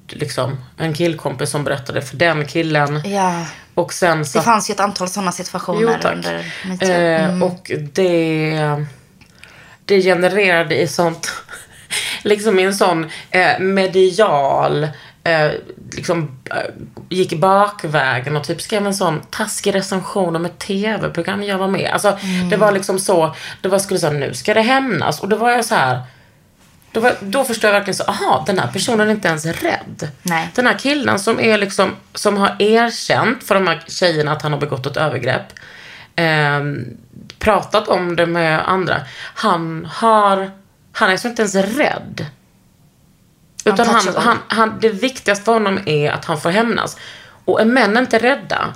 liksom 0.09 0.57
en 0.77 0.95
killkompis 0.95 1.51
som 1.51 1.65
berättade 1.65 2.03
för 2.03 2.17
den 2.17 2.47
killen. 2.47 3.03
Ja, 3.05 3.47
Och 3.75 3.93
sen 3.93 4.19
det 4.19 4.25
så 4.25 4.41
fanns 4.43 4.71
ju 4.71 4.73
ett 4.73 4.81
antal 4.81 5.09
sådana 5.09 5.33
situationer 5.33 5.81
Jo, 5.83 5.99
tack. 6.03 6.15
under 6.15 6.53
metoo. 6.67 6.89
Mm. 6.89 7.41
Eh, 7.41 7.43
och 7.43 7.71
det, 7.93 8.87
det 9.85 10.03
genererade 10.03 10.81
i 10.81 10.89
sånt, 10.89 11.33
liksom 12.23 12.59
i 12.59 12.63
en 12.63 12.75
sån 12.75 13.11
eh, 13.31 13.59
medial, 13.59 14.89
eh, 15.25 15.51
liksom 15.97 16.39
eh, 16.51 16.57
gick 17.09 17.33
bakvägen 17.41 18.37
och 18.37 18.45
typ 18.45 18.63
skrev 18.63 18.87
en 18.87 18.95
sån 18.95 19.21
taskig 19.31 19.75
recension 19.75 20.37
om 20.37 20.45
ett 20.45 20.59
tv-program 20.59 21.43
jag 21.43 21.59
var 21.59 21.69
med. 21.69 21.91
Alltså 21.93 22.19
det 22.51 22.57
var 22.57 22.73
liksom 22.73 22.99
så, 22.99 23.35
det 23.61 23.69
var 23.69 23.79
skulle 23.79 24.01
säga 24.01 24.13
nu 24.13 24.35
ska 24.35 24.55
det 24.55 24.61
hämnas. 24.61 25.21
Och 25.21 25.29
då 25.29 25.37
var 25.37 25.51
jag 25.51 25.65
så 25.65 25.75
här. 25.75 26.01
Då, 26.93 27.01
var, 27.01 27.15
då 27.21 27.45
förstår 27.45 27.69
jag 27.69 27.75
verkligen 27.75 27.95
så, 27.97 28.05
aha, 28.05 28.45
den 28.47 28.59
här 28.59 28.69
personen 28.73 29.09
är 29.09 29.11
inte 29.13 29.29
ens 29.29 29.47
rädd. 29.47 30.09
Nej. 30.23 30.49
Den 30.55 30.67
här 30.67 30.79
killen 30.79 31.19
som 31.19 31.41
är 31.41 31.59
liksom, 31.59 31.91
som 32.15 32.37
har 32.37 32.57
erkänt 32.59 33.45
för 33.45 33.55
de 33.55 33.67
här 33.67 33.85
tjejerna 33.87 34.33
att 34.33 34.43
han 34.43 34.53
har 34.53 34.61
begått 34.61 34.87
ett 34.87 34.97
övergrepp. 34.97 35.53
ehm, 36.17 36.85
pratat 37.39 37.89
om 37.89 38.17
det 38.17 38.27
med 38.27 38.69
andra. 38.69 38.97
Han 39.35 39.89
har, 39.93 40.51
han 40.93 41.09
är 41.09 41.13
liksom 41.13 41.31
inte 41.31 41.43
ens 41.43 41.55
rädd. 41.55 42.27
Utan 43.65 43.87
han, 43.87 44.15
han, 44.17 44.39
han, 44.49 44.79
det 44.81 44.89
viktigaste 44.89 45.45
för 45.45 45.53
honom 45.53 45.81
är 45.87 46.11
att 46.11 46.25
han 46.25 46.41
får 46.41 46.51
hämnas. 46.51 46.97
Och 47.45 47.61
är 47.61 47.65
män 47.65 47.97
inte 47.97 48.19
rädda, 48.19 48.75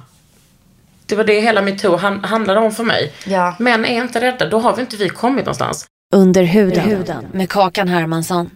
det 1.06 1.16
var 1.16 1.24
det 1.24 1.40
hela 1.40 1.62
metoo 1.62 1.96
han, 1.96 2.24
handlade 2.24 2.60
om 2.60 2.72
för 2.72 2.84
mig. 2.84 3.12
Ja. 3.26 3.56
Män 3.58 3.84
är 3.84 4.02
inte 4.02 4.20
rädda, 4.20 4.48
då 4.48 4.58
har 4.58 4.76
vi 4.76 4.80
inte 4.80 4.96
vi 4.96 5.08
kommit 5.08 5.44
någonstans. 5.44 5.86
Under 6.14 6.42
huden 6.42 7.26
med 7.32 7.50
Kakan 7.50 7.88
Hermansson. 7.88 8.50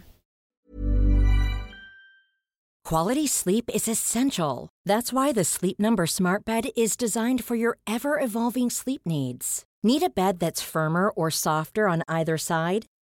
Quality 2.88 3.28
sleep 3.28 3.70
is 3.74 3.88
essential. 3.88 4.68
That's 4.88 5.12
why 5.12 5.34
the 5.34 5.44
Sleep 5.44 5.78
Number 5.78 6.06
Smart 6.06 6.44
Bed 6.46 6.70
is 6.74 6.96
designed 6.96 7.44
for 7.44 7.56
your 7.56 7.76
ever 7.86 8.18
evolving 8.24 8.70
sleep 8.70 9.02
needs. 9.04 9.64
Need 9.82 10.02
a 10.02 10.10
bed 10.16 10.38
that's 10.38 10.62
firmer 10.62 11.10
or 11.10 11.30
softer 11.30 11.86
on 11.86 12.02
either 12.08 12.38
side? 12.38 12.86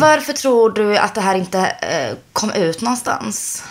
Varför 0.00 0.32
tror 0.32 0.70
du 0.70 0.96
att 0.96 1.14
det 1.14 1.20
här 1.20 1.34
inte 1.34 1.58
eh, 1.58 2.16
kom 2.32 2.52
ut 2.52 2.80
någonstans? 2.80 3.64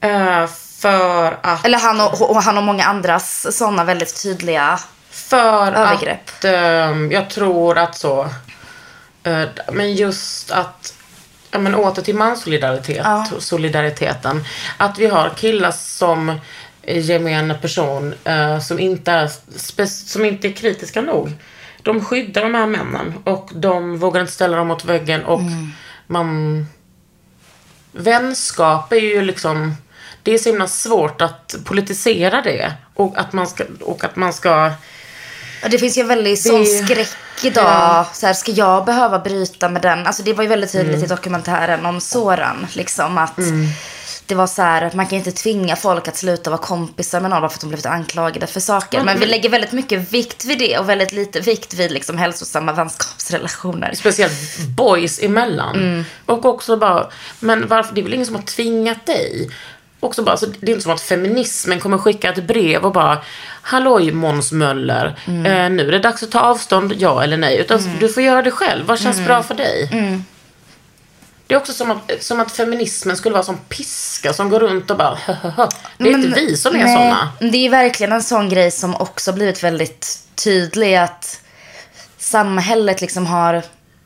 Eh, 0.00 0.46
för 0.78 1.38
att 1.42 1.64
Eller 1.64 1.78
han 1.78 2.00
och, 2.00 2.30
och 2.30 2.42
han 2.42 2.58
och 2.58 2.64
många 2.64 2.84
andras 2.84 3.56
sådana 3.56 3.84
väldigt 3.84 4.22
tydliga... 4.22 4.78
För 5.10 5.72
Övergrepp. 5.72 6.28
att 6.28 6.44
ehm, 6.44 7.12
jag 7.12 7.30
tror 7.30 7.78
att 7.78 7.96
så, 7.96 8.28
eh, 9.22 9.42
men 9.72 9.94
just 9.94 10.50
att, 10.50 10.94
ja 11.50 11.58
men 11.58 11.74
åter 11.74 12.02
till 12.02 12.14
manssolidaritet, 12.14 13.06
solidariteten. 13.38 14.44
Att 14.76 14.98
vi 14.98 15.06
har 15.06 15.30
killar 15.30 15.70
som 15.70 16.40
gemene 16.82 17.54
person 17.54 18.14
eh, 18.24 18.60
som, 18.60 18.78
inte 18.78 19.12
är 19.12 19.30
som 19.86 20.24
inte 20.24 20.48
är 20.48 20.52
kritiska 20.52 21.00
nog. 21.00 21.32
De 21.88 22.04
skyddar 22.04 22.42
de 22.42 22.54
här 22.54 22.66
männen 22.66 23.14
och 23.24 23.50
de 23.54 23.98
vågar 23.98 24.20
inte 24.20 24.32
ställa 24.32 24.56
dem 24.56 24.68
mot 24.68 24.84
väggen 24.84 25.24
och 25.24 25.40
man 26.06 26.66
Vänskap 27.92 28.92
är 28.92 28.96
ju 28.96 29.22
liksom 29.22 29.74
Det 30.22 30.34
är 30.34 30.38
så 30.38 30.48
himla 30.48 30.66
svårt 30.68 31.20
att 31.22 31.54
politisera 31.64 32.42
det 32.42 32.72
och 32.94 33.18
att 33.18 33.32
man 33.32 33.46
ska, 33.46 33.64
och 33.80 34.04
att 34.04 34.16
man 34.16 34.32
ska 34.32 34.72
Ja, 35.62 35.68
Det 35.68 35.78
finns 35.78 35.98
ju 35.98 36.02
en 36.02 36.08
väldig 36.08 36.38
sån 36.38 36.66
skräck 36.66 37.44
idag. 37.44 38.06
Så 38.12 38.26
här, 38.26 38.34
ska 38.34 38.52
jag 38.52 38.84
behöva 38.84 39.18
bryta 39.18 39.68
med 39.68 39.82
den? 39.82 40.06
Alltså 40.06 40.22
det 40.22 40.32
var 40.32 40.42
ju 40.42 40.48
väldigt 40.48 40.72
tydligt 40.72 40.94
Mm. 40.94 41.04
i 41.04 41.08
dokumentären 41.08 41.86
om 41.86 42.00
Soran. 42.00 42.66
Liksom 42.72 43.18
att 43.18 43.38
det 44.28 44.34
var 44.34 44.46
så 44.46 44.62
här, 44.62 44.90
man 44.94 45.06
kan 45.06 45.18
inte 45.18 45.32
tvinga 45.32 45.76
folk 45.76 46.08
att 46.08 46.16
sluta 46.16 46.50
vara 46.50 46.60
kompisar 46.60 47.20
med 47.20 47.30
någon 47.30 47.40
bara 47.40 47.48
för 47.48 47.56
att 47.56 47.60
de 47.60 47.66
blivit 47.66 47.86
anklagade 47.86 48.46
för 48.46 48.60
saker. 48.60 49.02
Men 49.02 49.20
vi 49.20 49.26
lägger 49.26 49.48
väldigt 49.48 49.72
mycket 49.72 50.12
vikt 50.12 50.44
vid 50.44 50.58
det 50.58 50.78
och 50.78 50.88
väldigt 50.88 51.12
lite 51.12 51.40
vikt 51.40 51.74
vid 51.74 51.92
liksom 51.92 52.18
hälsosamma 52.18 52.72
vänskapsrelationer. 52.72 53.94
Speciellt 53.94 54.58
boys 54.76 55.22
emellan. 55.22 55.76
Mm. 55.76 56.04
Och 56.26 56.44
också 56.44 56.76
bara, 56.76 57.06
men 57.40 57.68
varför, 57.68 57.94
det 57.94 58.00
är 58.00 58.02
väl 58.02 58.14
ingen 58.14 58.26
som 58.26 58.34
har 58.34 58.42
tvingat 58.42 59.06
dig? 59.06 59.50
Också 60.00 60.22
bara, 60.22 60.36
så 60.36 60.46
det 60.46 60.66
är 60.66 60.70
inte 60.70 60.82
som 60.82 60.92
att 60.92 61.00
feminismen 61.00 61.80
kommer 61.80 61.98
skicka 61.98 62.28
ett 62.32 62.44
brev 62.46 62.84
och 62.84 62.92
bara 62.92 63.18
Halloj 63.62 64.12
Måns 64.12 64.52
Möller, 64.52 65.18
Mm. 65.26 65.46
eh, 65.46 65.70
nu 65.76 65.88
är 65.88 65.92
det 65.92 65.98
dags 65.98 66.22
att 66.22 66.30
ta 66.30 66.40
avstånd, 66.40 66.94
ja 66.98 67.22
eller 67.22 67.36
nej. 67.36 67.58
Utan 67.58 67.80
du 68.00 68.08
får 68.08 68.22
göra 68.22 68.42
det 68.42 68.50
själv, 68.50 68.86
vad 68.86 69.00
känns 69.00 69.16
Mm. 69.16 69.26
bra 69.28 69.42
för 69.42 69.54
dig? 69.54 69.90
Det 71.48 71.54
är 71.54 71.58
också 71.58 71.72
som 71.72 71.90
att, 71.90 72.12
som 72.20 72.40
att 72.40 72.52
feminismen 72.52 73.16
skulle 73.16 73.32
vara 73.32 73.42
som 73.44 73.56
piska 73.58 74.32
som 74.32 74.48
går 74.50 74.60
runt 74.60 74.90
och 74.90 74.96
bara 74.96 75.18
Det 75.26 76.08
är 76.08 76.12
Men- 76.12 76.24
inte 76.24 76.40
vi 76.40 76.56
som 76.56 76.74
är 76.76 76.84
nej, 76.84 76.96
såna. 76.96 77.32
Det 77.50 77.66
är 77.66 77.70
verkligen 77.70 78.12
en 78.12 78.22
sån 78.22 78.48
grej 78.48 78.70
som 78.70 78.94
också 78.96 79.32
blivit 79.32 79.62
väldigt 79.64 80.18
tydlig 80.34 80.96
att 80.96 81.40
samhället 82.18 83.00
liksom 83.00 83.26
har, 83.26 83.62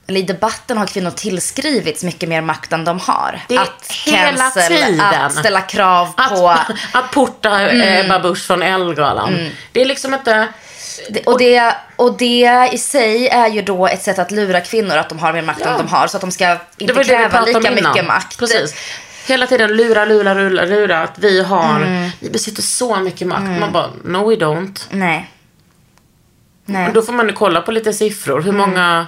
eller 0.07 0.21
i 0.21 0.23
debatten 0.23 0.79
har 0.79 0.87
kvinnor 0.87 1.11
tillskrivits 1.11 2.05
mycket 2.05 2.29
mer 2.29 2.41
makt 2.41 2.73
än 2.73 2.85
de 2.85 3.01
har. 3.01 3.41
Det 3.49 3.59
att 3.59 3.89
cancel, 4.05 4.69
tiden. 4.69 5.01
att 5.01 5.35
ställa 5.35 5.61
krav 5.61 6.13
på. 6.29 6.49
att 6.93 7.11
porta 7.11 7.61
Mm. 7.61 7.81
eh, 7.81 8.01
Ebba 8.01 8.19
Busch 8.19 8.47
från 8.47 8.63
Ellegalan. 8.63 9.51
Det 9.73 9.81
är 9.81 9.85
liksom 9.85 10.15
inte... 10.15 10.49
Och 11.27 11.39
det, 11.39 11.75
och 11.97 12.17
det 12.17 12.71
i 12.73 12.79
sig 12.79 13.29
är 13.29 13.49
ju 13.49 13.63
då 13.63 13.87
ett 13.87 14.03
sätt 14.03 14.19
att 14.19 14.31
lura 14.31 14.61
kvinnor 14.61 14.97
att 14.97 15.09
de 15.09 15.19
har 15.19 15.33
mer 15.33 15.43
makt 15.43 15.61
Ja. 15.65 15.71
än 15.71 15.79
de 15.79 15.89
har. 15.89 16.07
Så 16.07 16.17
att 16.17 16.21
de 16.21 16.31
ska 16.31 16.57
inte 16.79 17.05
kräva 17.05 17.41
lika 17.41 17.71
mycket 17.71 18.07
makt. 18.07 18.39
Precis. 18.39 18.75
Hela 19.29 19.47
tiden 19.47 19.77
lura, 19.77 20.05
lura, 20.05 20.35
lura, 20.35 20.65
lura 20.65 20.99
att 21.03 21.19
vi 21.19 21.43
har, 21.43 21.77
Mm. 21.81 22.11
vi 22.21 22.31
besitter 22.31 22.63
så 22.63 22.97
mycket 22.97 23.27
makt. 23.29 23.61
Man 23.61 23.73
bara, 23.73 23.87
no 24.05 24.29
we 24.31 24.35
don't. 24.37 24.87
Nej. 24.91 25.31
Nej. 26.65 26.89
Och 26.89 26.95
då 26.95 27.03
får 27.03 27.13
man 27.13 27.27
ju 27.29 27.33
kolla 27.35 27.61
på 27.61 27.73
lite 27.73 27.93
siffror. 27.93 28.41
Hur 28.43 28.53
många 28.53 29.07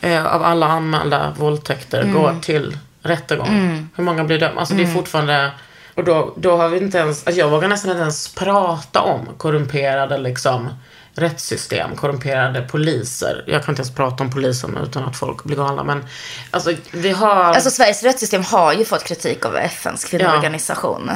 eh, 0.00 0.26
av 0.26 0.42
alla 0.42 0.66
anmälda 0.66 1.34
våldtäkter 1.38 2.00
Mm. 2.02 2.14
går 2.14 2.34
till 2.42 2.78
rättegång? 3.02 3.88
Hur 3.96 4.04
många 4.04 4.24
blir 4.24 4.38
dömda? 4.38 4.60
Alltså 4.60 4.74
det 4.74 4.82
är 4.82 4.94
fortfarande, 4.94 5.50
och 5.94 6.04
då, 6.04 6.32
då 6.36 6.56
har 6.56 6.68
vi 6.68 6.78
inte 6.78 6.98
ens, 6.98 7.26
alltså 7.26 7.40
jag 7.40 7.48
vågar 7.48 7.68
nästan 7.68 7.90
inte 7.90 8.00
ens 8.02 8.34
prata 8.34 9.00
om 9.00 9.28
korrumperade 9.36 10.18
liksom 10.18 10.68
rättssystem, 11.14 11.96
korrumperade 11.96 12.62
poliser. 12.62 13.44
Jag 13.46 13.64
kan 13.64 13.72
inte 13.72 13.80
ens 13.82 13.94
prata 13.94 14.24
om 14.24 14.30
polisen 14.30 14.76
utan 14.76 15.04
att 15.04 15.16
folk 15.16 15.44
blir 15.44 15.56
galna. 15.56 15.84
Men 15.84 16.04
alltså 16.50 16.72
vi 16.92 17.10
har... 17.10 17.34
Alltså 17.44 17.70
Sveriges 17.70 18.02
rättssystem 18.02 18.42
har 18.44 18.72
ju 18.72 18.84
fått 18.84 19.04
kritik 19.04 19.44
av 19.44 19.56
FNs 19.56 20.04
kvinnoorganisation. 20.04 21.10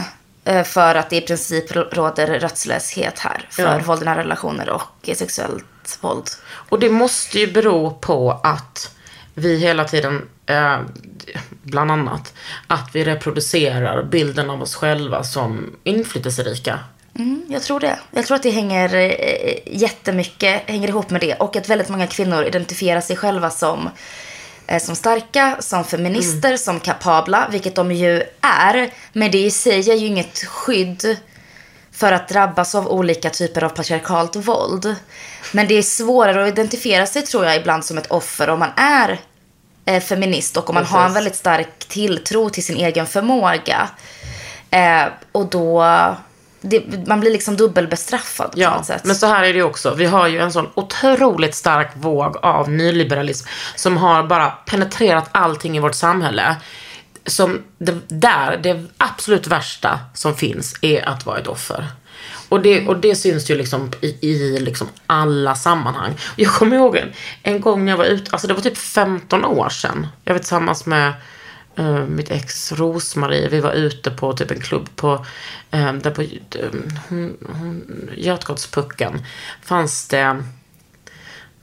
eh, 0.45 0.63
För 0.65 0.95
att 0.95 1.11
det 1.11 1.17
i 1.17 1.21
princip 1.21 1.77
råder 1.77 2.27
rättslöshet 2.27 3.19
här. 3.19 3.47
För 3.51 3.63
Ja. 3.63 3.79
våld 3.79 4.03
i 4.03 4.05
nära 4.05 4.21
relationer 4.21 4.69
och 4.71 4.83
sexuellt 5.17 5.99
våld. 6.01 6.31
Och 6.69 6.79
det 6.79 6.91
måste 6.91 7.39
ju 7.39 7.53
bero 7.53 7.91
på 7.91 8.41
att 8.45 8.91
vi 9.35 9.57
hela 9.59 9.85
tiden, 9.85 10.29
eh, 10.47 10.79
bland 11.63 11.91
annat, 11.91 12.33
att 12.67 12.89
vi 12.93 13.05
reproducerar 13.05 14.03
bilden 14.03 14.51
av 14.51 14.63
oss 14.63 14.75
själva 14.75 15.25
som 15.25 15.77
inflytelserika. 15.85 16.79
Mm, 17.19 17.45
jag 17.49 17.63
tror 17.63 17.81
det. 17.81 17.99
Jag 18.11 18.27
tror 18.27 18.37
att 18.37 18.43
det 18.43 18.51
hänger 18.51 18.95
eh, 18.95 19.59
jättemycket 19.67 20.71
hänger 20.71 20.89
ihop 20.89 21.11
med 21.11 21.21
det. 21.21 21.35
Och 21.35 21.57
att 21.57 21.69
väldigt 21.69 21.89
många 21.89 22.07
kvinnor 22.07 22.45
identifierar 22.45 23.01
sig 23.01 23.17
själva 23.17 23.51
som, 23.51 23.91
eh, 24.67 24.83
som 24.83 24.97
starka, 24.97 25.57
som 25.61 25.85
feminister, 25.85 26.57
som 26.57 26.81
kapabla. 26.81 27.49
Vilket 27.53 27.75
de 27.75 27.93
ju 27.93 28.23
är. 28.41 28.91
Men 29.13 29.31
det 29.31 29.39
i 29.39 29.51
sig 29.51 29.91
är 29.91 29.95
ju 29.95 30.07
inget 30.07 30.39
skydd 30.39 31.17
för 31.93 32.13
att 32.13 32.29
drabbas 32.29 32.75
av 32.75 32.89
olika 32.89 33.31
typer 33.31 33.65
av 33.65 33.69
patriarkalt 33.69 34.37
våld. 34.37 34.97
Men 35.53 35.69
det 35.69 35.75
är 35.75 35.83
svårare 35.83 36.43
att 36.43 36.49
identifiera 36.49 37.07
sig 37.07 37.23
tror 37.23 37.45
jag 37.45 37.57
ibland 37.57 37.85
som 37.85 37.99
ett 37.99 38.07
offer 38.07 38.51
om 38.51 38.59
man 38.59 38.71
är 38.77 39.21
eh, 39.85 40.03
feminist 40.03 40.57
och 40.57 40.69
om 40.69 40.75
man 40.75 40.85
har 40.85 40.99
en 40.99 41.05
Precis. 41.05 41.17
väldigt 41.17 41.37
stark 41.37 41.79
tilltro 41.89 42.51
till 42.51 42.65
sin 42.65 42.77
egen 42.77 43.07
förmåga. 43.07 43.89
Eh, 44.71 45.05
och 45.33 45.47
då, 45.47 45.85
det, 46.71 47.07
man 47.09 47.21
blir 47.21 47.31
liksom 47.31 47.57
dubbelbestraffad 47.57 48.53
på 48.53 48.59
Ja, 48.61 48.77
något 48.77 48.87
sätt. 48.87 49.05
men 49.05 49.17
så 49.17 49.27
här 49.27 49.45
är 49.45 49.55
det 49.55 49.63
också. 49.63 49.95
Vi 49.95 50.05
har 50.05 50.27
ju 50.29 50.39
en 50.39 50.53
sån 50.53 50.69
otroligt 50.75 51.55
stark 51.55 51.91
våg 51.95 52.37
av 52.43 52.71
nyliberalism 52.71 53.49
som 53.75 53.97
har 53.97 54.23
bara 54.23 54.51
penetrerat 54.51 55.29
allting 55.33 55.77
i 55.77 55.81
vårt 55.81 55.95
samhälle. 55.95 56.57
Som 57.27 57.63
det, 57.79 57.95
där, 58.09 58.57
det 58.63 58.85
absolut 58.99 59.47
värsta 59.47 59.99
som 60.15 60.35
finns 60.35 60.75
är 60.83 61.09
att 61.09 61.27
vara 61.27 61.39
ett 61.39 61.47
offer. 61.47 61.87
Och 62.49 62.61
det, 62.63 62.87
och 62.87 62.97
det 62.97 63.15
syns 63.17 63.51
ju 63.51 63.55
liksom 63.55 63.91
i, 64.01 64.07
i 64.29 64.59
liksom 64.59 64.89
alla 65.07 65.55
sammanhang. 65.55 66.15
Jag 66.37 66.53
kommer 66.53 66.77
ihåg 66.77 66.97
en, 66.97 67.13
en 67.43 67.61
gång 67.61 67.85
när 67.85 67.93
jag 67.93 67.97
var 67.97 68.05
ute, 68.05 68.31
alltså 68.31 68.47
det 68.49 68.55
var 68.55 68.61
typ 68.61 68.79
15 68.79 69.45
år 69.45 69.69
sedan. 69.69 70.07
Jag 70.25 70.35
var 70.35 70.39
tillsammans 70.39 70.87
med 70.87 71.13
Eh, 71.77 72.07
mitt 72.07 72.31
ex 72.31 72.73
Rosmarie. 72.73 73.49
Vi 73.49 73.61
var 73.61 73.73
ute 73.73 74.11
på 74.11 74.33
typ 74.33 74.51
en 74.51 74.61
klubb 74.61 74.89
på, 74.97 75.27
um, 75.71 75.99
där 75.99 76.11
på 76.11 76.23
um, 76.23 76.91
hon, 77.09 77.37
hon, 77.53 78.11
Götgatspucken. 78.17 79.25
Fanns 79.63 80.09
det 80.09 80.43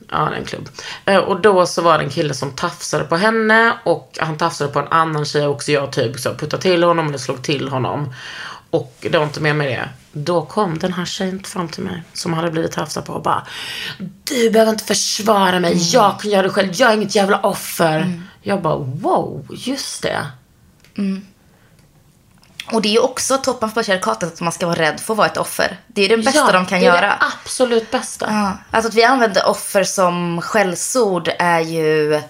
Ja, 0.10 0.20
det 0.20 0.36
är 0.36 0.40
en 0.40 0.46
klubb. 0.46 0.70
Uh, 1.10 1.18
Och 1.18 1.42
då 1.42 1.66
så 1.66 1.82
var 1.82 1.98
det 1.98 2.04
en 2.04 2.10
kille 2.10 2.34
som 2.34 2.52
tafsade 2.52 3.04
på 3.04 3.16
henne 3.16 3.78
och 3.84 4.18
han 4.20 4.38
tafsade 4.38 4.72
på 4.72 4.80
en 4.80 4.88
annan 4.88 5.26
tjej 5.26 5.48
också. 5.48 5.72
Jag 5.72 5.92
typ 5.92 6.20
så 6.20 6.34
puttade 6.34 6.62
till 6.62 6.84
honom 6.84 7.08
eller 7.08 7.18
slog 7.18 7.44
till 7.44 7.70
honom. 7.70 8.14
Och 8.70 8.96
det 9.02 9.18
var 9.18 9.24
inte 9.24 9.42
mer 9.42 9.54
med 9.54 9.68
det. 9.68 9.90
Då 10.14 10.46
kom 10.46 10.78
den 10.80 10.94
här 10.94 11.06
tjejen 11.06 11.44
fram 11.44 11.68
till 11.68 11.84
mig 11.84 12.04
som 12.14 12.34
hade 12.34 12.52
blivit 12.52 12.72
tafsad 12.72 13.06
på 13.06 13.14
och 13.14 13.22
bara 13.22 13.48
Du 14.24 14.50
behöver 14.50 14.72
inte 14.72 14.84
försvara 14.84 15.60
mig. 15.60 15.92
Jag 15.94 16.20
kan 16.20 16.32
göra 16.32 16.42
det 16.42 16.50
själv. 16.50 16.70
Jag 16.74 16.92
är 16.92 16.96
inget 16.96 17.16
jävla 17.16 17.40
offer. 17.40 18.22
Jag 18.42 18.62
bara 18.62 18.76
wow, 18.76 19.46
just 19.50 20.02
det. 20.02 20.28
Och 22.72 22.82
det 22.82 22.88
är 22.88 22.94
ju 22.94 23.00
också 23.00 23.38
toppen 23.38 23.70
för 23.70 23.76
patriarkatet 23.76 24.34
att 24.34 24.42
man 24.42 24.52
ska 24.52 24.66
vara 24.66 24.80
rädd 24.80 25.00
för 25.00 25.14
att 25.14 25.18
vara 25.18 25.28
ett 25.28 25.38
offer. 25.38 25.80
Det 25.88 26.02
är 26.02 26.10
det 26.10 26.18
bästa 26.18 26.40
ja, 26.40 26.52
de 26.52 26.66
kan 26.66 26.80
det 26.80 26.86
är 26.86 26.96
göra. 26.96 27.02
det 27.02 27.18
absolut 27.20 27.92
bästa. 27.92 28.26
Ja, 28.30 28.58
alltså 28.72 28.90
att 28.90 28.96
vi 28.96 29.04
använder 29.04 29.48
offer 29.48 29.84
som 29.84 30.42
skällsord 30.42 31.32
är 31.40 31.60
ju... 31.60 32.22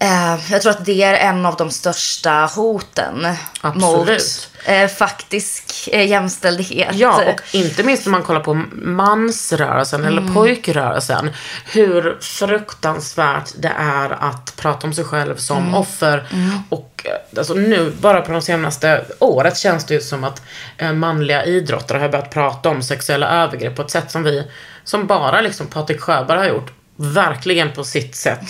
Eh, 0.00 0.52
jag 0.52 0.62
tror 0.62 0.70
att 0.72 0.84
det 0.84 1.02
är 1.02 1.14
en 1.14 1.46
av 1.46 1.56
de 1.56 1.70
största 1.70 2.30
hoten 2.54 3.26
Absolut. 3.60 4.08
mot 4.08 4.50
eh, 4.64 4.88
faktisk 4.88 5.88
eh, 5.92 6.06
jämställdhet. 6.08 6.88
Ja, 6.92 7.22
och 7.32 7.40
inte 7.54 7.82
minst 7.82 8.04
när 8.06 8.10
man 8.10 8.22
kollar 8.22 8.40
på 8.40 8.54
mansrörelsen 8.72 10.00
Mm. 10.04 10.18
eller 10.18 10.34
pojkrörelsen. 10.34 11.30
Hur 11.72 12.18
fruktansvärt 12.20 13.50
det 13.58 13.72
är 13.78 14.10
att 14.10 14.56
prata 14.56 14.86
om 14.86 14.92
sig 14.94 15.04
själv 15.04 15.36
som 15.36 15.58
Mm. 15.58 15.74
offer. 15.74 16.26
Och 16.68 17.02
eh, 17.04 17.38
alltså 17.38 17.54
nu, 17.54 17.92
bara 18.00 18.20
på 18.20 18.32
de 18.32 18.42
senaste 18.42 19.04
året 19.18 19.56
känns 19.56 19.84
det 19.84 19.94
ju 19.94 20.00
som 20.00 20.24
att 20.24 20.42
eh, 20.76 20.92
manliga 20.92 21.44
idrottare 21.44 21.98
har 21.98 22.08
börjat 22.08 22.30
prata 22.30 22.68
om 22.68 22.82
sexuella 22.82 23.28
övergrepp 23.30 23.76
på 23.76 23.82
ett 23.82 23.90
sätt 23.90 24.10
som 24.10 24.22
vi, 24.22 24.44
som 24.84 25.06
bara 25.06 25.40
liksom 25.40 25.66
Patrik 25.66 26.00
Sjöberg 26.00 26.38
har 26.38 26.46
gjort. 26.46 26.72
Verkligen 27.00 27.72
på 27.72 27.84
sitt 27.84 28.14
sätt. 28.14 28.40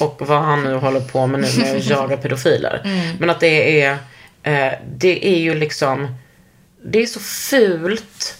Och 0.00 0.22
vad 0.26 0.42
han 0.42 0.64
nu 0.64 0.74
håller 0.74 1.00
på 1.00 1.26
med 1.26 1.40
nu 1.40 1.48
med 1.58 1.76
att 1.76 1.86
jaga 1.90 2.16
pedofiler. 2.16 2.80
Men 3.20 3.30
att 3.30 3.40
det 3.40 3.82
är, 3.82 3.92
eh, 4.42 4.72
det 4.96 5.28
är 5.28 5.38
ju 5.38 5.54
liksom, 5.54 6.14
det 6.84 7.02
är 7.02 7.06
så 7.06 7.20
fult 7.20 8.38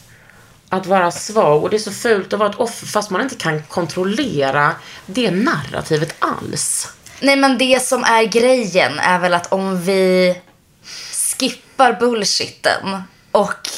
att 0.68 0.86
vara 0.86 1.10
svag 1.10 1.62
och 1.62 1.70
det 1.70 1.76
är 1.76 1.78
så 1.78 1.92
fult 1.92 2.32
att 2.32 2.38
vara 2.38 2.50
ett 2.50 2.56
offer 2.56 2.86
fast 2.86 3.10
man 3.10 3.20
inte 3.20 3.34
kan 3.34 3.62
kontrollera 3.62 4.72
det 5.06 5.30
narrativet 5.30 6.14
alls. 6.18 6.92
Nej 7.20 7.36
men 7.36 7.58
det 7.58 7.82
som 7.82 8.04
är 8.04 8.24
grejen 8.24 8.98
är 8.98 9.18
väl 9.18 9.34
att 9.34 9.52
om 9.52 9.82
vi 9.82 10.36
skippar 11.38 11.92
bullshitten 11.92 13.02
och 13.32 13.68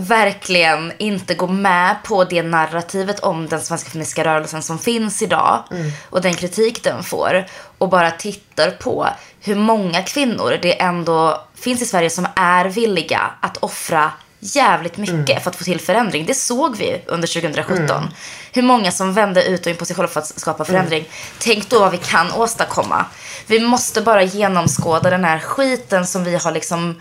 verkligen 0.00 0.92
inte 0.98 1.34
går 1.34 1.48
med 1.48 1.96
på 2.04 2.24
det 2.24 2.42
narrativet 2.42 3.20
om 3.20 3.48
den 3.48 3.60
svenska 3.60 3.90
feministiska 3.90 4.24
rörelsen 4.24 4.62
som 4.62 4.78
finns 4.78 5.22
idag 5.22 5.62
och 6.10 6.20
den 6.20 6.34
kritik 6.34 6.84
den 6.84 7.02
får 7.02 7.46
och 7.78 7.88
bara 7.88 8.10
tittar 8.10 8.70
på 8.70 9.08
hur 9.40 9.54
många 9.54 10.02
kvinnor 10.02 10.58
det 10.62 10.80
ändå 10.80 11.46
finns 11.54 11.82
i 11.82 11.86
Sverige 11.86 12.10
som 12.10 12.26
är 12.36 12.64
villiga 12.64 13.20
att 13.40 13.56
offra 13.56 14.12
jävligt 14.40 14.96
mycket 14.96 15.42
för 15.42 15.50
att 15.50 15.56
få 15.56 15.64
till 15.64 15.80
förändring. 15.80 16.26
Det 16.26 16.34
såg 16.34 16.76
vi 16.76 17.02
under 17.06 17.28
2017. 17.40 18.10
Hur 18.52 18.62
många 18.62 18.92
som 18.92 19.12
vände 19.14 19.44
ut 19.44 19.60
och 19.60 19.66
in 19.66 19.76
på 19.76 19.84
sig 19.84 19.96
själva 19.96 20.12
för 20.12 20.20
att 20.20 20.40
skapa 20.40 20.64
förändring. 20.64 21.08
Tänk 21.38 21.70
då 21.70 21.78
vad 21.78 21.92
vi 21.92 21.98
kan 21.98 22.32
åstadkomma. 22.32 23.04
Vi 23.46 23.60
måste 23.60 24.00
bara 24.00 24.22
genomskåda 24.22 25.10
den 25.10 25.24
här 25.24 25.38
skiten 25.38 26.06
som 26.06 26.24
vi 26.24 26.36
har 26.36 26.52
liksom 26.52 27.00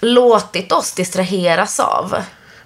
låtit 0.00 0.72
oss 0.72 0.92
distraheras 0.92 1.80
av. 1.80 2.16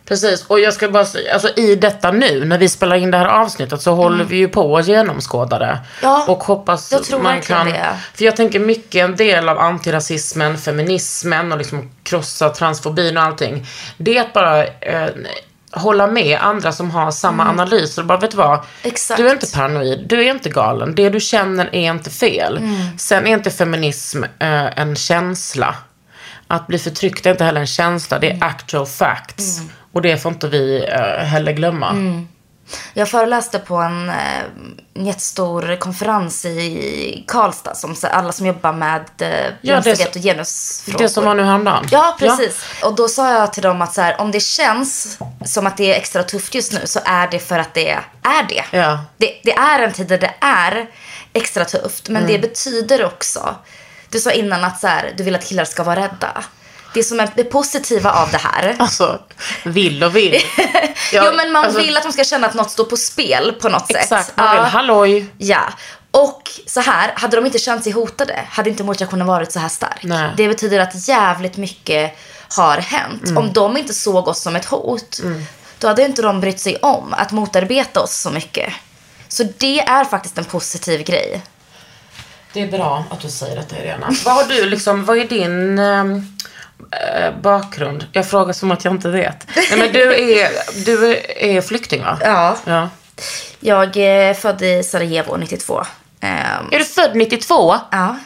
Precis, 0.08 0.46
och 0.46 0.60
jag 0.60 0.74
ska 0.74 0.88
bara 0.88 1.04
säga, 1.04 1.34
alltså 1.34 1.48
i 1.48 1.74
detta 1.74 2.10
nu, 2.10 2.44
när 2.44 2.58
vi 2.58 2.68
spelar 2.68 2.96
in 2.96 3.10
det 3.10 3.18
här 3.18 3.26
avsnittet 3.26 3.82
så 3.82 3.94
håller 3.94 4.24
vi 4.24 4.36
ju 4.36 4.48
på 4.48 4.78
att 4.78 4.86
genomskåda 4.86 5.58
det. 5.58 5.64
Mm. 5.64 5.82
Ja, 6.02 6.24
och 6.28 6.44
hoppas 6.44 6.92
jag 6.92 7.04
tror 7.04 7.20
man 7.20 7.40
kan, 7.40 7.66
det. 7.66 7.98
För 8.14 8.24
jag 8.24 8.36
tänker 8.36 8.60
mycket 8.60 9.04
en 9.04 9.16
del 9.16 9.48
av 9.48 9.58
antirasismen, 9.58 10.58
feminismen 10.58 11.52
och 11.52 11.58
liksom 11.58 11.90
krossa 12.02 12.48
transfobin 12.48 13.16
och 13.16 13.22
allting. 13.22 13.66
Det 13.96 14.18
är 14.18 14.20
att 14.20 14.32
bara 14.32 14.66
eh, 14.66 15.08
hålla 15.70 16.06
med 16.06 16.38
andra 16.40 16.72
som 16.72 16.90
har 16.90 17.10
samma 17.10 17.48
analys. 17.48 17.98
Och 17.98 18.04
bara, 18.04 18.18
vet 18.18 18.30
du 18.30 18.36
vad? 18.36 18.54
Mm. 18.54 18.64
Exakt. 18.82 19.18
Du 19.18 19.28
är 19.28 19.32
inte 19.32 19.52
paranoid, 19.54 20.04
du 20.08 20.24
är 20.24 20.30
inte 20.30 20.48
galen. 20.48 20.94
Det 20.94 21.08
du 21.08 21.20
känner 21.20 21.74
är 21.74 21.90
inte 21.90 22.10
fel. 22.10 22.56
Mm. 22.56 22.98
Sen 22.98 23.26
är 23.26 23.32
inte 23.32 23.50
feminism 23.50 24.24
eh, 24.24 24.78
en 24.80 24.96
känsla. 24.96 25.74
Att 26.54 26.66
bli 26.66 26.78
förtryckt 26.78 27.26
är 27.26 27.30
inte 27.30 27.44
heller 27.44 27.60
en 27.60 27.66
känsla, 27.66 28.18
det 28.18 28.26
är 28.26 28.30
Mm. 28.34 28.48
actual 28.48 28.86
facts. 28.86 29.60
Och 29.92 30.02
det 30.02 30.16
får 30.22 30.32
inte 30.32 30.48
vi 30.48 30.84
eh, 30.88 31.24
heller 31.24 31.52
glömma. 31.52 31.90
Mm. 31.90 32.28
Jag 32.94 33.08
föreläste 33.08 33.58
på 33.58 33.76
en, 33.76 34.08
eh, 34.08 34.14
en 34.94 35.06
jättestor 35.06 35.76
konferens 35.76 36.44
i 36.44 37.24
Karlstad 37.28 37.74
som 37.74 37.96
alla 38.02 38.32
som 38.32 38.46
jobbar 38.46 38.72
med 38.72 39.04
eh, 39.20 39.28
jämställdhet 39.62 40.12
så- 40.12 40.18
och 40.18 40.22
genusfrågor. 40.24 40.98
Det 40.98 41.08
som 41.08 41.24
var 41.24 41.34
nu 41.34 41.42
häromdagen. 41.42 41.86
Ja, 41.90 42.16
precis. 42.18 42.64
Och 42.84 42.94
då 42.94 43.08
sa 43.08 43.32
jag 43.32 43.52
till 43.52 43.62
dem 43.62 43.82
att 43.82 43.94
så 43.94 44.00
här, 44.00 44.20
om 44.20 44.30
det 44.30 44.40
känns 44.40 45.18
som 45.44 45.66
att 45.66 45.76
det 45.76 45.92
är 45.94 45.96
extra 45.96 46.22
tufft 46.22 46.54
just 46.54 46.72
nu 46.72 46.80
så 46.84 47.00
är 47.04 47.28
det 47.30 47.38
för 47.38 47.58
att 47.58 47.74
det 47.74 47.90
är 48.22 48.42
det. 48.48 48.64
Ja. 48.78 48.98
Det, 49.16 49.40
det 49.44 49.52
är 49.52 49.78
en 49.82 49.92
tid 49.92 50.06
där 50.06 50.18
det 50.18 50.34
är 50.40 50.86
extra 51.32 51.64
tufft. 51.64 52.08
Men 52.08 52.22
Mm. 52.22 52.32
det 52.32 52.48
betyder 52.48 53.04
också, 53.04 53.54
du 54.14 54.20
sa 54.20 54.30
innan 54.30 54.64
att 54.64 54.80
så 54.80 54.86
här, 54.86 55.14
du 55.16 55.22
vill 55.24 55.34
att 55.34 55.48
killar 55.48 55.64
ska 55.64 55.82
vara 55.82 55.96
rädda. 56.00 56.44
Det 56.94 57.02
som 57.04 57.20
är 57.20 57.30
det 57.36 57.44
positiva 57.44 58.12
av 58.12 58.30
det 58.30 58.38
här. 58.38 58.76
Alltså, 58.78 59.20
vill 59.64 60.04
och 60.04 60.16
vill. 60.16 60.32
Jag- 61.12 61.26
jo 61.26 61.32
men 61.36 61.52
man 61.52 61.64
alltså, 61.64 61.80
vill 61.80 61.96
att 61.96 62.02
de 62.02 62.12
ska 62.12 62.24
känna 62.24 62.46
att 62.46 62.54
något 62.54 62.70
står 62.70 62.84
på 62.84 62.96
spel 62.96 63.52
på 63.60 63.68
något 63.68 63.86
sätt. 63.86 63.96
Exakt, 63.96 64.36
man 64.36 64.50
vill, 64.50 64.58
Ja. 64.58 64.64
halloj. 64.64 65.26
Ja. 65.38 65.62
Och 66.10 66.50
så 66.66 66.80
här, 66.80 67.12
hade 67.16 67.36
de 67.36 67.46
inte 67.46 67.58
känt 67.58 67.82
sig 67.84 67.92
hotade 67.92 68.40
hade 68.50 68.70
inte 68.70 68.84
motreaktionen 68.84 69.26
varit 69.26 69.52
så 69.52 69.58
här 69.58 69.68
stark. 69.68 70.00
Nej. 70.02 70.30
Det 70.36 70.48
betyder 70.48 70.80
att 70.80 71.08
jävligt 71.08 71.56
mycket 71.56 72.18
har 72.48 72.76
hänt. 72.78 73.24
Mm. 73.24 73.38
Om 73.38 73.52
de 73.52 73.76
inte 73.76 73.94
såg 73.94 74.28
oss 74.28 74.40
som 74.40 74.56
ett 74.56 74.64
hot, 74.64 75.20
då 75.78 75.88
hade 75.88 76.02
inte 76.02 76.22
de 76.22 76.40
brytt 76.40 76.60
sig 76.60 76.76
om 76.76 77.14
att 77.14 77.32
motarbeta 77.32 78.00
oss 78.00 78.16
så 78.16 78.30
mycket. 78.30 78.72
Så 79.28 79.44
det 79.58 79.80
är 79.80 80.04
faktiskt 80.04 80.38
en 80.38 80.44
positiv 80.44 81.02
grej. 81.02 81.42
Det 82.54 82.62
är 82.62 82.70
bra 82.70 83.04
att 83.10 83.20
du 83.20 83.28
säger 83.30 83.56
detta 83.56 83.78
Irena. 83.78 84.10
Vad 84.24 84.34
har 84.34 84.44
du 84.44 84.66
liksom, 84.66 85.04
vad 85.04 85.18
är 85.18 85.24
din 85.24 85.78
eh, 85.78 87.40
bakgrund? 87.42 88.06
Jag 88.12 88.26
frågar 88.28 88.52
som 88.52 88.70
att 88.70 88.84
jag 88.84 88.94
inte 88.94 89.08
vet. 89.08 89.46
Nej, 89.56 89.78
men 89.78 89.92
du 89.92 90.14
är, 90.14 90.50
du 90.84 91.16
är 91.36 91.60
flykting 91.60 92.02
va? 92.02 92.18
Ja. 92.22 92.56
ja. 92.64 92.88
Jag 93.60 93.96
är 93.96 94.34
född 94.34 94.62
i 94.62 94.82
Sarajevo 94.82 95.36
92. 95.36 95.84
Ehm, 96.20 96.68
Är 96.70 96.78
du 96.78 96.84
född 96.84 97.16
92? 97.16 97.74
ja. 97.90 98.16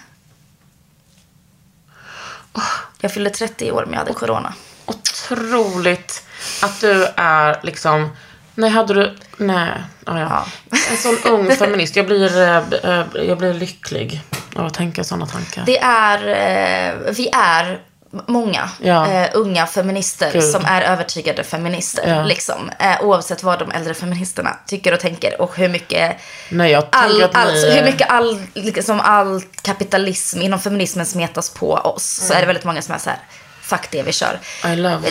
Jag 3.00 3.12
fyllde 3.12 3.30
30 3.30 3.66
i 3.66 3.70
år 3.70 3.84
men 3.84 3.92
jag 3.92 3.98
hade 4.00 4.12
corona. 4.12 4.54
Otroligt 4.86 6.24
att 6.62 6.80
du 6.80 7.06
är 7.16 7.60
liksom, 7.62 8.16
nej 8.58 8.70
hade 8.70 8.94
du, 8.94 9.16
nej, 9.36 9.68
ja, 10.06 10.20
ja. 10.20 10.46
En 10.90 10.96
sån 10.96 11.18
ung 11.32 11.50
feminist. 11.50 11.96
Jag 11.96 12.06
blir, 12.06 12.40
eh, 12.40 12.56
eh, 12.56 13.06
jag 13.14 13.38
blir 13.38 13.54
lycklig 13.54 14.20
av 14.56 14.66
att 14.66 14.74
tänka 14.74 15.04
sådana 15.04 15.26
tankar. 15.26 15.62
Det 15.66 15.78
är, 15.78 16.18
eh, 16.28 17.12
vi 17.12 17.28
är 17.28 17.80
många 18.26 18.70
Ja. 18.80 19.10
eh, 19.10 19.30
unga 19.34 19.66
feminister 19.66 20.32
Gud. 20.32 20.44
som 20.44 20.64
är 20.64 20.82
övertygade 20.82 21.44
feminister. 21.44 22.08
Ja. 22.08 22.24
Liksom, 22.24 22.70
eh, 22.78 23.02
oavsett 23.02 23.42
vad 23.42 23.58
de 23.58 23.70
äldre 23.70 23.94
feministerna 23.94 24.56
tycker 24.66 24.92
och 24.92 25.00
tänker 25.00 25.40
och 25.40 25.56
hur 25.56 25.68
mycket 25.68 26.16
Nej, 26.48 26.74
all, 26.74 27.22
att 27.22 27.34
all, 27.34 27.52
ni... 27.52 27.70
hur 27.76 27.84
mycket 27.84 28.10
all, 28.10 28.42
liksom 28.54 29.00
all 29.00 29.42
kapitalism 29.62 30.42
inom 30.42 30.60
feminismen 30.60 31.06
smetas 31.06 31.50
på 31.50 31.72
oss. 31.72 32.04
Så 32.04 32.34
är 32.34 32.40
det 32.40 32.46
väldigt 32.46 32.64
många 32.64 32.82
som 32.82 32.94
är 32.94 32.98
så 32.98 33.10
här, 33.10 33.18
fuck 33.62 33.90
det 33.90 34.02
vi 34.02 34.12
kör. 34.12 34.38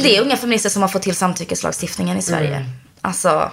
Det 0.01 0.17
är 0.17 0.21
unga 0.21 0.37
feminister 0.37 0.69
som 0.69 0.81
har 0.81 0.89
fått 0.89 1.01
till 1.01 1.15
samtyckeslagstiftningen 1.15 2.17
i 2.17 2.21
Sverige. 2.21 2.55
Mm. 2.55 2.86
Alltså, 3.07 3.51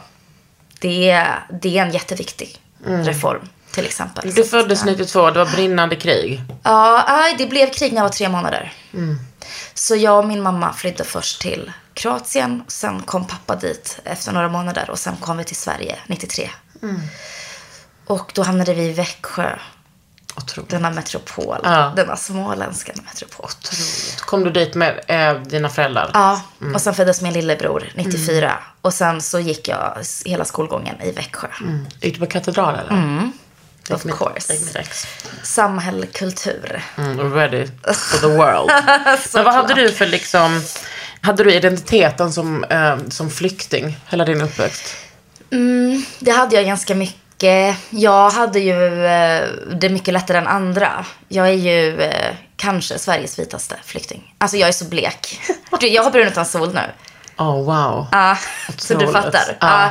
det 0.80 1.10
är, 1.10 1.46
det 1.62 1.78
är 1.78 1.82
en 1.82 1.92
jätteviktig 1.92 2.60
reform 2.84 3.48
till 3.70 3.86
exempel. 3.86 4.24
Mm. 4.24 4.34
Du 4.34 4.44
föddes 4.44 4.84
92, 4.84 5.30
det 5.30 5.44
var 5.44 5.52
brinnande 5.52 5.96
krig. 5.96 6.42
Ja, 6.62 7.04
aj, 7.06 7.34
det 7.38 7.46
blev 7.46 7.70
krig 7.70 7.92
när 7.92 7.98
jag 7.98 8.04
var 8.04 8.10
tre 8.10 8.28
månader. 8.28 8.72
Mm. 8.94 9.18
Så 9.74 9.96
jag 9.96 10.18
och 10.18 10.26
min 10.26 10.42
mamma 10.42 10.72
flydde 10.72 11.04
först 11.04 11.40
till 11.40 11.72
Kroatien. 11.94 12.62
Sen 12.68 13.02
kom 13.02 13.26
pappa 13.26 13.56
dit 13.56 13.98
efter 14.04 14.32
några 14.32 14.48
månader 14.48 14.90
och 14.90 14.98
sen 14.98 15.16
kom 15.16 15.36
vi 15.36 15.44
till 15.44 15.56
Sverige 15.56 15.96
93. 16.06 16.50
Mm. 16.82 17.00
Och 18.06 18.32
då 18.34 18.42
hamnade 18.42 18.74
vi 18.74 18.82
i 18.82 18.92
Växjö. 18.92 19.58
Otroligt. 20.36 20.70
Denna 20.70 20.90
metropol. 20.90 21.58
Ja. 21.62 21.92
Denna 21.96 22.16
småländska 22.16 22.92
metropol. 23.04 23.46
Otroligt. 23.46 24.20
Kom 24.20 24.44
du 24.44 24.50
dit 24.50 24.74
med 24.74 25.00
eh, 25.08 25.34
dina 25.42 25.68
föräldrar? 25.68 26.10
Ja, 26.14 26.40
Mm. 26.60 26.74
och 26.74 26.80
sen 26.80 26.94
föddes 26.94 27.20
min 27.22 27.32
lillebror 27.32 27.84
94. 27.94 28.58
Och 28.80 28.94
sen 28.94 29.20
så 29.22 29.38
gick 29.40 29.68
jag 29.68 29.98
hela 30.24 30.44
skolgången 30.44 31.00
i 31.02 31.10
Växjö. 31.12 31.48
Gick 32.00 32.14
du 32.14 32.20
på 32.20 32.26
katedral 32.26 32.74
eller? 32.78 32.90
Mm. 32.90 33.32
Of 33.90 34.02
course. 34.02 34.52
gick 34.54 34.74
med 34.74 34.76
ex. 34.82 35.06
Samhälle, 35.42 36.06
kultur. 36.06 36.82
Mm, 36.98 37.34
ready 37.34 37.66
for 37.94 38.18
the 38.18 38.26
world. 38.26 38.70
Men 39.34 39.44
vad 39.44 39.54
hade 39.54 39.74
du 39.74 39.92
för 39.92 40.06
liksom, 40.06 40.62
hade 41.20 41.44
du 41.44 41.52
identiteten 41.54 42.32
som, 42.32 42.64
eh, 42.64 42.96
som 43.08 43.30
flykting 43.30 43.96
hela 44.08 44.24
din 44.24 44.40
uppväxt? 44.40 44.96
Mm, 45.52 46.04
det 46.18 46.30
hade 46.30 46.56
jag 46.56 46.64
ganska 46.66 46.94
mycket. 46.94 47.20
Jag 47.90 48.30
hade 48.30 48.60
ju 48.60 49.06
eh, 49.06 49.48
det 49.76 49.88
mycket 49.88 50.14
lättare 50.14 50.38
än 50.38 50.46
andra. 50.46 51.06
Jag 51.28 51.48
är 51.48 51.52
ju 51.52 52.00
eh, 52.00 52.34
kanske 52.56 52.98
Sveriges 52.98 53.38
vitaste 53.38 53.76
flykting. 53.84 54.34
Alltså 54.38 54.56
jag 54.56 54.68
är 54.68 54.72
så 54.72 54.84
blek. 54.84 55.40
Du, 55.80 55.88
Jag 55.94 56.02
har 56.02 56.10
brun 56.10 56.28
utan 56.28 56.46
sol 56.46 56.74
nu. 56.74 56.80
Oh 57.36 57.64
wow. 57.64 58.06
Ja, 58.12 58.36
så 58.78 58.94
du 58.94 59.12
fattar. 59.12 59.56
Ja. 59.60 59.84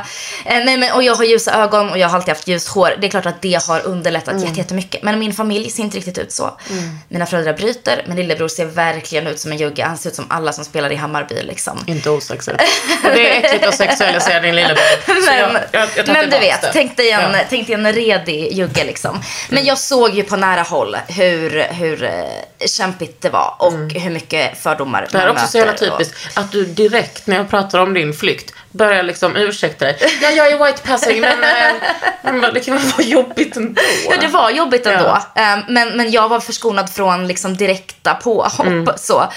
Eh, 0.46 0.64
nej, 0.64 0.76
men, 0.76 0.92
och 0.92 1.02
jag 1.02 1.14
har 1.14 1.24
ljusa 1.24 1.52
ögon 1.62 1.90
och 1.90 1.98
jag 1.98 2.08
har 2.08 2.16
alltid 2.16 2.34
haft 2.34 2.48
ljust 2.48 2.68
hår. 2.68 2.94
Det 3.00 3.06
är 3.06 3.10
klart 3.10 3.26
att 3.26 3.42
det 3.42 3.66
har 3.66 3.86
underlättat 3.86 4.32
Mm. 4.34 4.44
jätte- 4.44 4.58
jättemycket. 4.58 5.02
Men 5.02 5.18
min 5.18 5.32
familj 5.32 5.70
ser 5.70 5.82
inte 5.82 5.96
riktigt 5.96 6.18
ut 6.18 6.32
så. 6.32 6.58
Mina 7.08 7.26
föräldrar 7.26 7.52
bryter. 7.52 8.02
Min 8.06 8.16
lillebror 8.16 8.48
ser 8.48 8.64
verkligen 8.64 9.26
ut 9.26 9.40
som 9.40 9.52
en 9.52 9.58
jugge. 9.58 9.84
Han 9.84 9.96
ser 9.98 10.10
ut 10.10 10.16
som 10.16 10.26
alla 10.30 10.52
som 10.52 10.64
spelar 10.64 10.92
i 10.92 10.96
Hammarby 10.96 11.42
liksom. 11.42 11.84
Inte. 11.86 12.10
Och 12.10 13.10
det 13.14 13.36
är 13.36 13.44
äckligt 13.44 13.66
att 13.66 13.74
sexualisera 13.74 14.40
din 14.40 14.56
lillebror. 14.56 14.84
Men, 15.26 15.38
jag- 15.38 15.62
jag- 15.72 15.88
jag 15.96 16.08
men 16.08 16.30
du 16.30 16.38
vet, 16.38 16.60
det. 16.62 16.70
tänk 16.72 16.96
dig, 16.96 17.10
en, 17.10 17.20
Ja. 17.34 17.38
tänk 17.50 17.66
dig 17.66 17.74
en 17.74 17.92
redig 17.92 18.52
jugge 18.52 18.84
liksom. 18.84 19.22
Men 19.48 19.64
jag 19.64 19.78
såg 19.78 20.14
ju 20.14 20.22
på 20.22 20.36
nära 20.36 20.62
håll 20.62 20.96
hur, 21.08 21.62
hur 21.70 22.02
eh, 22.04 22.10
kämpigt 22.66 23.20
det 23.22 23.30
var 23.30 23.54
och 23.58 23.72
hur 23.72 24.10
mycket 24.10 24.58
fördomar 24.62 24.98
Mm. 24.98 25.08
Det 25.12 25.18
här 25.18 25.26
är 25.26 25.30
också 25.30 25.46
så 25.46 25.58
jävla 25.58 25.72
möter 25.72 25.90
och- 25.92 25.98
typiskt. 25.98 26.38
Att 26.38 26.52
du 26.52 26.64
direkt 26.64 27.26
när 27.34 27.40
jag 27.40 27.50
pratar 27.50 27.80
om 27.82 27.94
din 27.94 28.12
flykt 28.12 28.54
börjar 28.74 29.02
liksom 29.02 29.36
ursäkta 29.36 29.84
dig. 29.84 29.96
Ja, 30.22 30.30
jag 30.30 30.52
är 30.52 30.64
white 30.66 30.82
passing 30.82 31.20
men, 31.20 31.44
eh, 31.44 32.32
men 32.40 32.54
det 32.54 32.60
kan 32.60 32.76
väl 32.76 32.86
vara 32.86 33.02
jobbigt 33.06 33.56
ändå. 33.56 33.80
Ja, 34.10 34.16
det 34.20 34.26
var 34.28 34.50
jobbigt 34.50 34.86
ändå. 34.86 35.04
Ja. 35.34 35.42
Ehm, 35.42 35.60
men, 35.68 35.96
men 35.96 36.10
jag 36.10 36.28
var 36.28 36.40
förskonad 36.40 36.90
från 36.90 37.26
liksom 37.26 37.56
direkta 37.56 38.14
påhopp. 38.14 38.66
Mm. 38.66 38.88
Så. 38.96 39.32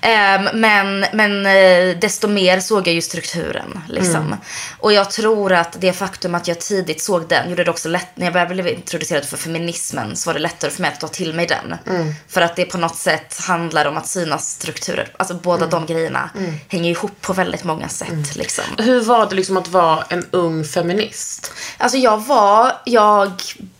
Ehm, 0.00 0.48
men 0.54 1.06
men 1.12 1.46
eh, 1.46 1.96
desto 1.98 2.28
mer 2.28 2.60
såg 2.60 2.86
jag 2.88 2.94
ju 2.94 3.02
strukturen. 3.02 3.80
Liksom. 3.88 4.16
Mm. 4.16 4.38
Och 4.78 4.92
jag 4.92 5.10
tror 5.10 5.52
att 5.52 5.76
det 5.80 5.92
faktum 5.92 6.34
att 6.34 6.48
jag 6.48 6.60
tidigt 6.60 7.02
såg 7.02 7.28
den 7.28 7.50
gjorde 7.50 7.64
det 7.64 7.70
också 7.70 7.88
lätt. 7.88 8.08
När 8.14 8.38
jag 8.38 8.48
blev 8.48 8.68
introducerad 8.68 9.24
för 9.24 9.36
feminismen 9.36 10.16
så 10.16 10.28
var 10.30 10.34
det 10.34 10.40
lättare 10.40 10.70
för 10.70 10.82
mig 10.82 10.90
att 10.92 11.00
ta 11.00 11.08
till 11.08 11.34
mig 11.34 11.46
den. 11.46 11.76
Mm. 11.96 12.14
För 12.28 12.40
att 12.40 12.56
det 12.56 12.64
på 12.64 12.78
något 12.78 12.96
sätt 12.96 13.40
handlar 13.48 13.84
om 13.86 13.96
att 13.96 14.06
synas 14.06 14.50
strukturer. 14.50 15.08
Alltså 15.16 15.34
båda 15.34 15.62
Mm. 15.66 15.70
de 15.70 15.92
grejerna 15.94 16.30
hänger 16.68 16.90
ihop 16.90 17.20
på 17.20 17.32
väldigt 17.32 17.64
många 17.64 17.88
sätt. 17.88 18.36
Liksom. 18.36 18.64
Hur 18.82 19.00
var 19.00 19.26
det 19.28 19.34
liksom 19.34 19.56
att 19.56 19.68
vara 19.68 20.04
en 20.08 20.26
ung 20.30 20.64
feminist? 20.64 21.52
Alltså 21.78 21.98
jag 21.98 22.18
var, 22.18 22.72
jag 22.84 23.32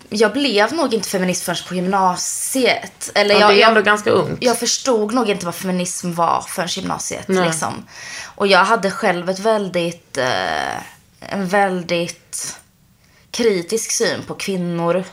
jag 0.09 0.33
blev 0.33 0.73
nog 0.73 0.95
inte 0.95 1.09
feminist 1.09 1.43
förrän 1.43 1.57
på 1.69 1.75
gymnasiet. 1.75 3.11
Eller 3.15 3.35
Ja, 3.35 3.41
jag, 3.41 3.51
det 3.51 3.55
är 3.55 3.61
jag, 3.61 3.69
ändå 3.69 3.83
ganska 3.83 4.11
ungt. 4.11 4.39
jag 4.41 4.59
förstod 4.59 5.15
nog 5.15 5.29
inte 5.29 5.47
vad 5.47 5.55
feminism 5.55 6.13
var 6.13 6.45
förrän 6.49 6.69
gymnasiet. 6.69 7.29
Nej. 7.29 7.45
Liksom. 7.45 7.87
Och 8.35 8.47
jag 8.47 8.65
hade 8.65 8.91
själv 8.91 9.31
ett 9.31 9.39
väldigt, 9.39 10.19
eh, 10.19 10.77
en 11.21 11.49
väldigt 11.49 12.57
kritisk 13.31 13.91
syn 13.91 14.23
på 14.27 14.35
kvinnor 14.35 15.05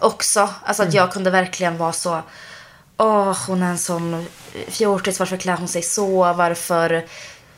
också. 0.00 0.48
Alltså 0.64 0.82
att 0.82 0.94
jag 0.94 1.12
kunde 1.12 1.30
verkligen 1.30 1.78
vara 1.78 1.92
så, 1.92 2.22
åh 2.96 3.36
hon 3.46 3.62
är 3.62 3.70
en 3.70 3.78
sån 3.78 4.26
fjortis, 4.68 5.18
varför 5.18 5.36
klär 5.36 5.56
hon 5.56 5.68
sig 5.68 5.82
så, 5.82 6.32
varför, 6.32 7.04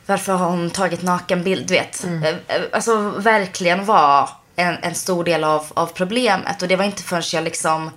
varför 0.07 0.33
har 0.33 0.47
hon 0.51 0.71
tagit 0.71 1.03
nakenbild, 1.03 1.67
du 1.67 1.75
vet. 1.75 2.05
Eh, 2.05 2.25
eh, 2.29 2.63
Alltså 2.73 3.11
verkligen 3.11 3.85
var 3.85 4.29
en, 4.57 4.77
en 4.83 4.95
stor 4.95 5.25
del 5.25 5.45
av, 5.45 5.67
av 5.75 5.87
problemet. 5.87 6.63
Och 6.63 6.69
det 6.69 6.77
var 6.77 6.85
inte 6.85 7.03
förrän 7.03 7.23
jag 7.33 7.45
liksom 7.45 7.91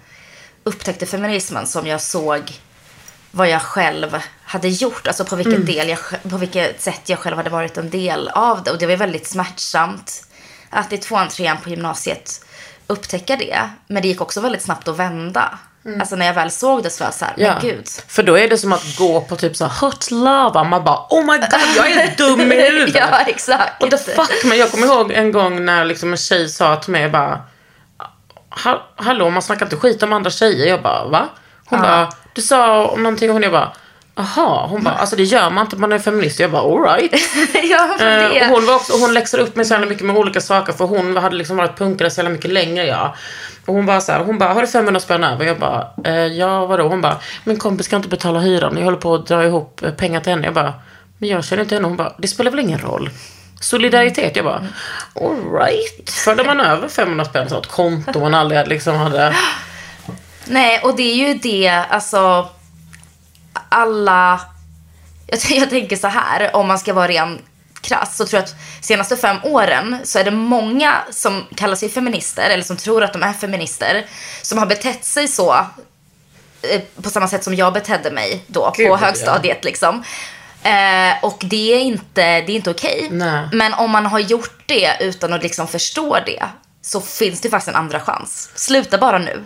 upptäckte 0.64 1.05
feminismen 1.05 1.68
som 1.68 1.88
jag 1.88 2.01
såg 2.01 2.51
vad 3.32 3.49
jag 3.49 3.62
själv 3.62 4.18
hade 4.43 4.68
gjort. 4.68 5.07
Alltså 5.07 5.26
på 5.26 5.36
vilket, 5.36 5.66
del 5.66 5.89
jag, 5.89 5.99
på 6.30 6.38
vilket 6.38 6.82
sätt 6.82 7.01
jag 7.10 7.20
själv 7.20 7.38
hade 7.38 7.49
varit 7.49 7.78
en 7.78 7.89
del 7.89 8.28
av 8.28 8.64
det. 8.64 8.72
Och 8.72 8.78
det 8.78 8.86
var 8.86 8.95
väldigt 8.95 9.28
smärtsamt 9.28 10.26
att 10.70 10.93
i 10.93 10.97
tvåan, 10.97 11.28
trean 11.30 11.57
på 11.64 11.70
gymnasiet 11.70 12.45
upptäcka 12.88 13.36
det. 13.36 13.70
Men 13.88 14.01
det 14.01 14.07
gick 14.07 14.22
också 14.22 14.41
väldigt 14.41 14.62
snabbt 14.62 14.88
att 14.88 14.97
vända. 14.97 15.60
Alltså 16.00 16.16
när 16.16 16.26
jag 16.26 16.34
väl 16.34 16.52
såg 16.52 16.84
det 16.84 16.90
så 16.90 17.04
var 17.04 17.08
jag 17.08 17.14
så 17.14 17.26
här, 17.26 17.34
men 17.38 17.62
gud. 17.62 17.88
För 18.08 18.24
då 18.24 18.38
är 18.38 18.48
det 18.50 18.58
som 18.58 18.74
att 18.74 18.98
gå 18.98 19.22
på 19.22 19.36
typ 19.36 19.56
så 19.56 19.66
här 19.66 19.82
hot 19.82 20.12
lava. 20.12 20.64
Man 20.64 20.84
bara 20.84 21.06
oh 21.10 21.26
my 21.26 21.38
god 21.38 21.60
jag 21.78 21.92
är 21.92 22.16
dum 22.18 22.52
i 22.52 22.62
huvudet. 22.62 22.96
ja, 23.12 23.20
exakt. 23.28 23.82
What 23.82 23.92
the 23.92 23.98
fuck. 23.98 24.44
Men 24.46 24.58
jag 24.58 24.72
kommer 24.72 24.88
ihåg 24.88 25.12
en 25.12 25.32
gång 25.32 25.66
när 25.66 25.86
liksom 25.86 26.12
en 26.12 26.18
tjej 26.18 26.50
sa 26.50 26.76
till 26.76 26.92
mig 26.92 27.10
bara 27.10 27.42
"Ha- 28.50 28.88
Hallå 28.96 29.30
man 29.30 29.42
snackar 29.42 29.66
inte 29.66 29.76
skit 29.76 30.04
om 30.04 30.14
andra 30.14 30.30
tjejer. 30.32 30.68
Jag 30.68 30.82
bara 30.82 31.06
va? 31.06 31.28
Hon 31.66 31.82
bara 31.82 32.10
du 32.34 32.42
sa 32.42 32.86
om 32.88 33.04
någonting 33.04 33.30
och 33.30 33.34
hon 33.34 33.44
jag 33.44 33.52
bara 33.52 33.72
Aha, 34.20 34.67
hon 34.70 34.84
bara, 34.84 34.95
alltså 34.95 35.15
det 35.15 35.24
gör 35.24 35.49
man 35.49 35.65
inte, 35.65 35.76
man 35.76 35.91
är 35.91 35.99
feminist. 35.99 36.39
Jag 36.39 36.51
bara, 36.51 36.61
alright. 36.61 37.13
ja, 37.63 37.97
Eh, 37.99 38.51
och 38.51 38.55
hon, 38.55 38.65
var 38.65 38.76
också, 38.76 38.93
hon 38.93 39.13
läxade 39.13 39.43
upp 39.43 39.55
mig 39.55 39.65
så 39.65 39.74
jävla 39.74 39.88
mycket 39.88 40.05
med 40.05 40.17
olika 40.17 40.41
saker 40.41 40.74
för 40.74 40.86
hon 40.86 41.17
hade 41.17 41.36
liksom 41.36 41.57
varit 41.57 41.78
punkare 41.78 42.11
så 42.11 42.20
jävla 42.20 42.30
mycket 42.30 42.51
längre 42.51 42.84
än 42.84 42.88
jag. 42.89 43.15
Och 43.65 43.74
hon 43.76 43.86
bara 43.86 44.01
så 44.01 44.11
här, 44.11 44.20
hon 44.20 44.38
bara, 44.38 44.53
har 44.53 44.61
du 44.61 44.67
500 44.67 44.99
spänn 44.99 45.24
över? 45.24 45.45
Jag 45.45 45.59
bara, 45.59 45.88
eh, 46.03 46.13
ja 46.13 46.65
vadå? 46.65 46.88
Hon 46.88 47.01
bara, 47.01 47.17
min 47.43 47.57
kompis 47.57 47.86
ska 47.86 47.95
inte 47.95 48.07
betala 48.09 48.39
hyran. 48.39 48.78
Jag 48.78 48.84
håller 48.86 48.97
på 48.97 49.15
att 49.15 49.28
dra 49.28 49.45
ihop 49.45 49.84
eh, 49.84 49.91
pengar 49.91 50.20
till 50.20 50.32
henne. 50.32 50.45
Jag 50.45 50.53
bara, 50.53 50.74
men 51.17 51.30
jag 51.30 51.43
känner 51.45 51.63
inte 51.63 51.76
henne. 51.76 51.88
Hon 51.88 51.97
bara, 51.97 52.13
det 52.17 52.28
spelar 52.28 52.51
väl 52.51 52.59
ingen 52.59 52.80
roll. 52.80 53.09
Solidaritet. 53.59 54.36
Jag 54.36 54.45
bara, 54.45 54.63
alright. 55.15 56.09
Förde 56.09 56.43
man 56.43 56.59
över 56.59 56.88
500 56.88 57.26
spänn 57.26 57.49
så 57.49 57.57
ett 57.59 57.67
konto 57.67 58.20
man 58.20 58.34
aldrig 58.34 58.67
liksom 58.67 58.95
hade. 58.95 59.36
Nej, 60.45 60.80
och 60.84 60.95
det 60.95 61.03
är 61.03 61.15
ju 61.15 61.34
det, 61.34 61.67
alltså 61.89 62.49
alla... 63.70 64.41
Jag, 65.28 65.39
jag 65.50 65.70
tänker 65.70 65.95
så 65.95 66.08
här, 66.08 66.56
om 66.56 66.68
man 66.68 66.80
ska 66.80 66.93
vara 66.93 67.08
ren 67.08 67.41
krass 67.82 68.18
så 68.18 68.26
tror 68.26 68.38
jag 68.38 68.43
att 68.43 68.56
senaste 68.86 69.18
fem 69.18 69.38
åren 69.43 69.97
så 70.04 70.20
är 70.20 70.24
det 70.24 70.32
många 70.32 70.97
som 71.12 71.45
kallar 71.56 71.76
sig 71.76 71.89
feminister 71.89 72.50
eller 72.50 72.64
som 72.64 72.78
tror 72.78 73.04
att 73.04 73.14
de 73.14 73.24
är 73.24 73.34
feminister 73.34 74.06
som 74.41 74.58
har 74.58 74.66
betett 74.66 75.06
sig 75.06 75.28
så 75.28 75.54
eh, 76.62 76.82
på 77.02 77.10
samma 77.10 77.28
sätt 77.28 77.43
som 77.43 77.56
jag 77.56 77.74
betedde 77.74 78.12
mig 78.12 78.43
då 78.47 78.74
Gud, 78.78 78.88
på 78.88 78.93
ja. 78.93 78.97
högstadiet 78.97 79.64
liksom. 79.64 80.04
Eh, 80.64 81.24
och 81.24 81.41
det 81.45 81.74
är 81.74 81.80
inte, 81.80 82.22
det 82.22 82.52
är 82.52 82.56
inte 82.56 82.72
okej. 82.72 83.08
Nej. 83.12 83.47
Men 83.52 83.74
om 83.74 83.91
man 83.91 84.06
har 84.06 84.20
gjort 84.20 84.64
det 84.66 84.97
utan 85.00 85.34
att 85.34 85.43
liksom 85.43 85.68
förstå 85.68 86.18
det 86.26 86.43
så 86.82 87.02
finns 87.02 87.41
det 87.41 87.50
faktiskt 87.50 87.70
en 87.70 87.76
andra 87.76 88.00
chans. 88.00 88.52
Sluta 88.56 88.97
bara 88.97 89.18
nu. 89.18 89.45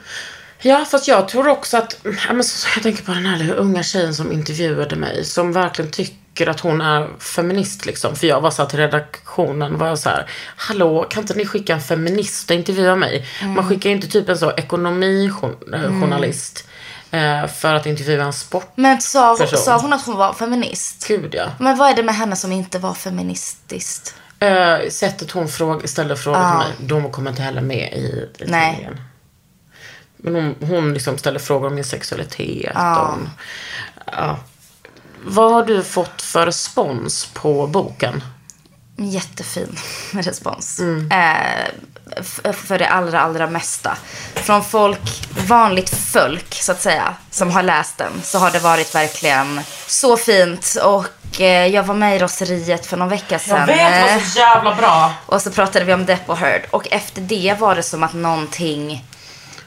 Ja, 0.66 0.86
fast 0.86 1.08
jag 1.08 1.28
tror 1.28 1.48
också 1.48 1.78
att, 1.78 1.98
ja, 2.04 2.34
men 2.34 2.44
så, 2.44 2.68
jag 2.76 2.84
tänker 2.84 3.04
på 3.04 3.12
den 3.12 3.26
här 3.26 3.54
unga 3.54 3.84
tjejen 3.84 4.16
som 4.16 4.32
intervjuade 4.32 4.96
mig, 4.96 5.26
som 5.26 5.54
verkligen 5.54 5.92
tycker 5.92 6.48
att 6.48 6.60
hon 6.60 6.82
är 6.82 7.10
feminist 7.20 7.86
liksom. 7.86 8.16
För 8.16 8.28
jag 8.28 8.42
var 8.42 8.52
så 8.52 8.62
här 8.62 8.70
till 8.70 8.80
redaktionen, 8.80 9.78
var 9.78 9.88
jag 9.88 10.00
så 10.00 10.10
här, 10.10 10.30
hallå, 10.56 11.06
kan 11.10 11.22
inte 11.24 11.34
ni 11.34 11.46
skicka 11.46 11.74
en 11.74 11.82
feminist 11.82 12.50
och 12.50 12.56
intervjua 12.56 12.96
mig? 12.96 13.26
Man 13.46 13.70
skickar 13.70 13.90
ju 13.90 13.96
inte 13.96 14.08
typ 14.08 14.30
en 14.30 14.38
så 14.38 14.52
ekonomijournalist 14.52 16.68
eh, 17.12 17.48
för 17.48 17.76
att 17.76 17.86
intervjua 17.86 18.24
en 18.24 18.34
sport. 18.34 18.72
Men 18.76 19.02
sa, 19.02 19.38
Person. 19.38 19.60
sa 19.60 19.78
hon 19.78 19.94
att 19.94 20.06
hon 20.06 20.18
var 20.18 20.34
feminist? 20.34 21.08
Gud 21.08 21.36
ja. 21.36 21.46
Men 21.60 21.78
vad 21.78 21.90
är 21.90 21.96
det 21.96 22.04
med 22.04 22.16
henne 22.16 22.36
som 22.36 22.52
inte 22.52 22.80
var 22.80 22.94
feministiskt? 22.94 24.16
Eh, 24.40 24.78
sättet 24.90 25.32
hon 25.32 25.48
fråga, 25.48 25.88
ställde 25.88 26.16
frågor 26.16 26.50
till 26.50 26.58
mig, 26.58 26.68
de 26.80 27.12
kom 27.12 27.28
inte 27.28 27.42
heller 27.42 27.62
med 27.62 27.94
i, 27.94 27.98
i 27.98 28.30
Nej. 28.46 28.76
tidningen. 28.76 29.00
Men 30.24 30.36
hon, 30.36 30.56
hon 30.70 30.94
liksom 30.94 31.18
ställde 31.18 31.40
frågor 31.40 31.68
om 31.68 31.76
min 31.76 31.84
sexualitet. 31.84 32.76
Om, 32.76 33.30
ja. 34.12 34.38
Vad 35.26 35.52
har 35.52 35.64
du 35.66 35.84
fått 35.84 36.22
för 36.22 36.46
respons 36.46 37.30
på 37.34 37.68
boken? 37.68 38.24
Jättefin 38.98 39.76
respons. 40.12 40.80
Eh, 41.12 41.66
f- 42.18 42.40
för 42.66 42.80
det 42.80 42.88
allra, 42.88 43.20
allra 43.22 43.48
mesta. 43.48 43.98
Från 44.36 44.64
folk, 44.64 45.28
vanligt 45.48 45.90
folk 45.90 46.54
så 46.54 46.72
att 46.72 46.82
säga, 46.82 47.16
som 47.32 47.52
har 47.52 47.64
läst 47.64 47.98
den 47.98 48.12
så 48.24 48.38
har 48.38 48.52
det 48.52 48.60
varit 48.60 48.96
verkligen 48.96 49.62
så 49.88 50.18
fint. 50.18 50.76
Och 50.84 51.42
eh, 51.42 51.68
jag 51.68 51.84
var 51.84 51.96
med 51.96 52.16
i 52.16 52.20
Roseriet 52.20 52.86
för 52.86 52.98
någon 52.98 53.10
vecka 53.10 53.40
sedan. 53.40 53.70
eh, 53.70 54.24
så 54.24 54.40
jävla 54.40 54.76
bra. 54.76 55.14
Och 55.26 55.42
så 55.42 55.52
pratade 55.52 55.86
vi 55.86 55.94
om 55.94 56.06
Depp 56.06 56.30
och 56.30 56.38
Heard. 56.38 56.62
Och 56.72 56.88
efter 56.92 57.22
det 57.22 57.56
var 57.60 57.76
det 57.76 57.84
som 57.84 58.04
att 58.04 58.14
någonting 58.14 59.06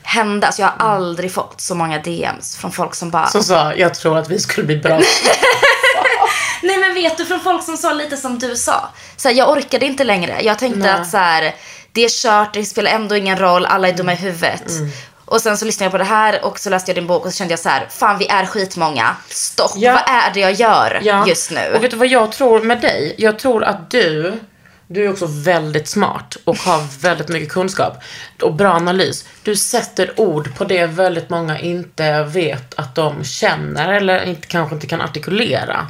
hände. 0.07 0.47
Alltså 0.47 0.63
jag 0.63 0.69
har 0.79 0.95
aldrig 0.95 1.33
fått 1.33 1.61
så 1.61 1.75
många 1.75 1.99
DMs 1.99 2.57
från 2.57 2.73
folk 2.73 2.95
som 2.95 3.11
bara... 3.11 3.27
Som 3.27 3.43
sa, 3.43 3.75
jag 3.75 3.95
tror 3.95 4.19
att 4.19 4.29
vi 4.31 4.39
skulle 4.39 4.67
bli 4.67 4.77
bra. 4.77 5.01
Nej 6.63 6.79
men 6.79 6.95
vet 6.95 7.17
du, 7.17 7.27
från 7.27 7.41
folk 7.41 7.65
som 7.65 7.77
sa 7.77 7.93
lite 7.93 8.17
som 8.17 8.39
du 8.39 8.57
sa. 8.57 8.89
Så 9.17 9.29
här, 9.29 9.35
jag 9.37 9.51
orkade 9.51 9.87
inte 9.87 10.05
längre. 10.05 10.41
Jag 10.43 10.59
tänkte 10.59 10.81
Nej. 10.81 10.91
att 10.91 11.11
så 11.11 11.17
här, 11.17 11.55
det 11.93 12.05
är 12.05 12.09
kört, 12.09 12.55
det 12.55 12.65
spelar 12.65 12.91
ändå 12.91 13.17
ingen 13.17 13.39
roll, 13.39 13.67
alla 13.67 13.89
är 13.89 13.93
dumma 13.93 14.13
i 14.13 14.17
huvudet. 14.17 14.71
Mm. 14.71 14.91
Och 15.25 15.41
sen 15.41 15.59
så 15.59 15.65
lyssnade 15.65 15.85
jag 15.85 15.93
på 15.93 15.99
det 15.99 16.05
här 16.05 16.45
och 16.45 16.59
så 16.59 16.71
läste 16.71 16.91
jag 16.91 16.97
din 16.97 17.07
bok 17.07 17.25
och 17.27 17.33
så 17.33 17.37
kände 17.39 17.53
jag 17.53 17.61
så 17.61 17.69
här, 17.69 17.87
fan 17.91 18.19
vi 18.19 18.29
är 18.29 18.47
skitmånga. 18.47 19.17
Stopp, 19.29 19.73
Ja. 19.77 19.93
vad 19.93 20.17
är 20.17 20.31
det 20.35 20.41
jag 20.41 20.53
gör 20.53 21.01
Ja. 21.05 21.27
just 21.27 21.51
nu? 21.51 21.73
Och 21.77 21.85
vet 21.85 21.91
du 21.91 21.97
vad 21.97 22.09
jag 22.09 22.33
tror 22.33 22.61
med 22.61 22.81
dig? 22.81 23.15
Jag 23.19 23.39
tror 23.39 23.65
att 23.65 23.91
du, 23.91 24.41
du 24.87 25.05
är 25.05 25.11
också 25.11 25.27
väldigt 25.31 25.89
smart 25.89 26.37
och 26.45 26.57
har 26.57 27.01
väldigt 27.01 27.29
mycket 27.29 27.49
kunskap 27.53 28.03
och 28.43 28.55
bra 28.55 28.73
analys. 28.73 29.25
Du 29.43 29.57
sätter 29.57 30.21
ord 30.21 30.55
på 30.57 30.65
det 30.65 30.87
väldigt 30.87 31.31
många 31.31 31.59
inte 31.61 32.23
vet 32.23 32.75
att 32.75 32.95
de 32.95 33.25
känner 33.25 33.93
eller 33.93 34.25
inte, 34.25 34.47
kanske 34.47 34.75
inte 34.75 34.87
kan 34.87 35.01
artikulera. 35.01 35.87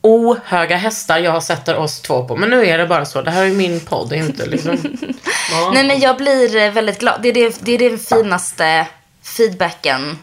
Ohöga 0.00 0.76
hästar 0.76 1.18
jag 1.18 1.42
sätter 1.42 1.76
oss 1.76 2.00
två 2.00 2.24
på. 2.28 2.36
Men 2.36 2.50
nu 2.50 2.66
är 2.66 2.78
det 2.78 2.86
bara 2.86 3.04
så. 3.04 3.22
Det 3.22 3.30
här 3.30 3.44
är 3.44 3.50
min 3.50 3.80
podd, 3.80 4.12
inte 4.12 4.46
liksom... 4.46 4.78
Ja. 5.52 5.70
Nej 5.74 5.86
men 5.86 6.00
jag 6.00 6.16
blir 6.16 6.56
eh, 6.56 6.70
väldigt 6.70 6.98
glad. 7.00 7.22
Det 7.22 7.28
är, 7.28 7.32
det, 7.32 7.56
det 7.60 7.72
är 7.72 7.90
den 7.90 7.98
finaste 7.98 8.86
feedbacken. 9.22 10.18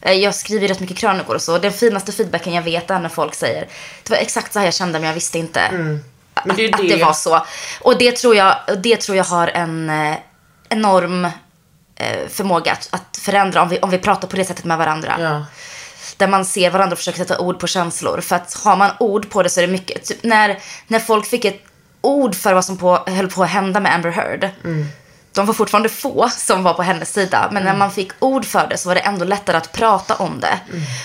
Eh, 0.00 0.12
Jag 0.12 0.34
skriver 0.34 0.68
rätt 0.68 0.80
mycket 0.80 0.96
krönikor 0.96 1.34
och 1.34 1.42
så. 1.42 1.58
Den 1.58 1.72
finaste 1.72 2.12
feedbacken 2.12 2.52
jag 2.54 2.62
vet 2.62 2.90
är 2.90 2.98
när 2.98 3.08
folk 3.08 3.34
säger 3.34 3.60
det 4.02 4.10
var 4.10 4.16
exakt 4.16 4.52
så 4.52 4.58
här 4.58 4.66
jag 4.66 4.74
kände 4.74 4.98
men 4.98 5.06
jag 5.08 5.14
visste 5.14 5.38
inte 5.38 5.60
Mm. 5.60 6.00
Men 6.44 6.56
det 6.56 6.74
att 6.74 6.80
det. 6.80 7.04
var 7.04 7.12
så. 7.12 7.46
Och 7.80 7.98
det 7.98 8.16
tror 8.16 8.36
jag, 8.36 8.56
det 8.82 8.96
tror 8.96 9.16
jag 9.16 9.24
har 9.24 9.48
en 9.48 9.90
eh, 9.90 10.16
enorm 10.68 11.24
eh, 11.96 12.28
förmåga 12.28 12.72
att, 12.72 12.88
att 12.90 13.16
förändra 13.16 13.62
om 13.62 13.68
vi, 13.68 13.78
om 13.78 13.90
vi 13.90 13.98
pratar 13.98 14.28
på 14.28 14.36
det 14.36 14.44
sättet 14.44 14.64
med 14.64 14.78
varandra. 14.78 15.16
Ja. 15.20 15.44
Där 16.16 16.28
man 16.28 16.44
ser 16.44 16.70
varandra 16.70 16.92
och 16.92 16.98
försöker 16.98 17.18
sätta 17.18 17.38
ord 17.38 17.58
på 17.58 17.66
känslor. 17.66 18.20
För 18.20 18.36
att 18.36 18.54
har 18.64 18.76
man 18.76 18.90
ord 19.00 19.30
på 19.30 19.42
det 19.42 19.50
så 19.50 19.60
är 19.60 19.66
det 19.66 19.72
mycket. 19.72 20.04
Typ 20.04 20.22
när, 20.22 20.58
när 20.86 20.98
folk 20.98 21.26
fick 21.26 21.44
ett 21.44 21.62
ord 22.00 22.34
för 22.34 22.54
vad 22.54 22.64
som 22.64 22.76
på, 22.76 23.04
höll 23.06 23.30
på 23.30 23.42
att 23.42 23.50
hända 23.50 23.80
med 23.80 23.94
Amber 23.94 24.10
Heard. 24.10 24.48
De 25.32 25.46
var 25.46 25.54
fortfarande 25.54 25.88
få 25.88 26.28
som 26.36 26.62
var 26.62 26.74
på 26.74 26.82
hennes 26.82 27.12
sida. 27.12 27.48
Men 27.52 27.64
när 27.64 27.76
man 27.76 27.90
fick 27.90 28.12
ord 28.18 28.44
för 28.44 28.66
det 28.66 28.78
så 28.78 28.88
var 28.88 28.94
det 28.94 29.00
ändå 29.00 29.24
lättare 29.24 29.56
att 29.56 29.72
prata 29.72 30.14
om 30.14 30.40
det. 30.40 30.60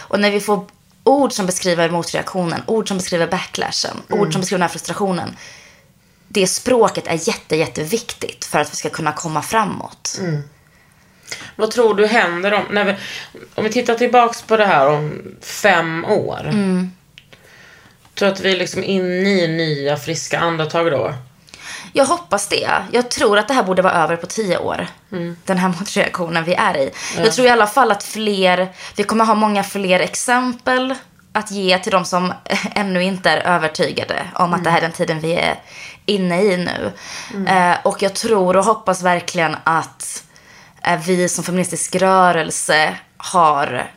Och 0.07 0.19
när 0.19 0.31
vi 0.31 0.39
får 0.39 0.65
ord 1.05 1.33
som 1.33 1.45
beskriver 1.45 1.89
motreaktionen, 1.89 2.61
ord 2.65 2.87
som 2.87 2.97
beskriver 2.97 3.27
backlashen, 3.27 3.97
ord 4.09 4.31
som 4.31 4.41
beskriver 4.41 4.59
den 4.59 4.67
här 4.67 4.69
frustrationen. 4.69 5.35
Det 6.27 6.47
språket 6.47 7.07
är 7.07 7.27
jätte, 7.27 7.55
jätteviktigt 7.55 8.45
för 8.45 8.59
att 8.59 8.71
vi 8.71 8.75
ska 8.75 8.89
kunna 8.89 9.11
komma 9.11 9.41
framåt. 9.41 10.19
Vad 11.55 11.71
tror 11.71 11.93
du 11.93 12.07
händer 12.07 12.53
om, 12.53 12.63
när 12.71 12.83
vi, 12.83 12.95
om 13.55 13.63
vi 13.63 13.69
tittar 13.69 13.95
tillbaks 13.95 14.41
på 14.41 14.57
det 14.57 14.65
här 14.65 14.87
om 14.87 15.21
fem 15.41 16.05
år? 16.05 16.47
Mm. 16.49 16.91
Tror 18.13 18.29
att 18.29 18.39
vi 18.39 18.51
är 18.51 18.57
liksom 18.57 18.83
inne 18.83 19.29
i 19.29 19.47
nya 19.47 19.97
friska 19.97 20.39
andetag 20.39 20.91
då? 20.91 21.13
Jag 21.97 22.05
hoppas 22.05 22.47
det. 22.47 22.69
Jag 22.91 23.09
tror 23.11 23.37
att 23.37 23.47
det 23.47 23.53
här 23.53 23.63
borde 23.63 23.81
vara 23.81 23.93
över 23.93 24.15
på 24.15 24.25
tio 24.25 24.57
år. 24.57 24.87
Den 25.45 25.57
här 25.57 25.67
motreaktionen 25.79 26.43
vi 26.43 26.53
är 26.53 26.77
i. 26.77 26.91
Jag 27.17 27.33
tror 27.33 27.47
i 27.47 27.49
alla 27.49 27.67
fall 27.67 27.91
att 27.91 28.03
fler, 28.03 28.69
vi 28.95 29.03
kommer 29.03 29.25
ha 29.25 29.35
många 29.35 29.63
fler 29.63 29.99
exempel 29.99 30.95
att 31.33 31.51
ge 31.51 31.79
till 31.79 31.91
de 31.91 32.05
som 32.05 32.33
ännu 32.75 33.03
inte 33.03 33.29
är 33.29 33.55
övertygade 33.55 34.27
om 34.35 34.53
att 34.53 34.63
det 34.63 34.69
här 34.69 34.77
är 34.77 34.81
den 34.81 34.91
tiden 34.91 35.19
vi 35.19 35.33
är 35.35 35.59
inne 36.05 36.43
i 36.43 36.57
nu. 36.57 36.91
Eh, 37.47 37.75
och 37.83 38.01
jag 38.01 38.13
tror 38.13 38.57
och 38.57 38.65
hoppas 38.65 39.03
verkligen 39.03 39.55
att 39.63 40.23
eh, 40.83 40.99
vi 40.99 41.29
som 41.29 41.43
feministisk 41.43 41.95
rörelse 41.95 42.95
har 43.17 43.91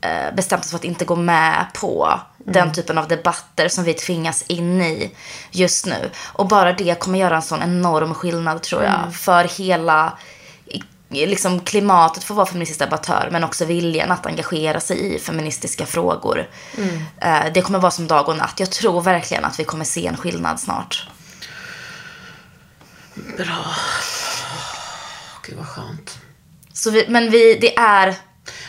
eh, 0.00 0.34
bestämt 0.34 0.64
oss 0.64 0.70
för 0.70 0.76
att 0.76 0.84
inte 0.84 1.04
gå 1.04 1.16
med 1.16 1.66
på 1.80 2.20
den 2.44 2.72
typen 2.72 2.98
av 2.98 3.08
debatter 3.08 3.68
som 3.68 3.84
vi 3.84 3.94
tvingas 3.94 4.42
in 4.42 4.82
i 4.82 5.10
just 5.50 5.86
nu. 5.86 6.10
Och 6.32 6.48
bara 6.48 6.72
det 6.72 6.98
kommer 7.00 7.18
göra 7.18 7.36
en 7.36 7.42
sån 7.42 7.62
enorm 7.62 8.14
skillnad 8.14 8.62
tror 8.62 8.82
jag 8.82 9.14
för 9.14 9.44
hela 9.44 10.18
liksom 11.12 11.60
klimatet 11.60 12.24
för 12.24 12.34
att 12.34 12.36
vara 12.36 12.46
feministisk 12.46 12.78
debattör 12.78 13.28
men 13.32 13.44
också 13.44 13.64
viljan 13.64 14.10
att 14.10 14.26
engagera 14.26 14.80
sig 14.80 15.14
i 15.14 15.18
feministiska 15.18 15.86
frågor. 15.86 16.48
Eh, 17.20 17.52
det 17.54 17.62
kommer 17.62 17.78
vara 17.78 17.90
som 17.90 18.06
dag 18.06 18.28
och 18.28 18.36
natt. 18.36 18.60
Jag 18.60 18.70
tror 18.70 19.00
verkligen 19.00 19.44
att 19.44 19.60
vi 19.60 19.64
kommer 19.64 19.84
se 19.84 20.06
en 20.06 20.16
skillnad 20.16 20.60
snart. 20.60 21.08
Bra. 23.14 23.64
Gud 25.46 25.58
vad 25.58 25.66
skönt. 25.66 26.18
Så 26.72 26.90
vi, 26.90 27.06
men 27.08 27.30
vi, 27.30 27.58
det 27.60 27.76
är, 27.78 28.14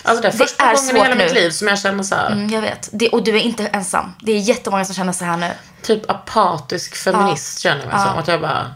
Alltså 0.03 0.21
det 0.21 0.27
är 0.27 0.31
Det 0.31 0.37
första 0.37 0.63
är 0.63 0.75
gången 0.75 0.95
i 0.95 0.99
hela 0.99 1.15
nu. 1.15 1.23
mitt 1.23 1.33
liv 1.33 1.49
som 1.49 1.67
jag 1.67 1.79
känner 1.79 2.03
så 2.03 2.15
här. 2.15 2.31
mm, 2.31 2.49
jag 2.49 2.61
vet, 2.61 2.89
det, 2.91 3.09
och 3.09 3.23
du 3.23 3.31
är 3.35 3.39
inte 3.41 3.67
ensam. 3.67 4.13
Det 4.19 4.31
är 4.31 4.39
jättemånga 4.39 4.85
som 4.85 4.95
känner 4.95 5.13
så 5.13 5.25
här 5.25 5.37
nu. 5.37 5.51
Typ 5.81 6.09
apatisk 6.09 6.95
feminist 6.95 7.59
känner 7.59 7.81
jag 7.83 7.93
mig 7.93 8.05
som. 8.07 8.17
Att 8.17 8.27
jag 8.27 8.41
bara. 8.41 8.73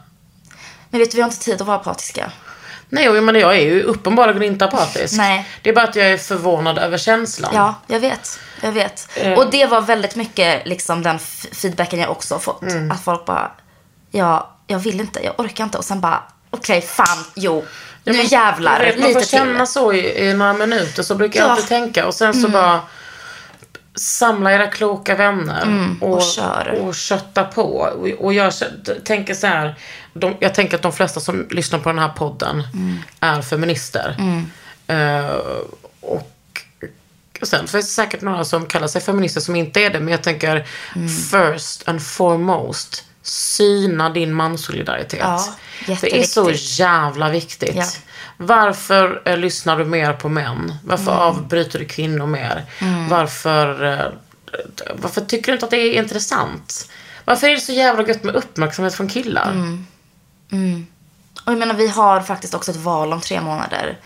Men 0.90 1.00
vet 1.00 1.12
du, 1.12 1.16
vi 1.16 1.22
har 1.22 1.30
inte 1.30 1.40
tid 1.44 1.62
att 1.62 1.68
vara 1.68 1.78
apatiska. 1.78 2.32
Nej, 2.90 3.22
men 3.22 3.36
jag 3.36 3.56
är 3.58 3.62
ju 3.62 3.84
uppenbarligen 3.84 4.44
inte 4.44 4.66
apatisk. 4.66 5.14
Nej. 5.18 5.50
Det 5.62 5.70
är 5.70 5.74
bara 5.76 5.88
att 5.88 5.96
jag 5.96 6.08
är 6.12 6.18
förvånad 6.18 6.78
över 6.78 6.98
känslan. 6.98 7.52
Ja, 7.56 7.76
jag 7.88 8.00
vet. 8.00 8.40
Jag 8.62 8.72
vet. 8.72 9.10
Eh. 9.16 9.34
Och 9.34 9.50
det 9.52 9.66
var 9.66 9.82
väldigt 9.82 10.16
mycket 10.16 10.68
liksom 10.68 11.04
den 11.04 11.20
feedbacken 11.52 12.00
jag 12.00 12.12
också 12.12 12.36
har 12.36 12.40
fått. 12.40 12.62
Mm. 12.62 12.92
Att 12.92 13.04
folk 13.04 13.26
bara, 13.26 13.52
ja, 14.12 14.56
jag 14.68 14.80
vill 14.80 15.00
inte, 15.00 15.24
jag 15.24 15.40
orkar 15.40 15.64
inte. 15.64 15.78
Och 15.78 15.86
sen 15.86 16.02
bara, 16.02 16.24
okej, 16.50 16.82
fan, 16.82 17.26
jo, 17.36 17.66
Ja, 18.08 18.14
nu 18.14 18.18
men- 18.18 18.28
jävlar, 18.28 18.80
jag 18.84 18.86
vet, 18.94 19.00
Man 19.00 19.14
får 19.14 19.22
känna 19.22 19.66
till. 19.66 19.74
så 19.74 19.94
i, 19.94 20.28
i 20.30 20.34
några 20.34 20.54
minuter 20.54 21.04
så 21.04 21.16
brukar 21.16 21.40
jag 21.40 21.48
Ja. 21.48 21.52
alltid 21.52 21.68
tänka. 21.68 22.08
Och 22.08 22.14
sen 22.14 22.34
så 22.34 22.48
bara 22.50 22.80
samla 23.96 24.54
era 24.54 24.68
kloka 24.68 25.16
vänner 25.16 25.62
Mm, 25.62 25.98
och 26.04 26.22
kör. 26.24 26.80
och 26.82 26.96
kötta 26.96 27.44
på. 27.44 27.62
Och, 27.62 28.08
och 28.26 28.34
jag 28.34 28.54
tänker 29.06 29.34
så 29.34 29.48
här, 29.48 29.76
de, 30.14 30.36
jag 30.40 30.54
tänker 30.56 30.76
att 30.76 30.82
de 30.82 30.94
flesta 30.94 31.20
som 31.20 31.48
lyssnar 31.50 31.80
på 31.80 31.90
den 31.90 32.00
här 32.00 32.10
podden 32.10 32.64
Mm. 32.74 32.98
är 33.20 33.42
feminister. 33.42 34.16
Eh, 34.88 35.36
och 36.02 36.32
sen 37.44 37.60
finns 37.68 37.72
det 37.72 37.82
säkert 38.04 38.22
några 38.22 38.46
som 38.46 38.66
kallar 38.66 38.88
sig 38.88 39.02
feminister 39.02 39.42
som 39.42 39.56
inte 39.56 39.82
är 39.82 39.90
det. 39.90 40.00
Men 40.00 40.08
jag 40.12 40.24
tänker 40.24 40.68
Mm. 40.96 41.08
first 41.10 41.88
and 41.88 42.02
foremost, 42.04 43.04
syna 43.28 44.10
din 44.10 44.34
mansolidaritet. 44.34 45.20
Ja, 45.20 45.44
det 46.02 46.20
är 46.20 46.24
så 46.24 46.52
jävla 46.54 47.30
viktigt. 47.30 47.76
Ja. 47.76 47.86
Varför 48.38 49.22
eh, 49.26 49.38
lyssnar 49.38 49.78
du 49.78 49.86
mer 49.86 50.14
på 50.14 50.30
män? 50.30 50.74
Varför 50.84 51.12
Mm. 51.12 51.24
avbryter 51.24 51.80
du 51.80 51.86
kvinnor 51.86 52.28
mer? 52.28 52.66
Varför, 53.10 53.84
eh, 53.94 54.06
varför 54.96 55.22
tycker 55.22 55.48
du 55.52 55.54
inte 55.54 55.66
att 55.66 55.72
det 55.72 55.78
är 55.78 55.94
intressant? 56.02 56.90
Varför 57.26 57.48
är 57.48 57.52
det 57.56 57.62
så 57.62 57.74
jävla 57.74 58.08
gött 58.08 58.24
med 58.24 58.36
uppmärksamhet 58.36 58.94
från 58.96 59.08
killar? 59.08 59.52
Mm. 60.52 60.88
Och 61.46 61.52
jag 61.52 61.60
menar, 61.60 61.74
vi 61.76 61.88
har 61.88 62.22
faktiskt 62.22 62.54
också 62.54 62.72
ett 62.72 62.78
val 62.78 63.14
om 63.14 63.22
tre 63.22 63.42
månader. 63.42 63.98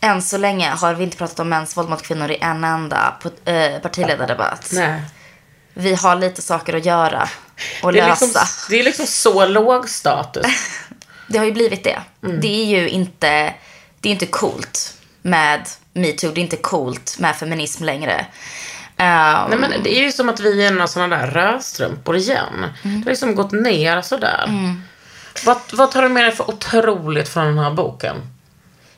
Än 0.00 0.22
så 0.22 0.36
länge 0.38 0.70
har 0.70 0.94
vi 0.94 1.04
inte 1.04 1.16
pratat 1.16 1.40
om 1.40 1.48
mäns 1.48 1.76
våld 1.76 1.88
mot 1.88 2.02
kvinnor 2.02 2.30
i 2.30 2.36
en 2.40 2.64
enda 2.64 3.14
eh, 3.44 3.78
partiledardebatt. 3.82 4.70
Nej. 4.72 5.00
Vi 5.74 5.94
har 5.94 6.16
lite 6.16 6.42
saker 6.42 6.76
att 6.76 6.84
göra 6.84 7.28
och 7.82 7.92
Det 7.92 8.00
är, 8.00 8.08
lösa. 8.08 8.24
liksom, 8.24 8.46
det 8.70 8.80
är 8.80 8.84
liksom 8.84 9.06
så 9.06 9.46
låg 9.46 9.88
status. 9.88 10.46
Det 11.28 11.38
har 11.38 11.44
ju 11.44 11.52
blivit 11.52 11.84
det. 11.84 12.02
Mm. 12.24 12.40
Det 12.40 12.48
är 12.48 12.80
ju 12.80 12.88
inte, 12.88 13.54
det 14.00 14.08
är 14.08 14.12
inte 14.12 14.26
coolt 14.26 14.94
med 15.22 15.68
metoo. 15.92 16.30
Det 16.32 16.40
är 16.40 16.42
inte 16.42 16.56
coolt 16.56 17.16
med 17.18 17.36
feminism 17.36 17.84
längre. 17.84 18.26
Ehm, 18.96 19.50
Nej, 19.50 19.58
men 19.58 19.82
det 19.82 19.98
är 19.98 20.02
ju 20.04 20.12
som 20.12 20.28
att 20.28 20.40
vi 20.40 20.66
är 20.66 20.70
några 20.70 20.86
sådana 20.86 21.16
där 21.16 21.26
rödstrumpor 21.26 22.16
igen. 22.16 22.66
Det 22.82 22.88
har 22.88 23.04
liksom 23.10 23.34
gått 23.34 23.52
ner 23.52 24.02
sådär. 24.02 24.50
Vad, 25.44 25.56
vad 25.72 25.90
tar 25.90 26.02
du 26.02 26.08
med 26.08 26.24
dig 26.24 26.32
för 26.32 26.50
otroligt 26.50 27.28
från 27.28 27.46
den 27.46 27.58
här 27.58 27.70
boken? 27.70 28.16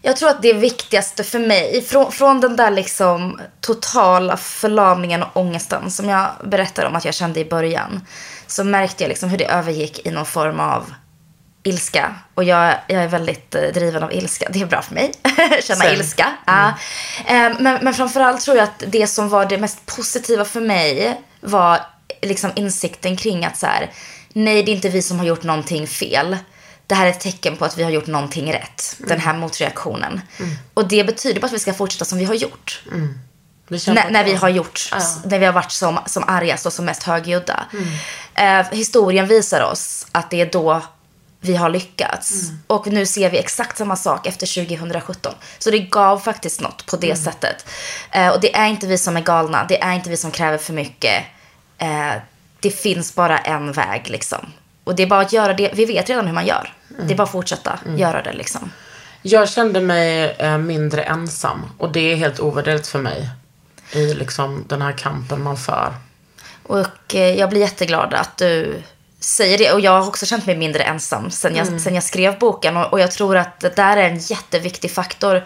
Jag 0.02 0.16
tror 0.16 0.30
att 0.30 0.42
det 0.42 0.52
viktigaste 0.52 1.24
för 1.24 1.38
mig, 1.38 1.82
från, 1.82 2.12
från 2.12 2.40
den 2.40 2.56
där 2.56 2.70
liksom 2.70 3.40
totala 3.60 4.36
förlamningen 4.36 5.22
och 5.22 5.36
ångesten 5.36 5.90
som 5.90 6.08
jag 6.08 6.30
berättade 6.44 6.88
om 6.88 6.96
att 6.96 7.04
jag 7.04 7.14
kände 7.14 7.40
i 7.40 7.44
början, 7.44 8.06
så 8.46 8.64
märkte 8.64 9.04
jag 9.04 9.08
liksom 9.08 9.28
hur 9.28 9.38
det 9.38 9.46
övergick 9.46 10.06
i 10.06 10.10
någon 10.10 10.26
form 10.26 10.60
av 10.60 10.94
ilska. 11.62 12.14
Och 12.34 12.44
jag, 12.44 12.74
jag 12.86 13.02
är 13.02 13.08
väldigt 13.08 13.54
eh, 13.54 13.62
driven 13.62 14.02
av 14.02 14.12
ilska. 14.12 14.48
Det 14.52 14.60
är 14.60 14.66
bra 14.66 14.82
för 14.82 14.94
mig. 14.94 15.12
Känna 15.62 15.80
Same. 15.80 15.92
ilska. 15.92 16.26
Ja. 16.46 16.68
Eh, 17.26 17.52
men, 17.60 17.78
men 17.84 17.94
framförallt 17.94 18.40
tror 18.40 18.56
jag 18.56 18.64
att 18.64 18.82
det 18.86 19.06
som 19.06 19.28
var 19.28 19.46
det 19.46 19.58
mest 19.58 19.86
positiva 19.86 20.44
för 20.44 20.60
mig 20.60 21.20
var 21.40 21.80
liksom 22.22 22.50
insikten 22.54 23.16
kring 23.16 23.44
att 23.44 23.58
så 23.58 23.66
här, 23.66 23.90
nej 24.32 24.62
det 24.62 24.70
är 24.70 24.74
inte 24.74 24.88
vi 24.88 25.02
som 25.02 25.18
har 25.18 25.26
gjort 25.26 25.42
någonting 25.42 25.86
fel. 25.86 26.36
Det 26.88 26.94
här 26.94 27.06
är 27.06 27.10
ett 27.10 27.20
tecken 27.20 27.56
på 27.56 27.64
att 27.64 27.78
vi 27.78 27.82
har 27.82 27.90
gjort 27.90 28.06
någonting 28.06 28.52
rätt. 28.52 28.96
Den 28.98 29.20
här 29.20 29.34
motreaktionen. 29.34 30.20
Och 30.74 30.88
det 30.88 31.04
betyder 31.04 31.40
bara 31.40 31.46
att 31.46 31.52
vi 31.52 31.58
ska 31.58 31.74
fortsätta 31.74 32.04
som 32.04 32.18
vi 32.18 32.24
har 32.24 32.34
gjort. 32.34 32.82
Känns 33.70 33.86
När, 33.86 34.10
när 34.10 34.24
vi 34.24 34.34
har 34.34 34.48
gjort, 34.48 34.90
när 35.24 35.38
vi 35.38 35.46
har 35.46 35.52
varit 35.52 35.72
som, 35.72 35.98
som 36.06 36.24
argast 36.26 36.66
och 36.66 36.72
som 36.72 36.84
mest 36.84 37.02
högljudda. 37.02 37.64
Eh, 38.34 38.66
historien 38.72 39.26
visar 39.26 39.60
oss 39.72 40.06
att 40.12 40.30
det 40.30 40.40
är 40.40 40.46
då 40.46 40.82
vi 41.40 41.56
har 41.56 41.68
lyckats. 41.70 42.32
Och 42.66 42.86
nu 42.86 43.06
ser 43.06 43.30
vi 43.30 43.38
exakt 43.38 43.78
samma 43.78 43.96
sak 43.96 44.26
efter 44.26 44.66
2017. 44.66 45.34
Så 45.58 45.70
det 45.70 45.78
gav 45.78 46.18
faktiskt 46.18 46.60
något 46.60 46.86
på 46.86 46.96
det 46.96 47.16
sättet. 47.16 47.66
Eh, 48.10 48.28
och 48.28 48.40
det 48.40 48.56
är 48.56 48.66
inte 48.66 48.86
vi 48.86 48.98
som 48.98 49.16
är 49.16 49.20
galna. 49.20 49.66
Det 49.68 49.82
är 49.82 49.92
inte 49.92 50.10
vi 50.10 50.16
som 50.16 50.30
kräver 50.30 50.58
för 50.58 50.72
mycket. 50.72 51.24
Eh, 51.78 52.12
det 52.60 52.70
finns 52.70 53.14
bara 53.14 53.38
en 53.38 53.72
väg 53.72 54.08
liksom. 54.08 54.52
Och 54.84 54.94
det 54.94 55.02
är 55.02 55.06
bara 55.06 55.20
att 55.20 55.32
göra 55.32 55.54
det. 55.54 55.70
Vi 55.74 55.84
vet 55.84 56.08
redan 56.08 56.26
hur 56.26 56.34
man 56.34 56.46
gör. 56.46 56.74
Det 56.88 57.12
är 57.12 57.16
bara 57.16 57.22
att 57.22 57.32
fortsätta 57.32 57.78
göra 57.96 58.22
det 58.22 58.32
liksom. 58.32 58.70
Jag 59.22 59.48
kände 59.48 59.80
mig 59.80 60.36
eh, 60.38 60.58
mindre 60.58 61.02
ensam. 61.02 61.70
Och 61.78 61.92
det 61.92 62.12
är 62.12 62.16
helt 62.16 62.40
ovärderligt 62.40 62.86
för 62.86 62.98
mig. 62.98 63.28
I 63.92 64.14
liksom 64.14 64.64
den 64.68 64.82
här 64.82 64.92
kampen 64.92 65.42
man 65.42 65.56
för. 65.56 65.94
Och 66.62 67.14
eh, 67.14 67.38
jag 67.38 67.50
blir 67.50 67.60
jätteglad 67.60 68.14
att 68.14 68.36
du 68.36 68.82
säger 69.20 69.58
det. 69.58 69.72
Och 69.72 69.80
jag 69.80 70.00
har 70.00 70.08
också 70.08 70.26
känt 70.26 70.46
mig 70.46 70.56
mindre 70.56 70.82
ensam 70.82 71.30
sen 71.30 71.56
jag, 71.56 71.80
sen 71.80 71.94
jag 71.94 72.04
skrev 72.04 72.38
boken. 72.38 72.76
Och, 72.76 72.92
och 72.92 73.00
jag 73.00 73.10
tror 73.10 73.36
att 73.36 73.60
det 73.60 73.76
där 73.76 73.96
är 73.96 74.10
en 74.10 74.18
jätteviktig 74.18 74.90
faktor. 74.90 75.44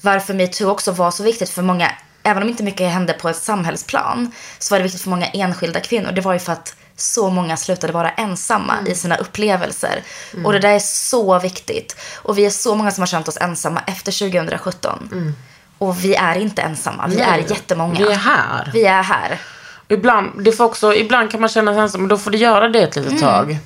Varför 0.00 0.34
metoo 0.34 0.70
också 0.70 0.92
var 0.92 1.10
så 1.10 1.22
viktigt 1.22 1.50
för 1.50 1.62
många. 1.62 1.90
Även 2.22 2.42
om 2.42 2.48
inte 2.48 2.62
mycket 2.62 2.92
hände 2.92 3.12
på 3.12 3.28
ett 3.28 3.36
samhällsplan. 3.36 4.32
Så 4.58 4.74
var 4.74 4.78
det 4.78 4.82
viktigt 4.82 5.02
för 5.02 5.10
många 5.10 5.26
enskilda 5.26 5.80
kvinnor. 5.80 6.12
Det 6.12 6.20
var 6.20 6.32
ju 6.32 6.38
för 6.38 6.52
att 6.52 6.76
så 6.96 7.30
många 7.30 7.56
slutade 7.56 7.92
vara 7.92 8.10
ensamma 8.10 8.74
i 8.86 8.94
sina 8.94 9.16
upplevelser. 9.16 10.02
Och 10.44 10.52
det 10.52 10.58
där 10.58 10.70
är 10.70 10.78
så 10.78 11.38
viktigt. 11.38 11.96
Och 12.16 12.38
vi 12.38 12.46
är 12.46 12.50
så 12.50 12.74
många 12.74 12.90
som 12.90 13.02
har 13.02 13.06
känt 13.06 13.28
oss 13.28 13.36
ensamma 13.40 13.80
efter 13.86 14.12
2017. 14.30 15.34
Och 15.78 16.04
vi 16.04 16.14
är 16.14 16.34
inte 16.38 16.62
ensamma. 16.62 17.06
Vi 17.06 17.20
är 17.20 17.38
jättemånga. 17.38 17.98
Vi 17.98 18.12
är 18.12 18.16
här. 18.16 18.70
Vi 18.72 18.84
är 18.84 19.02
här. 19.02 19.38
Ibland, 19.88 20.44
det 20.44 20.52
får 20.52 20.64
också, 20.64 20.94
ibland 20.94 21.30
kan 21.30 21.40
man 21.40 21.48
känna 21.50 21.72
sig 21.72 21.82
ensam, 21.82 22.00
men 22.00 22.08
då 22.08 22.18
får 22.18 22.30
du 22.30 22.38
göra 22.38 22.68
det 22.68 22.82
ett 22.82 22.96
litet 22.96 23.10
Mm. 23.12 23.22
tag. 23.22 23.58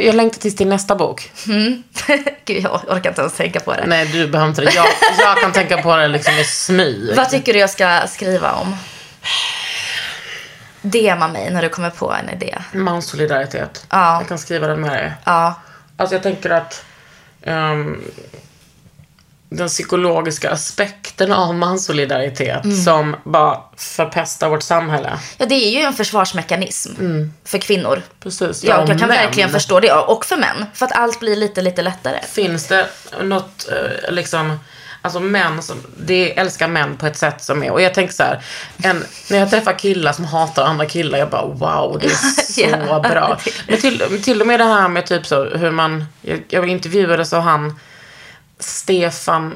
Jag 0.00 0.14
längtar 0.14 0.38
tills 0.40 0.56
din 0.56 0.68
nästa 0.68 0.94
bok. 0.94 1.30
Gud, 2.44 2.64
jag 2.64 2.80
orkar 2.88 3.08
inte 3.10 3.20
ens 3.20 3.34
tänka 3.36 3.60
på 3.60 3.72
det. 3.72 3.84
Nej, 3.86 4.06
du 4.06 4.28
behöver 4.28 4.48
inte 4.50 4.62
det. 4.62 4.74
Jag, 4.74 4.86
jag 5.18 5.38
kan 5.40 5.52
tänka 5.52 5.82
på 5.82 5.96
det 5.96 6.08
liksom 6.08 6.34
i 6.34 6.44
smyg. 6.44 7.16
Vad 7.16 7.30
tycker 7.30 7.52
du 7.52 7.58
jag 7.58 7.70
ska 7.70 8.00
skriva 8.08 8.52
om? 8.52 8.76
DMa 10.82 11.28
mig 11.28 11.50
när 11.50 11.62
du 11.62 11.68
kommer 11.68 11.90
på 11.90 12.12
en 12.12 12.30
idé. 12.30 12.58
Mansolidaritet. 12.72 13.86
Ja. 13.90 14.20
Jag 14.20 14.28
kan 14.28 14.38
skriva 14.38 14.66
den 14.66 14.80
med 14.80 14.90
dig. 14.90 15.12
Ja. 15.24 15.54
Alltså 15.96 16.14
jag 16.14 16.22
tänker 16.22 16.50
att 16.50 16.84
ehm, 17.42 18.02
den 19.50 19.68
psykologiska 19.68 20.50
aspekten 20.50 21.32
av 21.32 21.54
mansolidaritet 21.54 22.64
Mm. 22.64 22.76
som 22.84 23.16
bara 23.24 23.60
förpestar 23.76 24.48
vårt 24.48 24.62
samhälle. 24.62 25.18
ja, 25.38 25.46
det 25.46 25.54
är 25.54 25.70
ju 25.70 25.80
en 25.80 25.92
försvarsmekanism 25.92 26.90
för 27.44 27.58
kvinnor. 27.58 28.02
Precis. 28.20 28.64
Jag, 28.64 28.82
och 28.82 28.88
jag 28.90 28.98
kan 28.98 29.08
män. 29.08 29.16
verkligen 29.16 29.50
förstå 29.50 29.80
det. 29.80 29.92
Och 29.92 30.24
för 30.24 30.36
män. 30.36 30.66
För 30.74 30.86
att 30.86 30.92
allt 30.92 31.20
blir 31.20 31.36
lite, 31.36 31.62
lite 31.62 31.82
lättare. 31.82 32.18
Finns 32.28 32.66
det 32.66 32.86
något, 33.22 33.68
eh, 33.72 34.12
liksom, 34.12 34.58
alltså 35.02 35.20
män 35.20 35.62
som, 35.62 35.76
det 35.98 36.38
älskar 36.38 36.68
män 36.68 36.96
på 36.96 37.06
ett 37.06 37.16
sätt 37.16 37.42
som 37.44 37.62
är, 37.62 37.70
och 37.70 37.80
jag 37.82 37.94
tänker 37.94 38.14
så 38.14 38.22
här, 38.22 38.42
en, 38.82 39.04
när 39.30 39.38
jag 39.38 39.50
träffar 39.50 39.78
killar 39.78 40.12
som 40.12 40.24
hatar 40.24 40.64
andra 40.64 40.86
killar, 40.86 41.18
jag 41.18 41.30
bara 41.30 41.46
wow, 41.46 41.98
det 42.00 42.06
är 42.06 42.10
så 42.52 42.60
Ja. 42.60 43.00
bra. 43.00 43.38
Men 43.68 43.80
till, 43.80 44.22
till 44.22 44.40
och 44.40 44.46
med 44.46 44.60
det 44.60 44.64
här 44.64 44.88
med 44.88 45.06
typ 45.06 45.26
så 45.26 45.44
hur 45.44 45.70
man, 45.70 46.04
jag, 46.22 46.42
jag 46.48 46.68
intervjuade 46.68 47.24
så 47.24 47.36
han, 47.38 47.78
Stefan, 48.58 49.54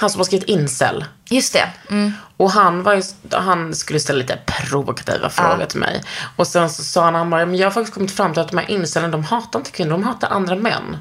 han 0.00 0.10
som 0.10 0.18
har 0.18 0.24
skrivit 0.24 0.48
incel. 0.48 1.04
Just 1.30 1.52
det. 1.52 1.68
Mm. 1.90 2.12
Och 2.36 2.50
han, 2.50 2.82
var 2.82 2.94
ju, 2.94 3.02
han 3.32 3.74
skulle 3.74 4.00
ställa 4.00 4.18
lite 4.18 4.38
provokativa 4.46 5.30
frågor 5.30 5.64
till 5.64 5.78
mig. 5.80 6.02
Och 6.36 6.46
sen 6.46 6.70
så 6.70 6.84
sa 6.84 7.04
han, 7.04 7.14
han 7.14 7.30
bara, 7.30 7.46
men 7.46 7.56
jag 7.56 7.66
har 7.66 7.70
faktiskt 7.70 7.94
kommit 7.94 8.10
fram 8.16 8.32
till 8.32 8.42
att 8.42 8.48
de 8.50 8.58
här 8.58 8.70
incelen, 8.70 9.10
de 9.10 9.24
hatar 9.24 9.58
inte 9.58 9.70
kvinnor, 9.70 9.90
de 9.90 10.02
hatar 10.02 10.28
andra 10.28 10.56
män. 10.56 10.96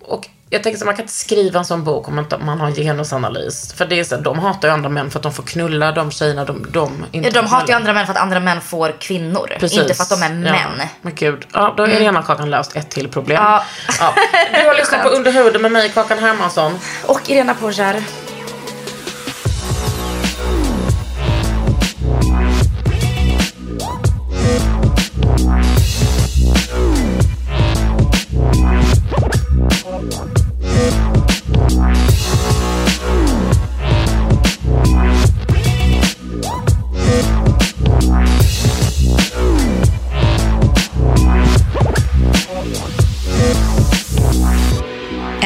Och 0.00 0.28
Jag 0.52 0.62
tänker 0.62 0.78
så 0.78 0.84
man 0.84 0.94
kan 0.94 1.02
inte 1.02 1.14
skriva 1.14 1.58
en 1.58 1.64
sån 1.64 1.84
bok 1.84 2.08
om 2.08 2.18
inte 2.18 2.38
man 2.38 2.60
har 2.60 2.66
en 2.66 2.74
genusanalys. 2.74 3.72
För 3.72 3.86
det 3.86 4.00
är 4.00 4.04
så, 4.04 4.16
de 4.16 4.38
hatar 4.38 4.68
ju 4.68 4.74
andra 4.74 4.88
män 4.88 5.10
för 5.10 5.18
att 5.18 5.22
de 5.22 5.32
får 5.32 5.42
knulla 5.42 5.92
de 5.92 6.10
tjejerna 6.10 6.44
de, 6.44 6.66
de 6.72 7.04
inte 7.12 7.28
Ja, 7.28 7.42
de 7.42 7.48
hatar 7.48 7.68
ju 7.68 7.74
andra 7.74 7.92
män 7.92 8.06
för 8.06 8.12
att 8.12 8.20
andra 8.20 8.40
män 8.40 8.60
får 8.60 8.94
kvinnor. 8.98 9.56
Precis. 9.60 9.78
Inte 9.78 9.94
för 9.94 10.02
att 10.02 10.08
de 10.08 10.22
är 10.22 10.28
män. 10.28 10.54
Ja, 10.78 10.84
men 11.02 11.14
gud. 11.14 11.46
Ja, 11.52 11.74
då 11.76 11.82
är 11.82 12.00
ena 12.00 12.22
Kakan 12.22 12.50
löst 12.50 12.76
ett 12.76 12.90
till 12.90 13.08
problem. 13.08 13.42
Ja. 13.42 13.64
Ja. 14.00 14.14
Du 14.62 14.68
har 14.68 14.74
lyssnat 14.74 15.02
på 15.02 15.08
Under 15.08 15.32
huden 15.32 15.62
med 15.62 15.72
mig, 15.72 15.88
Kakan 15.88 16.18
Hermansson. 16.18 16.78
Och 17.06 17.30
Irena 17.30 17.54
Pourjar. 17.54 18.02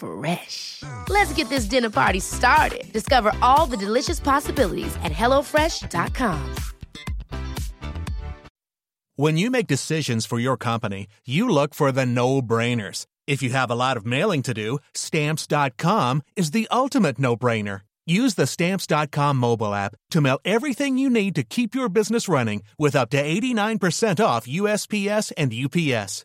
Fresh. 0.00 0.82
Let's 1.08 1.32
get 1.32 1.48
this 1.48 1.66
dinner 1.66 1.90
party 1.90 2.20
started. 2.20 2.92
Discover 2.92 3.32
all 3.40 3.66
the 3.66 3.76
delicious 3.76 4.18
possibilities 4.18 4.96
at 5.04 5.12
hellofresh.com. 5.12 6.54
When 9.16 9.36
you 9.36 9.50
make 9.50 9.66
decisions 9.66 10.24
for 10.24 10.38
your 10.38 10.56
company, 10.56 11.06
you 11.26 11.46
look 11.46 11.74
for 11.74 11.92
the 11.92 12.06
no 12.06 12.40
brainers. 12.40 13.04
If 13.26 13.42
you 13.42 13.50
have 13.50 13.70
a 13.70 13.74
lot 13.74 13.98
of 13.98 14.06
mailing 14.06 14.42
to 14.44 14.54
do, 14.54 14.78
stamps.com 14.94 16.22
is 16.36 16.52
the 16.52 16.66
ultimate 16.70 17.18
no 17.18 17.36
brainer. 17.36 17.82
Use 18.06 18.34
the 18.34 18.46
stamps.com 18.46 19.36
mobile 19.36 19.74
app 19.74 19.94
to 20.10 20.22
mail 20.22 20.38
everything 20.44 20.96
you 20.96 21.10
need 21.10 21.34
to 21.34 21.42
keep 21.42 21.74
your 21.74 21.90
business 21.90 22.28
running 22.28 22.62
with 22.78 22.96
up 22.96 23.10
to 23.10 23.22
89% 23.22 24.24
off 24.24 24.46
USPS 24.46 25.32
and 25.36 25.52
UPS. 25.52 26.24